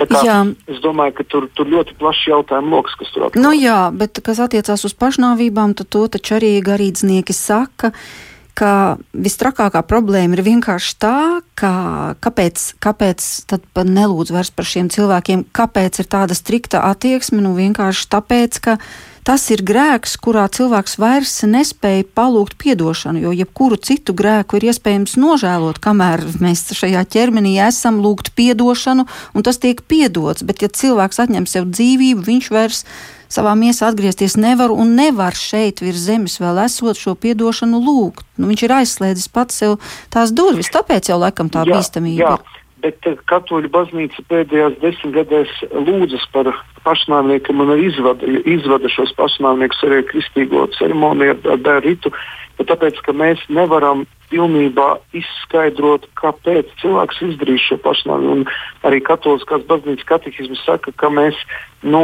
Es 0.69 0.81
domāju, 0.83 1.17
ka 1.19 1.25
tur, 1.29 1.49
tur 1.55 1.69
ļoti 1.69 1.97
plašs 1.99 2.29
jautājumu 2.29 2.77
lokus, 2.77 2.97
kas 2.99 3.13
tur 3.13 3.27
atrodas. 3.27 3.43
Nu 3.43 3.53
jā, 3.55 3.81
bet 3.95 4.21
kas 4.25 4.41
attiecās 4.43 4.85
uz 4.87 4.95
pašnāvībām, 4.97 5.75
tad 5.79 5.91
to 5.93 6.05
taču 6.11 6.39
arī 6.39 6.57
garīdznieki 6.65 7.35
saka. 7.35 7.93
Ka 8.59 8.97
vistrakākā 9.15 9.79
problēma 9.87 10.35
ir 10.35 10.41
vienkārši 10.43 10.95
tā, 10.99 11.19
ka 11.55 11.71
kāpēc, 12.19 12.63
kāpēc 12.83 13.27
tad 13.47 13.63
nelūdz 13.87 14.33
vairs 14.35 14.51
par 14.51 14.67
šiem 14.67 14.89
cilvēkiem, 14.91 15.45
kāpēc 15.55 16.01
ir 16.03 16.09
tāda 16.11 16.35
strikta 16.35 16.81
attieksme, 16.89 17.39
nu 17.45 17.53
vienkārši 17.55 18.09
tāpēc, 18.11 18.59
ka 18.65 18.75
Tas 19.29 19.43
ir 19.53 19.61
grēks, 19.61 20.15
kurā 20.17 20.47
cilvēks 20.49 20.95
vairs 20.97 21.35
nespēja 21.45 22.01
palūgt 22.17 22.63
atdošanu, 22.65 23.19
jo 23.21 23.33
jebkuru 23.37 23.77
citu 23.77 24.15
grēku 24.17 24.57
ir 24.57 24.63
iespējams 24.71 25.13
nožēlot, 25.21 25.77
kamēr 25.77 26.23
mēs 26.41 26.63
šajā 26.73 27.03
ķermenī 27.13 27.51
esam 27.61 27.99
lūgt 28.01 28.31
atdošanu, 28.33 29.05
un 29.05 29.45
tas 29.45 29.61
tiek 29.61 29.83
piedots. 29.85 30.41
Bet, 30.41 30.63
ja 30.65 30.69
cilvēks 30.73 31.21
atņem 31.21 31.45
sev 31.45 31.69
dzīvību, 31.69 32.25
viņš 32.25 32.49
vairs 32.49 32.81
savā 33.29 33.53
miesā 33.53 33.91
atgriezties 33.93 34.33
nevar 34.33 34.73
un 34.73 34.95
nevar 34.97 35.37
šeit 35.37 35.83
virs 35.85 36.07
zemes 36.09 36.39
vēl 36.41 36.63
esot 36.65 36.97
šo 36.97 37.13
atdošanu 37.13 37.83
lūgt. 37.85 38.25
Nu, 38.41 38.49
viņš 38.49 38.65
ir 38.65 38.79
aizslēdzis 38.81 39.29
pats 39.29 39.61
sev 39.61 39.77
tās 40.09 40.33
durvis, 40.33 40.73
tāpēc 40.73 41.13
jau 41.13 41.21
laikam 41.21 41.53
tā 41.53 41.69
jā, 41.69 41.77
bīstamība. 41.77 42.33
Jā 42.33 42.58
bet 42.83 43.07
eh, 43.07 43.17
katoļu 43.31 43.71
baznīca 43.73 44.25
pēdējās 44.31 44.77
desmitgadēs 44.83 45.55
lūdzas 45.73 46.25
par 46.33 46.51
pašnāvniekiem 46.85 47.63
un 47.63 47.73
izvada, 47.79 48.27
izvada 48.47 48.91
šos 48.91 49.13
pašnāvniekus 49.19 49.83
arī 49.87 50.03
kristīgo 50.09 50.67
ceremoniju 50.77 51.37
ar, 51.37 51.59
ar 51.75 51.83
ritu. 51.85 52.13
Tāpēc, 52.59 52.97
ka 53.05 53.13
mēs 53.15 53.39
nevaram 53.47 54.03
pilnībā 54.29 54.97
izskaidrot, 55.15 56.09
kāpēc 56.19 56.67
cilvēks 56.81 57.21
izdarīja 57.29 57.63
šo 57.65 57.77
pašnāvību. 57.85 58.57
Arī 58.87 58.99
Katoliskās 59.07 59.63
baznīcas 59.69 60.07
katehisms 60.09 60.61
saka, 60.67 60.93
ka 60.99 61.09
mēs 61.13 61.39
nu, 61.81 62.03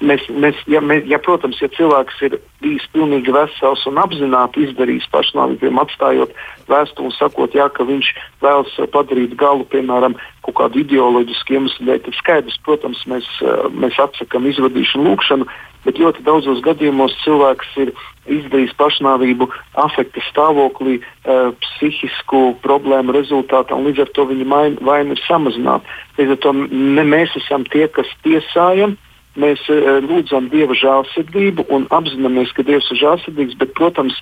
mēs, 0.00 0.24
mēs, 0.30 0.58
ja, 0.70 0.80
mēs, 0.80 1.04
ja, 1.10 1.18
protams, 1.22 1.58
ja 1.60 1.68
cilvēks 1.76 2.22
ir 2.28 2.38
bijis 2.64 2.86
pilnīgi 2.94 3.34
vesels 3.34 3.84
un 3.88 4.00
apzināti 4.00 4.64
izdarījis 4.66 5.08
pašnāvību, 5.12 5.72
atstājot 5.82 6.34
vēstuli, 6.70 7.12
sakot, 7.18 7.54
jā, 7.56 7.68
ka 7.72 7.86
viņš 7.88 8.10
vēlas 8.44 8.74
padarīt 8.94 9.36
galu, 9.38 9.66
piemēram, 9.72 10.16
kaut 10.46 10.58
kādu 10.62 10.82
ideoloģisku 10.84 11.58
iemeslu 11.58 11.88
dēļ, 11.88 12.02
tad 12.06 12.18
skaidrs, 12.20 12.58
protams, 12.66 13.04
mēs, 13.10 13.28
mēs 13.76 13.98
atsakām 14.02 14.48
izvadīšanu, 14.50 15.10
lūkšanu, 15.10 15.48
bet 15.86 16.00
ļoti 16.02 16.24
daudzos 16.26 16.62
gadījumos 16.66 17.14
cilvēks 17.22 17.76
ir 17.84 17.92
izdarījis 18.26 18.74
pašnāvību 18.80 19.46
afekta 19.78 20.22
stāvoklī, 20.26 20.98
uh, 20.98 21.52
psihisku 21.62 22.56
problēmu 22.64 23.14
rezultātā, 23.14 23.76
un 23.76 23.86
līdz 23.86 24.06
ar 24.06 24.12
to 24.16 24.26
viņa 24.32 24.62
vaina 24.82 25.14
ir 25.14 25.22
samazināta. 25.28 25.98
Līdz 26.18 26.34
ar 26.34 26.40
to 26.42 26.54
ne 26.58 27.04
mēs 27.06 27.36
esam 27.38 27.66
tie, 27.70 27.86
kas 27.86 28.10
tiesājam, 28.26 28.96
mēs 29.40 29.62
uh, 29.72 29.98
lūdzam 30.04 30.50
Dieva 30.52 30.76
žēlsirdību 30.76 31.66
un 31.72 31.86
apzināmies, 31.94 32.52
ka 32.56 32.64
Dievs 32.66 32.90
ir 32.92 33.00
žēlsirdīgs, 33.02 33.58
bet, 33.60 33.74
protams, 33.78 34.18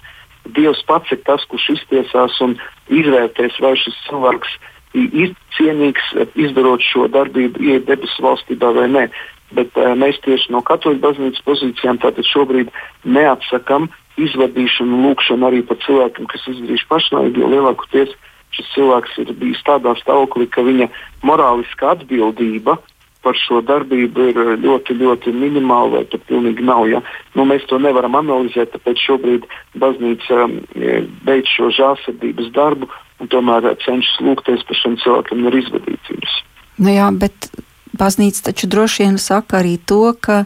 Dievs 0.57 0.83
pats 0.89 1.13
ir 1.15 1.23
tas, 1.25 1.45
kurš 1.49 1.71
iztiesās 1.79 2.37
un 2.45 2.57
izvērtēs, 2.93 3.57
vai 3.65 3.75
šis 3.81 3.97
cilvēks 4.09 4.59
ir 4.95 5.33
cienīgs, 5.57 6.11
izdarot 6.39 6.85
šo 6.85 7.09
darbību, 7.11 7.63
iet 7.65 7.89
debesu 7.89 8.27
valstībā 8.27 8.75
vai 8.77 8.89
nē. 8.93 9.07
Bet 9.57 9.75
uh, 9.79 9.95
mēs 9.99 10.21
tieši 10.27 10.53
no 10.55 10.63
katoļu 10.67 11.01
baznīcas 11.03 11.47
pozīcijām 11.47 12.01
tātad 12.03 12.27
šobrīd 12.29 12.73
neatsakam 13.07 13.89
izvadīšanu, 14.21 15.01
lūkšanu 15.09 15.49
arī 15.49 15.65
par 15.67 15.81
cilvēkiem, 15.83 16.29
kas 16.31 16.47
izdarījuši 16.53 16.91
pašnāvību, 16.91 17.43
jo 17.43 17.51
lielākoties 17.55 18.15
šis 18.55 18.71
cilvēks 18.75 19.17
ir 19.23 19.33
bijis 19.39 19.63
tādā 19.67 19.95
stāvoklī, 19.99 20.47
ka 20.51 20.63
viņa 20.67 20.87
morāliskā 21.27 21.95
atbildība 21.97 22.77
par 23.25 23.39
šo 23.41 23.61
darbību 23.65 24.29
ir 24.31 24.41
ļoti, 24.63 24.97
ļoti 25.01 25.33
minimāla 25.35 25.99
vai 25.99 26.05
pat 26.13 26.27
pilnīgi 26.29 26.65
nav. 26.67 26.87
Ja? 26.91 27.01
Nu, 27.35 27.47
mēs 27.49 27.67
to 27.71 27.81
nevaram 27.83 28.19
analizēt, 28.21 28.75
tāpēc 28.75 29.01
šobrīd 29.07 29.49
baznīca 29.81 30.45
um, 30.47 30.59
beidz 31.27 31.51
šo 31.57 31.71
žālsirdības 31.75 32.53
darbu 32.55 32.91
un 33.21 33.31
tomēr 33.33 33.71
cenšas 33.85 34.21
lūgties 34.27 34.67
par 34.69 34.81
šiem 34.83 34.99
cilvēkiem 35.03 35.45
no 35.45 35.55
izvadītības. 35.59 36.37
Nu 36.85 36.93
jā, 36.93 37.09
bet 37.15 37.51
baznīca 37.99 38.51
taču 38.51 38.69
droši 38.71 39.07
vien 39.07 39.19
saka 39.23 39.63
arī 39.63 39.79
to, 39.79 40.03
ka 40.21 40.45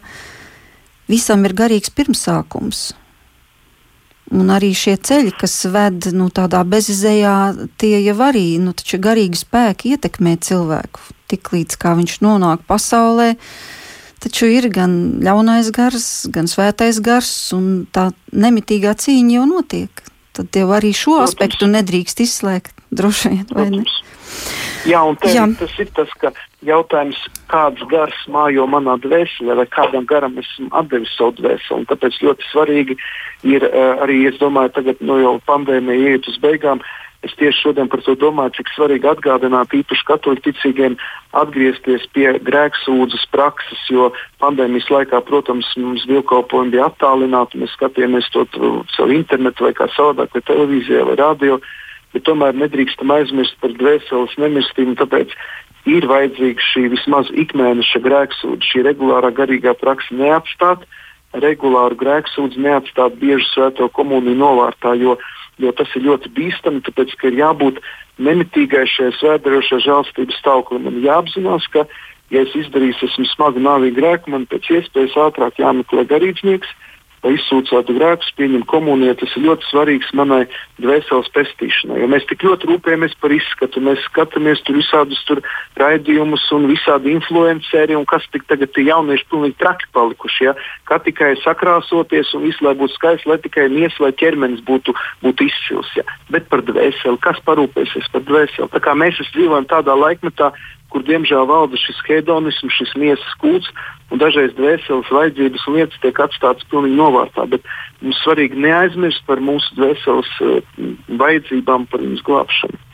visam 1.09 1.45
ir 1.49 1.57
garīgs 1.57 1.93
pirmsākums. 1.97 2.91
Un 4.29 4.51
arī 4.53 4.75
šie 4.77 4.99
ceļi, 5.01 5.33
kas 5.41 5.55
ved 5.73 6.11
nu, 6.13 6.29
tādā 6.29 6.61
bezizējā, 6.69 7.37
tie 7.81 7.97
jau 8.05 8.19
arī 8.27 8.59
nu, 8.61 8.75
garīgi 8.77 9.41
spēki 9.41 9.95
ietekmē 9.97 10.37
cilvēku. 10.45 11.01
Tiklīdz 11.29 11.79
kā 11.81 11.95
viņš 11.99 12.19
nonāk 12.25 12.65
pasaulē, 12.69 13.35
taču 14.25 14.49
ir 14.51 14.71
gan 14.73 15.21
ļaunais 15.25 15.71
gars, 15.77 16.27
gan 16.33 16.49
svētais 16.51 17.01
gars, 17.05 17.33
un 17.57 17.87
tā 17.93 18.11
nemitīgā 18.33 18.97
cīņa 18.97 19.41
jau 19.41 19.49
notiek. 19.51 20.05
Tad 20.39 20.55
jau 20.55 20.69
arī 20.71 20.93
šo 20.95 21.17
Protams. 21.19 21.33
aspektu 21.33 21.67
nedrīkst 21.67 22.23
izslēgt, 22.23 22.75
droši 22.95 23.35
vien, 23.35 23.47
vai 23.51 23.71
ne? 23.75 23.85
Jā, 24.87 25.01
un 25.03 25.17
Jā. 25.27 25.45
tas 25.59 25.73
ir 25.83 25.89
tas, 25.97 26.11
ka 26.21 26.31
jautājums, 26.65 27.19
kāds 27.51 27.83
gars 27.91 28.19
mājo 28.31 28.67
manā 28.71 28.95
dvēselē, 29.03 29.57
vai 29.59 29.67
kādam 29.67 30.07
garam 30.09 30.39
esmu 30.39 30.71
devis 30.91 31.13
savu 31.19 31.35
dvēseli. 31.41 31.89
Tāpēc 31.91 32.21
ļoti 32.25 32.49
svarīgi 32.53 32.97
ir 33.49 33.67
uh, 33.67 34.05
arī, 34.05 34.23
es 34.31 34.39
domāju, 34.41 34.73
tagad 34.79 35.03
nu, 35.03 35.19
jau 35.23 35.35
pandēmija 35.49 36.15
iet 36.15 36.31
uz 36.31 36.39
beigām, 36.43 36.83
Es 37.27 37.33
tieši 37.35 37.65
šodien 37.65 37.89
par 37.91 37.99
to 38.07 38.15
domāju, 38.15 38.53
cik 38.61 38.69
svarīgi 38.77 39.09
atgādināt 39.11 39.73
īpaši 39.75 40.05
katoļu 40.07 40.43
ticīgiem 40.45 40.95
atgriezties 41.41 42.05
pie 42.15 42.29
grēksūdzes 42.47 43.25
prakses, 43.35 43.81
jo 43.91 44.13
pandēmijas 44.39 44.87
laikā, 44.95 45.19
protams, 45.27 45.67
mums 45.83 46.07
dievkalpojumi 46.07 46.77
bija 46.77 46.87
attālināti, 46.93 47.59
mēs 47.59 47.75
skatījāmies 47.75 48.31
to 48.35 48.47
caur 48.55 49.15
internetu 49.15 49.67
vai 49.67 49.75
kā 49.75 49.89
savādāk, 49.97 50.31
vai 50.37 50.45
televīzijā 50.47 51.09
vai 51.09 51.17
radio, 51.19 51.59
bet 52.15 52.23
tomēr 52.29 52.55
nedrīkstam 52.55 53.11
aizmirst 53.11 53.59
par 53.65 53.75
dvēseles 53.81 54.39
nemirstību, 54.39 54.95
tāpēc 55.03 55.35
ir 55.91 56.07
vajadzīga 56.07 56.69
šī 56.71 56.85
vismaz 56.95 57.33
ikmēneša 57.35 58.03
grēksūdze, 58.05 58.71
šī 58.71 58.85
regulārā 58.87 59.33
garīgā 59.35 59.75
praksa 59.81 60.15
neatstāt, 60.15 60.87
regulāru 61.35 61.99
grēksūdzi 61.99 62.63
neatstāt 62.63 63.19
bieži 63.19 63.51
svēto 63.51 63.91
komuniju 63.93 64.39
novārtā, 64.39 64.95
jo 65.01 65.19
jo 65.63 65.73
tas 65.77 65.91
ir 65.99 66.07
ļoti 66.07 66.33
bīstami, 66.37 66.83
tāpēc 66.87 67.15
ka 67.19 67.31
ir 67.31 67.39
jābūt 67.41 67.81
nemitīgai 68.23 68.85
šajā 68.91 69.15
svētdarošā 69.19 69.81
žēlstības 69.87 70.41
stāvoklī. 70.43 70.81
Man 70.85 71.01
jāapzinās, 71.05 71.67
ka, 71.75 71.87
ja 72.35 72.45
es 72.45 72.55
izdarīšu 72.59 73.11
smagu 73.35 73.63
nāvīgu 73.63 73.99
grēku, 74.01 74.35
man 74.35 74.47
pēc 74.51 74.71
iespējas 74.79 75.17
ātrāk 75.29 75.61
jāmeklē 75.63 76.07
garīdznieks, 76.11 76.71
lai 77.25 77.35
izsūcētu 77.37 77.95
grēkus, 77.97 78.31
pieņem 78.39 78.65
komuniju, 78.71 79.17
tas 79.19 79.35
ir 79.37 79.47
ļoti 79.49 79.69
svarīgs 79.69 80.13
manai 80.19 80.45
dvēseles 80.79 81.31
pestīšanai. 81.35 81.99
Jo 82.03 82.09
mēs 82.13 82.27
tik 82.31 82.45
ļoti 82.47 82.71
rūpējamies 82.71 83.17
par 83.23 83.35
izskatu, 83.35 83.83
mēs 83.85 84.05
skatāmies 84.07 84.63
tur 84.67 84.79
visādus 84.79 85.21
tur 85.29 85.43
raidījumus 85.81 86.47
un 86.55 86.69
visādi 86.71 87.15
influenceri, 87.17 87.97
un 87.99 88.07
kas 88.09 88.27
tik 88.33 88.47
tagad 88.51 88.73
tie 88.77 88.87
jaunieši 88.89 89.27
pilnīgi 89.33 89.59
traki 89.63 89.91
palikuši. 89.97 90.49
Ja? 90.49 90.55
Kā 90.89 91.01
tikai 91.03 91.35
sakrāsoties 91.43 92.33
un 92.39 92.47
visu, 92.47 92.65
lai 92.67 92.77
būtu 92.79 92.95
skaisti, 92.97 93.31
lai 93.31 93.41
tikai 93.43 93.69
miesa 93.73 94.07
vai 94.07 94.13
ķermenis 94.15 94.65
būtu, 94.69 94.95
būtu 95.25 95.49
izcils. 95.51 95.93
Ja? 95.99 96.07
Bet 96.33 96.49
par 96.53 96.63
dvēseli, 96.67 97.19
kas 97.25 97.43
parūpēsies 97.49 98.11
par 98.15 98.27
dvēseli? 98.29 98.71
Tā 98.75 98.83
kā 98.85 98.95
mēs 98.99 99.19
dzīvojam 99.33 99.67
tādā 99.71 99.97
laikmetā, 99.99 100.53
kur 100.93 101.05
diemžēl 101.05 101.47
valda 101.49 101.79
šis 101.81 102.01
hedonisms, 102.07 102.75
šis 102.79 102.95
miesas 103.01 103.39
kults, 103.43 103.69
un 104.13 104.21
dažreiz 104.23 104.55
dvēseles 104.57 105.11
vajadzības 105.13 105.67
un 105.69 105.79
lietas 105.79 106.03
tiek 106.03 106.21
atstātas 106.25 106.69
pilnīgi 106.73 106.97
novārtā. 106.99 107.47
Bet 107.53 107.67
mums 108.01 108.21
svarīgi 108.25 108.61
neaizmirst 108.65 109.25
par 109.29 109.43
mūsu 109.45 109.77
dvēseles 109.77 110.35
uh, 110.45 110.61
vajadzībām, 111.21 111.89
par 111.93 112.05
viņas 112.05 112.25
glābšanu. 112.29 112.85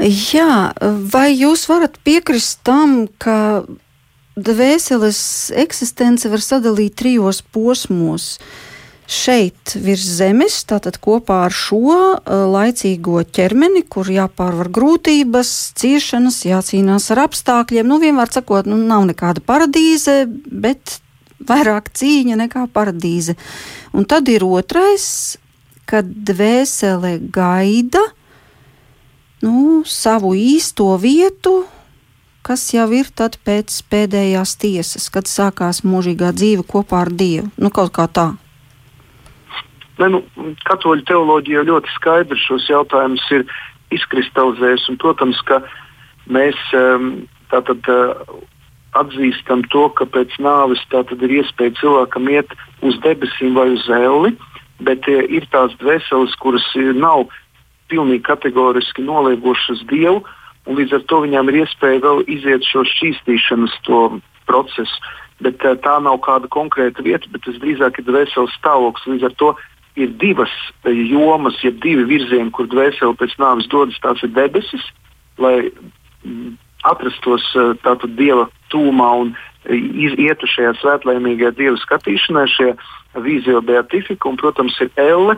Jā, 0.00 0.72
vai 1.12 1.28
jūs 1.34 1.66
varat 1.68 1.98
piekrist 2.04 2.62
tam, 2.64 3.04
ka 3.20 3.66
dvēseles 4.40 5.20
eksistence 5.60 6.28
var 6.32 6.44
sadalīt 6.44 6.96
trijos 7.00 7.42
posmos? 7.52 8.36
Uh, 8.40 8.69
šeit 9.10 9.74
virs 9.74 10.06
zemes, 10.20 10.60
tātad 10.70 11.00
kopā 11.02 11.40
ar 11.48 11.54
šo 11.54 11.98
laicīgo 12.26 13.24
ķermeni, 13.26 13.82
kur 13.90 14.08
jāpārvar 14.10 14.70
grūtības, 14.70 15.50
ciešanas, 15.80 16.44
jācīnās 16.46 17.10
ar 17.14 17.24
apstākļiem. 17.26 17.88
Nu, 17.90 17.98
vienmēr 18.02 18.30
sakot, 18.30 18.70
nu, 18.70 18.78
nav 18.78 19.08
nekāda 19.10 19.42
paradīze, 19.42 20.22
bet 20.46 21.00
vairāk 21.46 21.90
cīņa 21.96 22.38
nekā 22.44 22.66
paradīze. 22.72 23.34
Un 23.96 24.06
tad 24.06 24.30
ir 24.30 24.46
otrais, 24.46 25.06
kad 25.90 26.06
dvēsele 26.06 27.16
gaida 27.34 28.02
nu, 29.42 29.82
savu 29.88 30.36
īsto 30.38 30.92
vietu, 31.02 31.64
kas 32.46 32.68
jau 32.74 32.86
ir 32.94 33.10
pēc 33.10 33.80
pēdējās 33.90 34.54
tiesas, 34.60 35.08
kad 35.10 35.26
sākās 35.26 35.82
mūžīgā 35.82 36.30
dzīve 36.36 36.62
kopā 36.68 37.02
ar 37.06 37.10
Dievu. 37.10 37.50
Nu, 37.58 37.72
kaut 37.74 37.92
kā 37.96 38.06
tā. 38.06 38.30
Ne, 40.00 40.08
nu, 40.08 40.22
katoļu 40.64 41.04
teoloģija 41.08 41.66
ļoti 41.68 41.92
skaidri 41.92 42.38
šos 42.40 42.68
jautājumus 42.70 43.24
ir 43.36 43.44
izkristalizējusi. 43.92 44.96
Protams, 45.02 45.40
ka 45.48 45.60
mēs 46.32 46.56
um, 46.76 47.26
tātad, 47.52 47.84
uh, 47.92 48.38
atzīstam 48.96 49.66
to, 49.74 49.88
ka 49.98 50.06
pēc 50.08 50.38
nāves 50.42 50.80
ir 50.88 51.36
iespēja 51.40 51.76
cilvēkam 51.82 52.30
iet 52.32 52.54
uz 52.86 52.96
debesīm 53.04 53.54
vai 53.58 53.68
uz 53.76 53.84
elli, 53.92 54.32
bet 54.80 55.04
uh, 55.10 55.20
ir 55.28 55.44
tās 55.52 55.74
dvēseles, 55.82 56.36
kuras 56.40 56.64
nav 56.96 57.28
pilnīgi 57.92 58.24
kategoriski 58.24 59.04
noliegušas 59.04 59.82
Dievu, 59.90 60.22
un 60.64 60.78
līdz 60.78 60.96
ar 60.96 61.08
to 61.10 61.24
viņām 61.26 61.50
ir 61.50 61.64
iespēja 61.64 62.00
vēl 62.06 62.22
iziet 62.30 62.64
šo 62.64 62.86
šķīstīšanas 62.88 63.76
procesu. 64.48 65.10
Bet, 65.44 65.60
uh, 65.64 65.76
tā 65.76 65.98
nav 66.00 66.22
kāda 66.24 66.48
konkrēta 66.48 67.04
vieta, 67.04 67.28
bet 67.32 67.44
tas 67.44 67.60
drīzāk 67.60 68.00
ir 68.00 68.08
dvēseles 68.08 68.56
stāvoklis. 68.60 69.12
Līdz 69.12 69.28
ar 69.28 69.36
to 69.40 69.52
ir 69.96 70.10
divas 70.18 70.50
eh, 70.84 70.92
jomas, 71.10 71.58
jeb 71.64 71.80
divi 71.82 72.04
virzieni, 72.08 72.50
kur 72.54 72.68
dvēsele 72.70 73.16
pēc 73.18 73.36
nāves 73.42 73.68
dodas. 73.70 73.98
Tās 74.02 74.22
ir 74.26 74.32
debesis, 74.36 74.84
lai 75.40 75.70
mm, 76.24 76.56
atrastos 76.90 77.44
eh, 77.56 77.72
tātad 77.84 78.14
dieva 78.18 78.48
tūmā 78.72 79.10
un 79.24 79.34
eh, 79.66 79.76
ietu 80.28 80.48
šajā 80.50 80.76
svētlaimīgajā 80.80 81.54
dieva 81.58 81.76
skatīšanā, 81.82 82.46
šajā 82.54 82.76
vīzija 83.20 83.62
beatifika, 83.66 84.30
un, 84.30 84.38
protams, 84.40 84.78
ir 84.84 84.92
elle, 85.00 85.36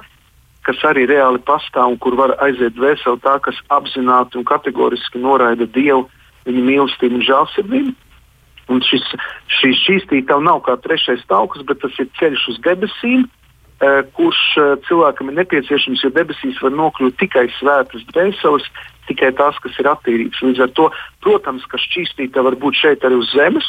kas 0.66 0.82
arī 0.86 1.09
reāli 1.11 1.40
pastāv 1.42 1.94
un 1.94 2.00
kur 2.03 2.16
var 2.18 2.36
aiziet 2.44 2.76
dvēseli 2.76 3.22
tā, 3.24 3.38
kas 3.42 3.59
apzināti 3.72 4.38
un 4.38 4.46
kategoriski 4.46 5.22
noraida 5.22 5.66
dievu, 5.66 6.07
viņa 6.46 6.64
mīlestību 6.68 7.18
un 7.18 7.28
žēlsirdību. 7.28 7.98
Un 8.70 8.78
šis, 8.86 9.03
šī 9.59 9.72
šķīstītava 9.74 10.44
nav 10.44 10.61
kā 10.64 10.76
trešais 10.80 11.24
tauks, 11.28 11.64
bet 11.66 11.80
tas 11.82 11.96
ir 11.98 12.07
ceļš 12.20 12.44
uz 12.53 12.61
debesīm, 12.62 13.24
Eh, 13.24 13.41
kurš 14.14 14.41
eh, 14.61 14.74
cilvēkam 14.87 15.33
ir 15.33 15.41
nepieciešams, 15.41 16.05
jo 16.05 16.11
debesīs 16.14 16.61
var 16.62 16.74
nokļūt 16.78 17.16
tikai 17.18 17.49
svētas 17.59 18.05
dvēseles, 18.12 18.68
tikai 19.09 19.33
tās, 19.39 19.59
kas 19.64 19.78
ir 19.83 19.89
attīrītas. 19.91 20.43
Līdz 20.47 20.66
ar 20.66 20.74
to, 20.78 20.91
protams, 21.24 21.66
ka 21.66 21.80
šķīstīta 21.83 22.45
var 22.47 22.55
būt 22.62 22.78
šeit 22.78 23.07
arī 23.07 23.18
uz 23.18 23.33
zemes, 23.35 23.66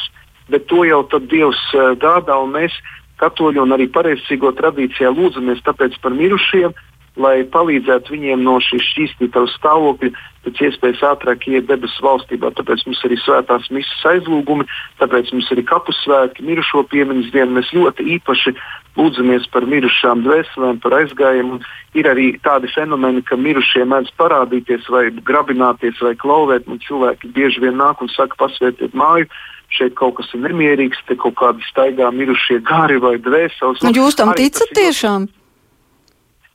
bet 0.52 0.68
to 0.70 0.84
jau 0.86 1.02
Dievs 1.18 1.62
eh, 1.74 1.94
gādā, 1.98 2.38
un 2.38 2.54
mēs, 2.54 2.76
katoļi 3.18 3.62
un 3.62 3.74
arī 3.74 3.88
pareizcīgo 3.90 4.54
tradīcijā, 4.54 5.10
lūdzamies 5.10 5.62
tāpēc 5.66 5.98
par 6.02 6.14
mirušajiem, 6.14 6.74
lai 7.20 7.44
palīdzētu 7.46 8.14
viņiem 8.14 8.42
no 8.42 8.56
šīs 8.62 8.86
šķīstītavas 8.90 9.54
stāvokļa 9.60 10.10
pēc 10.44 10.60
iespējas 10.66 11.02
ātrāk 11.08 11.46
iet 11.48 11.68
debesu 11.68 12.02
valstībā. 12.04 12.50
Tāpēc 12.58 12.82
mums 12.88 13.00
ir 13.00 13.12
arī 13.12 13.18
svētās 13.22 13.68
misijas 13.72 14.02
aizlūgumi, 14.12 14.66
tāpēc 15.00 15.30
mums 15.32 15.48
ir 15.48 15.56
arī 15.56 15.64
kapu 15.68 15.94
svētki, 16.00 16.44
mirušo 16.44 16.82
piemiņas 16.90 17.30
diena. 17.32 17.54
Mēs 17.54 17.70
ļoti 17.76 18.06
īpaši 18.18 18.54
lūdzamies 18.98 19.46
par 19.54 19.66
mirušām 19.70 20.24
dvēselēm, 20.26 20.82
par 20.82 20.98
aizgājumiem. 21.00 21.62
Ir 21.94 22.10
arī 22.10 22.26
tādi 22.44 22.70
fenomeni, 22.74 23.22
ka 23.22 23.38
mirušie 23.38 23.86
mēdz 23.88 24.10
parādīties 24.18 24.90
vai 24.90 25.06
grabināties 25.14 26.02
vai 26.02 26.16
klauvēt, 26.18 26.66
un 26.66 26.82
cilvēki 26.82 27.30
bieži 27.36 27.62
vien 27.64 27.78
nāk 27.78 28.02
un 28.02 28.10
saka, 28.12 28.36
pasvētiet 28.42 28.96
māju. 28.98 29.30
Šeit 29.74 29.94
kaut 29.98 30.18
kas 30.18 30.28
ir 30.36 30.42
nemierīgs, 30.44 31.00
te 31.08 31.16
kaut 31.18 31.38
kādi 31.40 31.64
staigā 31.70 32.10
mirušie 32.14 32.60
gari 32.68 33.00
vai 33.02 33.16
dvēseles. 33.22 33.80
Nu, 33.82 33.94
jūs 33.96 34.18
tam 34.18 34.34
ticat 34.38 34.70
tiešām? 34.76 35.24
Ļoti... 35.24 35.43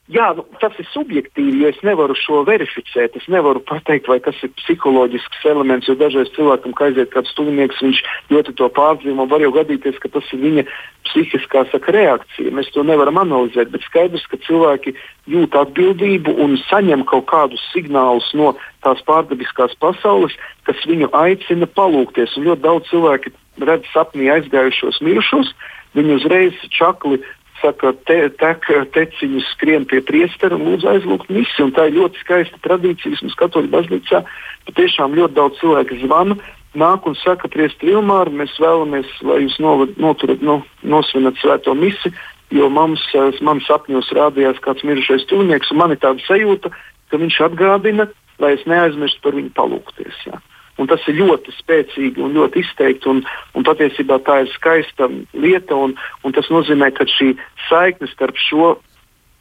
Jā, 0.10 0.32
nu, 0.34 0.42
tas 0.58 0.74
ir 0.82 0.88
subjektīvi, 0.90 1.60
jo 1.62 1.70
es 1.70 1.78
nevaru 1.86 2.16
šo 2.18 2.40
verificēt. 2.48 3.14
Es 3.20 3.28
nevaru 3.30 3.62
pateikt, 3.62 4.08
vai 4.10 4.18
tas 4.26 4.40
ir 4.42 4.50
psiholoģisks 4.58 5.44
elements, 5.52 5.86
jo 5.86 5.94
dažreiz 6.00 6.32
cilvēkam, 6.34 6.74
kad 6.74 6.90
aiziet 6.90 7.12
kāds 7.14 7.36
tuvinieks, 7.38 7.78
viņš 7.86 8.00
ļoti 8.34 8.56
to 8.58 8.72
pārdzīvo. 8.74 9.28
Var 9.30 9.46
jau 9.46 9.52
gadīties, 9.60 10.02
ka 10.02 10.10
tas 10.16 10.26
ir 10.34 10.42
viņa 10.42 10.66
psihiskā 11.06 11.68
saka, 11.70 11.94
reakcija. 11.94 12.56
Mēs 12.58 12.74
to 12.74 12.82
nevaram 12.90 13.22
analizēt, 13.22 13.70
bet 13.70 13.86
skaidrs, 13.86 14.26
ka 14.32 14.42
cilvēki 14.50 14.96
jūt 15.30 15.58
atbildību 15.62 16.40
un 16.42 16.58
saņem 16.66 17.06
kaut 17.06 17.30
kādus 17.30 17.62
signālus 17.70 18.34
no 18.34 18.56
tās 18.82 19.06
pārdabiskās 19.06 19.78
pasaules, 19.78 20.34
kas 20.66 20.90
viņu 20.90 21.14
aicina 21.22 21.70
palūkties. 21.70 22.34
Un 22.34 22.50
ļoti 22.50 22.66
daudz 22.66 22.90
cilvēki 22.90 23.38
redz 23.62 23.86
sapnī 23.94 24.34
aizgājušos 24.34 25.04
mirušos. 25.06 25.54
Viņi 25.98 26.20
uzreiz 26.20 26.58
čakli 26.74 27.18
saka, 27.62 27.94
te, 28.08 28.18
tek, 28.42 28.66
teciņus 28.96 29.48
skrien 29.56 29.86
pie 29.90 30.02
priestera 30.06 30.58
un 30.58 30.66
lūdz 30.68 30.88
aizlūgt 30.94 31.32
misiju. 31.34 31.70
Tā 31.76 31.88
ir 31.90 31.98
ļoti 32.00 32.24
skaista 32.24 32.60
tradīcija, 32.66 33.14
vismaz 33.16 33.36
katoļu 33.40 33.72
baznīcā. 33.74 34.24
Patiešām 34.70 35.18
ļoti 35.18 35.38
daudz 35.38 35.62
cilvēku 35.62 36.00
zvana, 36.04 36.38
nāk 36.80 37.08
un 37.10 37.18
saka, 37.20 37.50
priesteri 37.52 37.96
Ilmāri, 37.96 38.36
mēs 38.42 38.58
vēlamies, 38.62 39.10
lai 39.26 39.42
jūs 39.46 39.58
novad, 39.64 39.96
noturat, 40.02 40.44
no, 40.46 40.60
nosvinat 40.84 41.40
svēto 41.42 41.74
misiju, 41.78 42.14
jo 42.54 42.70
mums, 42.74 43.02
man 43.46 43.62
sapņos 43.66 44.14
rādījās 44.18 44.62
kāds 44.66 44.86
mirušais 44.88 45.28
tuvnieks, 45.30 45.72
un 45.74 45.82
man 45.82 45.94
ir 45.94 46.02
tāda 46.02 46.24
sajūta, 46.26 46.74
ka 47.10 47.22
viņš 47.22 47.42
atgādina, 47.50 48.10
lai 48.42 48.56
es 48.58 48.66
neaizmirstu 48.70 49.22
par 49.26 49.38
viņu 49.38 49.54
palūkties. 49.58 50.24
Jā. 50.30 50.40
Un 50.80 50.88
tas 50.88 51.04
ir 51.12 51.18
ļoti 51.20 51.54
spēcīgi 51.58 52.22
un 52.24 52.36
ļoti 52.38 52.64
izteikti. 52.64 53.10
Un, 53.12 53.24
un 53.58 53.66
patiesībā 53.68 54.20
tā 54.24 54.42
ir 54.44 54.52
skaista 54.54 55.10
lieta. 55.34 55.76
Un, 55.76 55.98
un 56.24 56.36
tas 56.36 56.48
nozīmē, 56.54 56.94
ka 56.96 57.08
šī 57.10 57.34
saikne 57.68 58.08
starp 58.14 58.40
šo 58.40 58.78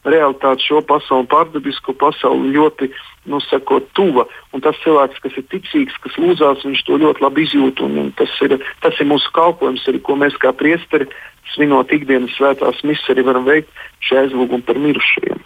realitāti, 0.09 0.67
šo 0.69 0.81
pasauli, 0.87 1.29
pārdabisko 1.31 1.95
pasauli 1.99 2.53
ļoti 2.55 2.91
nu, 3.29 3.41
sakot, 3.45 3.89
tuva. 3.99 4.25
Un 4.57 4.63
tas 4.65 4.79
cilvēks, 4.85 5.21
kas 5.25 5.37
ir 5.39 5.47
ticīgs, 5.53 5.99
kas 6.05 6.17
lūdzās, 6.21 6.65
viņš 6.67 6.85
to 6.87 6.99
ļoti 7.03 7.25
labi 7.25 7.45
izjūt. 7.47 7.83
Un, 7.85 7.99
un 8.05 8.11
tas, 8.19 8.33
ir, 8.47 8.57
tas 8.85 8.99
ir 8.99 9.11
mūsu 9.11 9.31
kalpojums, 9.37 9.85
arī, 9.91 10.01
ko 10.03 10.17
mēs 10.19 10.39
kā 10.43 10.55
priesteri, 10.57 11.11
svinot 11.55 11.93
ikdienas 11.95 12.35
svētās 12.39 12.83
misijas, 12.85 13.13
arī 13.15 13.27
varam 13.29 13.47
veikt 13.49 13.87
šajā 14.09 14.29
aizlūgumā 14.29 14.67
par 14.67 14.81
mirušajiem. 14.83 15.45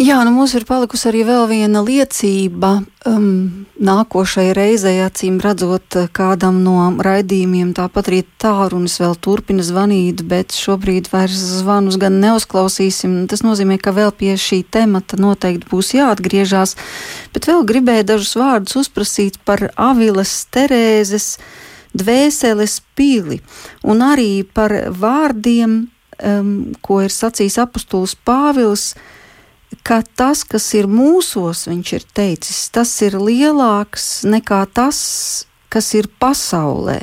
Jā, 0.00 0.22
nu 0.24 0.30
mums 0.32 0.54
ir 0.56 0.64
palikusi 0.64 1.10
arī 1.10 1.26
vēl 1.28 1.42
viena 1.50 1.82
liecība. 1.84 2.70
Um, 3.04 3.66
nākošai 3.84 4.46
reizei, 4.56 4.94
acīm 5.04 5.36
redzot, 5.44 5.92
kādam 6.16 6.62
no 6.64 6.86
raidījumiem, 7.04 7.74
tāpat 7.76 8.08
arī 8.08 8.22
tālrunis 8.40 8.96
vēl 9.02 9.18
turpina 9.20 9.60
zvanīt, 9.66 10.22
bet 10.30 10.56
šobrīd 10.56 11.10
vairs 11.12 11.36
zvanus 11.58 12.00
gan 12.00 12.16
neuzklausīsim. 12.22 13.26
Tas 13.28 13.44
nozīmē, 13.44 13.76
ka 13.76 13.92
vēl 13.92 14.14
pie 14.16 14.38
šī 14.40 14.62
temata 14.72 15.20
noteikti 15.20 15.68
būs 15.68 15.92
jāatgriežas. 15.98 16.78
Bet 17.36 17.50
vēl 17.52 17.68
gribēju 17.68 18.08
dažus 18.14 18.32
vārdus 18.40 18.80
uzprasīt 18.80 19.36
par 19.44 19.68
Avilas 19.76 20.32
Terēzes 20.48 21.34
dvēseles 21.92 22.80
pili 22.96 23.42
un 23.84 24.00
arī 24.08 24.46
par 24.48 24.78
vārdiem, 24.96 25.80
um, 26.24 26.52
ko 26.80 27.02
ir 27.04 27.12
sacījis 27.12 27.60
apustulis 27.68 28.16
Pāvils 28.16 28.94
ka 29.86 30.00
tas, 30.16 30.42
kas 30.44 30.66
ir 30.78 30.88
mūsos, 30.90 31.66
viņš 31.70 31.92
ir 31.96 32.08
teicis, 32.14 32.66
tas 32.74 32.92
ir 33.06 33.16
lielāks 33.20 34.26
nekā 34.28 34.64
tas, 34.74 35.00
kas 35.70 35.94
ir 35.98 36.10
pasaulē. 36.20 37.00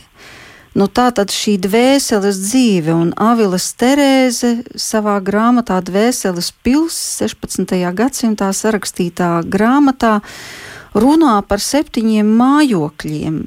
Nu, 0.78 0.86
tā 0.86 1.08
tad 1.16 1.34
šī 1.34 1.56
dvēseles 1.64 2.38
dzīve 2.38 2.94
un 2.94 3.10
Avilas 3.18 3.72
Terēze 3.80 4.60
savā 4.78 5.16
grāmatā 5.26 5.80
Dvēseles 5.82 6.52
pils 6.62 6.98
16. 7.24 7.74
gadsimtā 7.98 8.52
sarakstītā 8.54 9.32
grāmatā 9.50 10.20
runā 10.94 11.40
par 11.50 11.64
septiņiem 11.66 12.30
mājokļiem, 12.42 13.40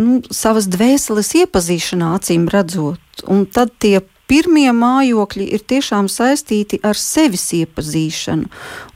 nu, 0.00 0.16
savas 0.32 0.70
dvēseles 0.72 1.34
iepazīšanā 1.42 2.14
acīm 2.16 2.48
redzot, 2.56 3.26
un 3.28 3.44
tad 3.44 3.74
tie 3.76 3.98
Pirmie 4.28 4.68
mājokļi 4.76 5.46
ir 5.56 5.62
tiešām 5.72 6.08
saistīti 6.12 6.80
ar 6.84 6.98
sevis 7.00 7.46
iepazīšanu, 7.56 8.50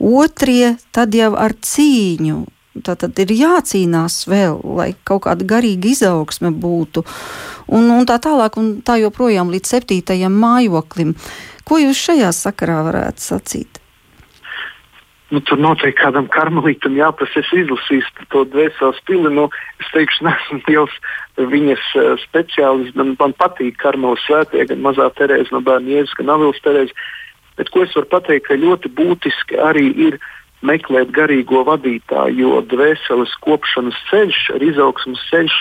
otrie 0.05 0.74
tad 0.93 1.16
jau 1.16 1.33
ar 1.41 1.57
cīņu. 1.57 2.43
Tātad 2.85 3.18
ir 3.20 3.35
jācīnās 3.37 4.22
vēl, 4.28 4.61
lai 4.76 4.93
kaut 5.05 5.26
kāda 5.26 5.45
garīga 5.45 5.91
izaugsme 5.91 6.49
būtu, 6.57 7.05
un, 7.68 7.91
un 7.93 8.09
tā 8.09 8.16
tālāk, 8.22 8.57
un 8.61 8.78
tā 8.85 8.97
joprojām 9.03 9.53
līdz 9.53 9.74
septītajam 9.74 10.37
mājoklim. 10.41 11.12
Ko 11.68 11.80
jūs 11.80 12.01
šajā 12.09 12.33
sakarā 12.37 12.80
varētu 12.89 13.24
sacīt? 13.28 13.82
Nu, 15.33 15.41
tur 15.49 15.61
noteikti 15.61 16.01
kādam 16.03 16.26
karmelītam 16.33 16.97
jāprasa, 16.99 17.41
es 17.41 17.51
izlasīšu 17.57 18.26
to 18.33 18.45
dvēseles 18.53 19.01
pili. 19.09 19.33
Nu, 19.33 19.49
es 19.80 19.89
teikšu, 19.95 20.24
nesmu 20.28 20.61
liels 20.68 20.99
viņas 21.39 21.89
uh, 21.97 22.12
speciālists. 22.26 22.97
Man, 22.99 23.14
man 23.20 23.35
patīk 23.41 23.78
karmela 23.80 24.18
svētie, 24.26 24.66
gan 24.68 24.85
mazā 24.85 25.09
Terēza 25.16 25.55
no 25.55 25.62
bērna 25.64 25.97
Jēzus, 25.97 26.16
gan 26.20 26.35
Avils 26.37 26.61
Terēza. 26.64 27.09
Bet 27.57 27.72
ko 27.72 27.85
es 27.87 27.97
varu 27.97 28.09
pateikt, 28.12 28.47
ka 28.49 28.61
ļoti 28.61 28.93
būtiski 28.97 29.61
arī 29.61 29.89
ir 30.09 30.20
meklēt 30.64 31.11
garīgo 31.16 31.64
vadītāju, 31.66 32.39
jo 32.39 32.61
dvēseles 32.70 33.33
kopšanas 33.43 33.99
ceļš, 34.11 34.45
ar 34.55 34.64
izaugsmas 34.64 35.24
ceļš, 35.33 35.57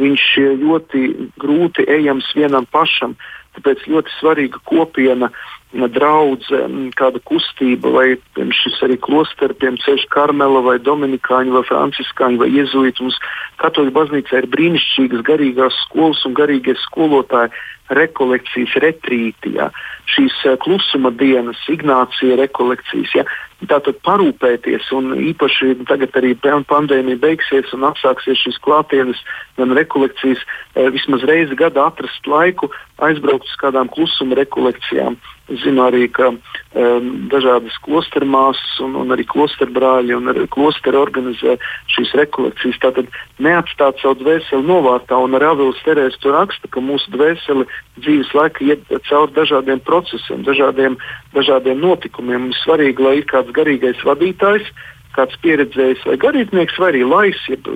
viņš 0.00 0.24
ļoti 0.64 1.04
grūti 1.40 1.86
ejams 1.90 2.28
vienam 2.36 2.66
pašam. 2.72 3.16
Tāpēc 3.56 3.82
ļoti 3.90 4.12
svarīga 4.18 4.60
kopiena 4.68 5.30
uh, 5.30 5.59
draudze, 5.72 6.60
kāda 6.98 7.20
kustība, 7.24 7.90
vai 7.94 8.06
šis 8.34 8.80
arī 8.82 8.96
klosteri, 8.98 9.54
piemēram, 9.54 9.78
ceļš 9.84 10.06
Karmela 10.10 10.62
vai 10.66 10.78
Dominikāņu 10.82 11.54
vai 11.54 11.62
Franciskāņu 11.68 12.42
vai 12.42 12.50
Jēzuītu. 12.50 13.06
Mums 13.06 13.18
katoļu 13.62 13.94
baznīcā 13.94 14.42
ir 14.42 14.50
brīnišķīgas 14.50 15.22
garīgās 15.28 15.78
skolas 15.86 16.24
un 16.26 16.34
garīgie 16.34 16.74
skolotāji, 16.86 17.54
rekolekcijas, 17.96 18.74
retrīti, 18.84 19.54
ja, 19.58 19.70
šīs 20.10 20.34
uh, 20.46 20.56
klusuma 20.62 21.12
dienas, 21.14 21.60
Ignācija 21.70 22.38
rekolekcijas. 22.40 23.14
Ja. 23.20 23.26
Tātad 23.68 23.98
parūpēties, 24.06 24.86
un 24.96 25.12
īpaši 25.20 25.74
tagad 25.88 26.14
arī 26.16 26.32
pandēmija 26.40 27.20
beigsies 27.20 27.74
un 27.76 27.84
atsāksies 27.90 28.40
šīs 28.40 28.56
klātienes, 28.64 29.20
gan 29.60 29.74
rekolekcijas, 29.76 30.40
uh, 30.46 30.88
vismaz 30.94 31.26
reizi 31.28 31.58
gadā 31.58 31.90
atrast 31.90 32.30
laiku, 32.30 32.70
aizbraukt 33.04 33.48
uz 33.48 33.58
kādām 33.60 33.92
klusuma 33.92 34.38
rekolekcijām. 34.40 35.18
Es 35.50 35.64
zinu 35.64 35.82
arī, 35.82 36.04
ka 36.14 36.28
um, 36.30 37.06
dažādas 37.30 37.74
klostermāsas 37.82 38.76
un, 38.84 38.94
un 39.00 39.10
arī 39.10 39.24
klosterbrāļi 39.26 40.14
un 40.14 40.30
arī 40.30 40.44
klosteri 40.54 41.00
organizē 41.00 41.56
šīs 41.90 42.12
rekolekcijas. 42.20 42.78
Tātad 42.84 43.10
neatstāt 43.42 43.98
savu 43.98 44.20
dvēseli 44.22 44.62
novārtā, 44.68 45.18
un 45.18 45.34
arī 45.34 45.50
Avils 45.50 45.82
Terēs 45.86 46.20
to 46.22 46.30
raksta, 46.36 46.70
ka 46.70 46.84
mūsu 46.84 47.10
dvēseli 47.16 47.66
dzīves 48.00 48.32
laikā 48.36 48.64
iet 48.64 48.86
cauri 49.08 49.36
dažādiem 49.36 49.82
procesiem, 49.84 50.44
dažādiem, 50.46 50.96
dažādiem 51.36 51.80
notikumiem. 51.82 52.50
Ir 52.50 52.58
svarīgi, 52.62 53.04
lai 53.04 53.18
ir 53.20 53.28
kāds 53.30 53.52
garīgais 53.56 54.00
vadītājs, 54.06 54.68
kāds 55.16 55.38
pieredzējis 55.44 56.06
vai 56.06 56.18
garīdznieks, 56.22 56.78
vai 56.80 56.92
arī 56.94 57.06
lais, 57.06 57.40
jeb 57.50 57.66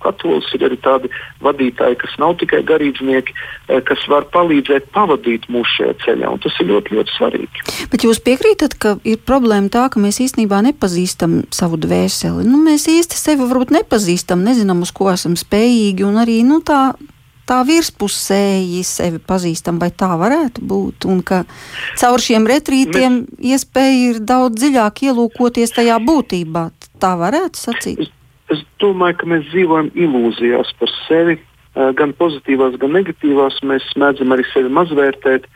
katolis 0.00 0.48
ir 0.56 0.64
arī 0.64 0.78
tādi 0.80 1.10
vadītāji, 1.44 1.98
kas 2.00 2.14
nav 2.20 2.36
tikai 2.40 2.62
garīdznieki, 2.66 3.34
eh, 3.68 3.80
kas 3.84 4.04
var 4.08 4.24
palīdzēt 4.32 4.88
pavadīt 4.94 5.48
mūsu 5.52 5.70
šajā 5.78 5.94
ceļā. 6.04 6.32
Tas 6.44 6.60
ir 6.60 6.70
ļoti, 6.72 6.96
ļoti 6.96 7.16
svarīgi. 7.18 7.64
Bet 7.92 8.06
jūs 8.06 8.22
piekrītat, 8.24 8.78
ka 8.80 8.96
ir 9.04 9.18
problēma 9.18 9.68
tā, 9.68 9.90
ka 9.90 10.00
mēs 10.00 10.20
īstenībā 10.24 10.62
nepazīstam 10.70 11.44
savu 11.50 11.76
dvēseli. 11.76 12.46
Nu, 12.48 12.60
mēs 12.64 12.88
īsti 12.88 13.18
sevi 13.18 13.44
varbūt 13.44 13.74
nepazīstam, 13.76 14.44
nezinām, 14.44 14.82
uz 14.82 14.92
ko 14.92 15.10
esam 15.12 15.36
spējīgi, 15.36 16.04
arī 16.24 16.44
nu, 16.44 16.60
tā 16.64 16.94
tā 17.48 17.60
virspusēji 17.68 18.82
sevi 18.86 19.20
pazīstam, 19.22 19.78
vai 19.82 19.90
tā 19.92 20.12
varētu 20.20 20.64
būt. 20.64 21.08
Un 21.10 21.22
ka 21.26 21.42
caur 22.00 22.22
šiem 22.22 22.48
retrītiem 22.50 23.20
Mēs... 23.22 23.48
iespēja 23.54 23.96
ir 24.10 24.20
daudz 24.24 24.60
dziļāk 24.60 25.04
ielūkoties 25.10 25.74
tajā 25.76 25.98
būtībā. 26.04 26.68
Tā 27.02 27.14
varētu 27.20 27.60
sacīt. 27.60 28.04
Es, 28.06 28.12
es 28.54 28.62
domāju, 28.82 29.20
ka 29.20 29.32
mēs 29.34 29.50
dzīvojam 29.50 29.92
ilūzijās 29.94 30.72
par 30.80 30.94
sevi. 31.04 31.40
Gan 31.74 32.12
pozitīvās, 32.14 32.78
gan 32.78 32.94
negatīvās. 32.94 33.58
Mēs 33.66 33.86
mēdzam 33.98 34.32
arī 34.34 34.46
sevi 34.52 34.70
mazvērtēt. 34.70 35.48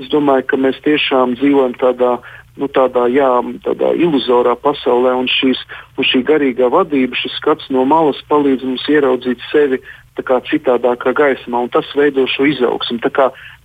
Es 0.00 0.08
domāju, 0.12 0.44
ka 0.50 0.58
mēs 0.60 0.78
tiešām 0.84 1.36
dzīvojam 1.40 1.74
tādā 1.80 2.18
nu, 2.60 2.68
tādā, 2.68 3.06
jā, 3.08 3.30
tādā 3.64 3.92
iluzorā 3.96 4.54
pasaulē, 4.60 5.14
un, 5.16 5.28
šīs, 5.30 5.62
un 5.96 6.04
šī 6.04 6.22
garīgā 6.28 6.68
vadība, 6.72 7.16
šis 7.16 7.38
skats 7.40 7.70
no 7.72 7.86
malas 7.88 8.20
palīdz 8.28 8.66
mums 8.68 8.84
ieraudzīt 8.92 9.40
sevi 9.50 9.80
citādākā 10.20 11.12
gaismā, 11.14 11.64
un 11.64 11.68
tas 11.68 11.86
veido 11.96 12.26
šo 12.26 12.46
izaugsmu. 12.46 13.00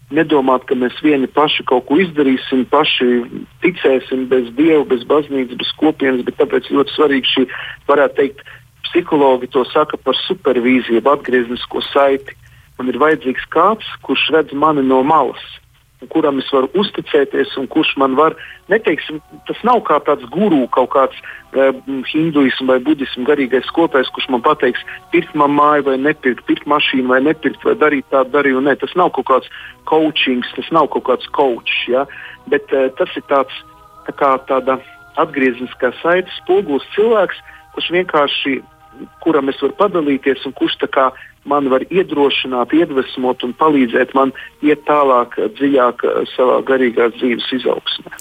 Nedomāt, 0.08 0.64
ka 0.64 0.76
mēs 0.76 0.96
vieni 1.04 1.28
paši 1.28 1.66
kaut 1.68 1.84
ko 1.90 1.98
izdarīsim, 2.00 2.64
paši 2.72 3.28
ticēsim 3.60 4.30
bez 4.32 4.48
dieva, 4.56 4.86
bez 4.88 5.04
baznīcas, 5.04 5.58
bez 5.60 5.72
kopienas, 5.76 6.24
bet 6.24 6.38
tāpēc 6.40 6.70
ļoti 6.72 6.96
svarīgi 6.96 7.28
šī, 7.28 7.44
varētu 7.90 8.16
teikt, 8.16 8.40
psihologi 8.88 9.52
to 9.52 9.66
saka 9.68 9.98
par 9.98 10.16
supervīziju, 10.16 11.04
atgrieznisko 11.04 11.84
saiti. 11.92 12.40
Man 12.80 12.88
ir 12.88 13.02
vajadzīgs 13.04 13.50
kāds, 13.52 13.84
kurš 14.08 14.30
redz 14.32 14.56
mani 14.56 14.86
no 14.88 15.04
malas 15.04 15.44
kuram 16.06 16.38
es 16.42 16.50
varu 16.54 16.70
uzticēties, 16.78 17.56
un 17.58 17.66
kurš 17.72 17.96
man 17.98 18.14
var, 18.18 18.36
neteiksim, 18.70 19.20
tas 19.50 19.60
nav 19.66 19.82
kā 19.88 19.98
tāds 20.06 20.28
guru, 20.34 20.62
kaut 20.74 20.92
kāds 20.94 21.18
uh, 21.18 21.74
hinduismu 22.12 22.70
vai 22.70 22.78
budismu 22.86 23.26
garīgais 23.26 23.66
skolotājs, 23.72 24.12
kurš 24.14 24.30
man 24.34 24.44
pateiks, 24.46 24.84
pirkt 25.14 25.34
man 25.40 25.56
māju 25.58 25.88
vai 25.90 25.98
nepirkt, 26.02 26.46
pirkt 26.50 26.70
mašīnu 26.70 27.10
vai 27.10 27.22
nepirkt, 27.26 27.66
vai 27.66 27.74
darīt 27.82 28.06
tādu, 28.14 28.36
darīju. 28.36 28.62
Nē, 28.68 28.78
tas 28.84 28.94
nav 29.00 29.12
kaut 29.18 29.30
kāds 29.32 29.52
coaching, 29.90 30.46
tas 30.56 30.70
nav 30.76 30.92
kaut 30.94 31.08
kāds 31.10 31.30
coach, 31.34 31.74
ja? 31.90 32.06
bet 32.52 32.70
uh, 32.76 32.92
tas 33.00 33.12
ir 33.18 33.26
tāds, 33.32 33.64
tā 34.06 34.14
kā 34.16 34.36
tāda 34.48 34.78
atgriezniskā 35.18 35.92
saite, 36.04 36.30
spogulis 36.44 36.86
cilvēks, 36.94 37.42
kurš 37.74 37.94
vienkārši, 37.96 38.60
kuram 39.26 39.50
es 39.50 39.60
varu 39.62 39.76
padalīties 39.78 40.46
un 40.46 40.54
kurš 40.58 40.78
tā 40.82 40.90
kā 40.94 41.10
man 41.50 41.70
var 41.72 41.86
iedrošināt, 41.90 42.76
iedvesmot 42.76 43.44
un 43.48 43.56
palīdzēt 43.58 44.14
man 44.18 44.34
iet 44.66 44.86
tālāk, 44.90 45.40
dziļāk 45.58 46.06
eh, 46.06 46.22
savā 46.36 46.62
garīgās 46.68 47.16
dzīves 47.18 47.50
izaugsmē. 47.60 48.16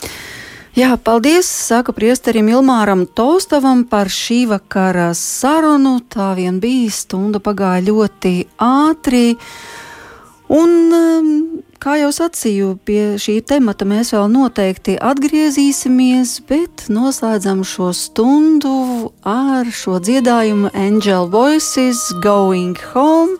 Jā, 0.76 0.90
paldies, 1.00 1.48
saka 1.48 1.94
priesterim 1.96 2.50
Ilmāram 2.52 3.06
Tostavam 3.16 3.86
par 3.88 4.10
šī 4.12 4.42
vakara 4.50 5.14
sarunu. 5.16 6.02
Tā 6.12 6.34
vien 6.36 6.58
bija 6.60 6.92
stunda 6.92 7.40
pagāja 7.40 7.86
ļoti 7.86 8.34
ātri. 8.60 9.38
Un 10.52 10.74
um, 10.92 11.30
Kā 11.76 11.98
jau 12.00 12.08
sacīju, 12.14 12.70
pie 12.88 13.00
šī 13.20 13.40
temata 13.44 13.84
mēs 13.88 14.14
vēl 14.14 14.30
noteikti 14.32 14.94
atgriezīsimies, 14.96 16.38
bet 16.48 16.86
noslēdzam 16.88 17.60
šo 17.68 17.90
stundu 17.92 19.12
ar 19.28 19.68
šo 19.68 19.98
dziedājumu 20.00 20.72
Angel 20.72 21.28
Voices 21.32 22.00
Going 22.24 22.80
Home. 22.94 23.36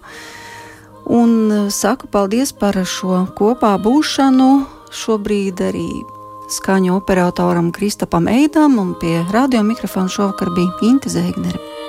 Un 1.07 1.71
saku 1.73 2.11
paldies 2.13 2.53
par 2.53 2.77
šo 2.85 3.25
kopā 3.39 3.77
būšanu. 3.81 4.51
Šobrīd 4.97 5.63
arī 5.65 5.89
skaņu 6.53 6.99
operatoram 6.99 7.73
Kristapam 7.73 8.29
Eidam 8.31 8.77
un 8.83 8.93
pie 9.01 9.23
radio 9.33 9.65
mikrofona 9.67 10.13
šovakar 10.13 10.53
bija 10.55 10.77
Inte 10.91 11.11
Zēgnere. 11.11 11.76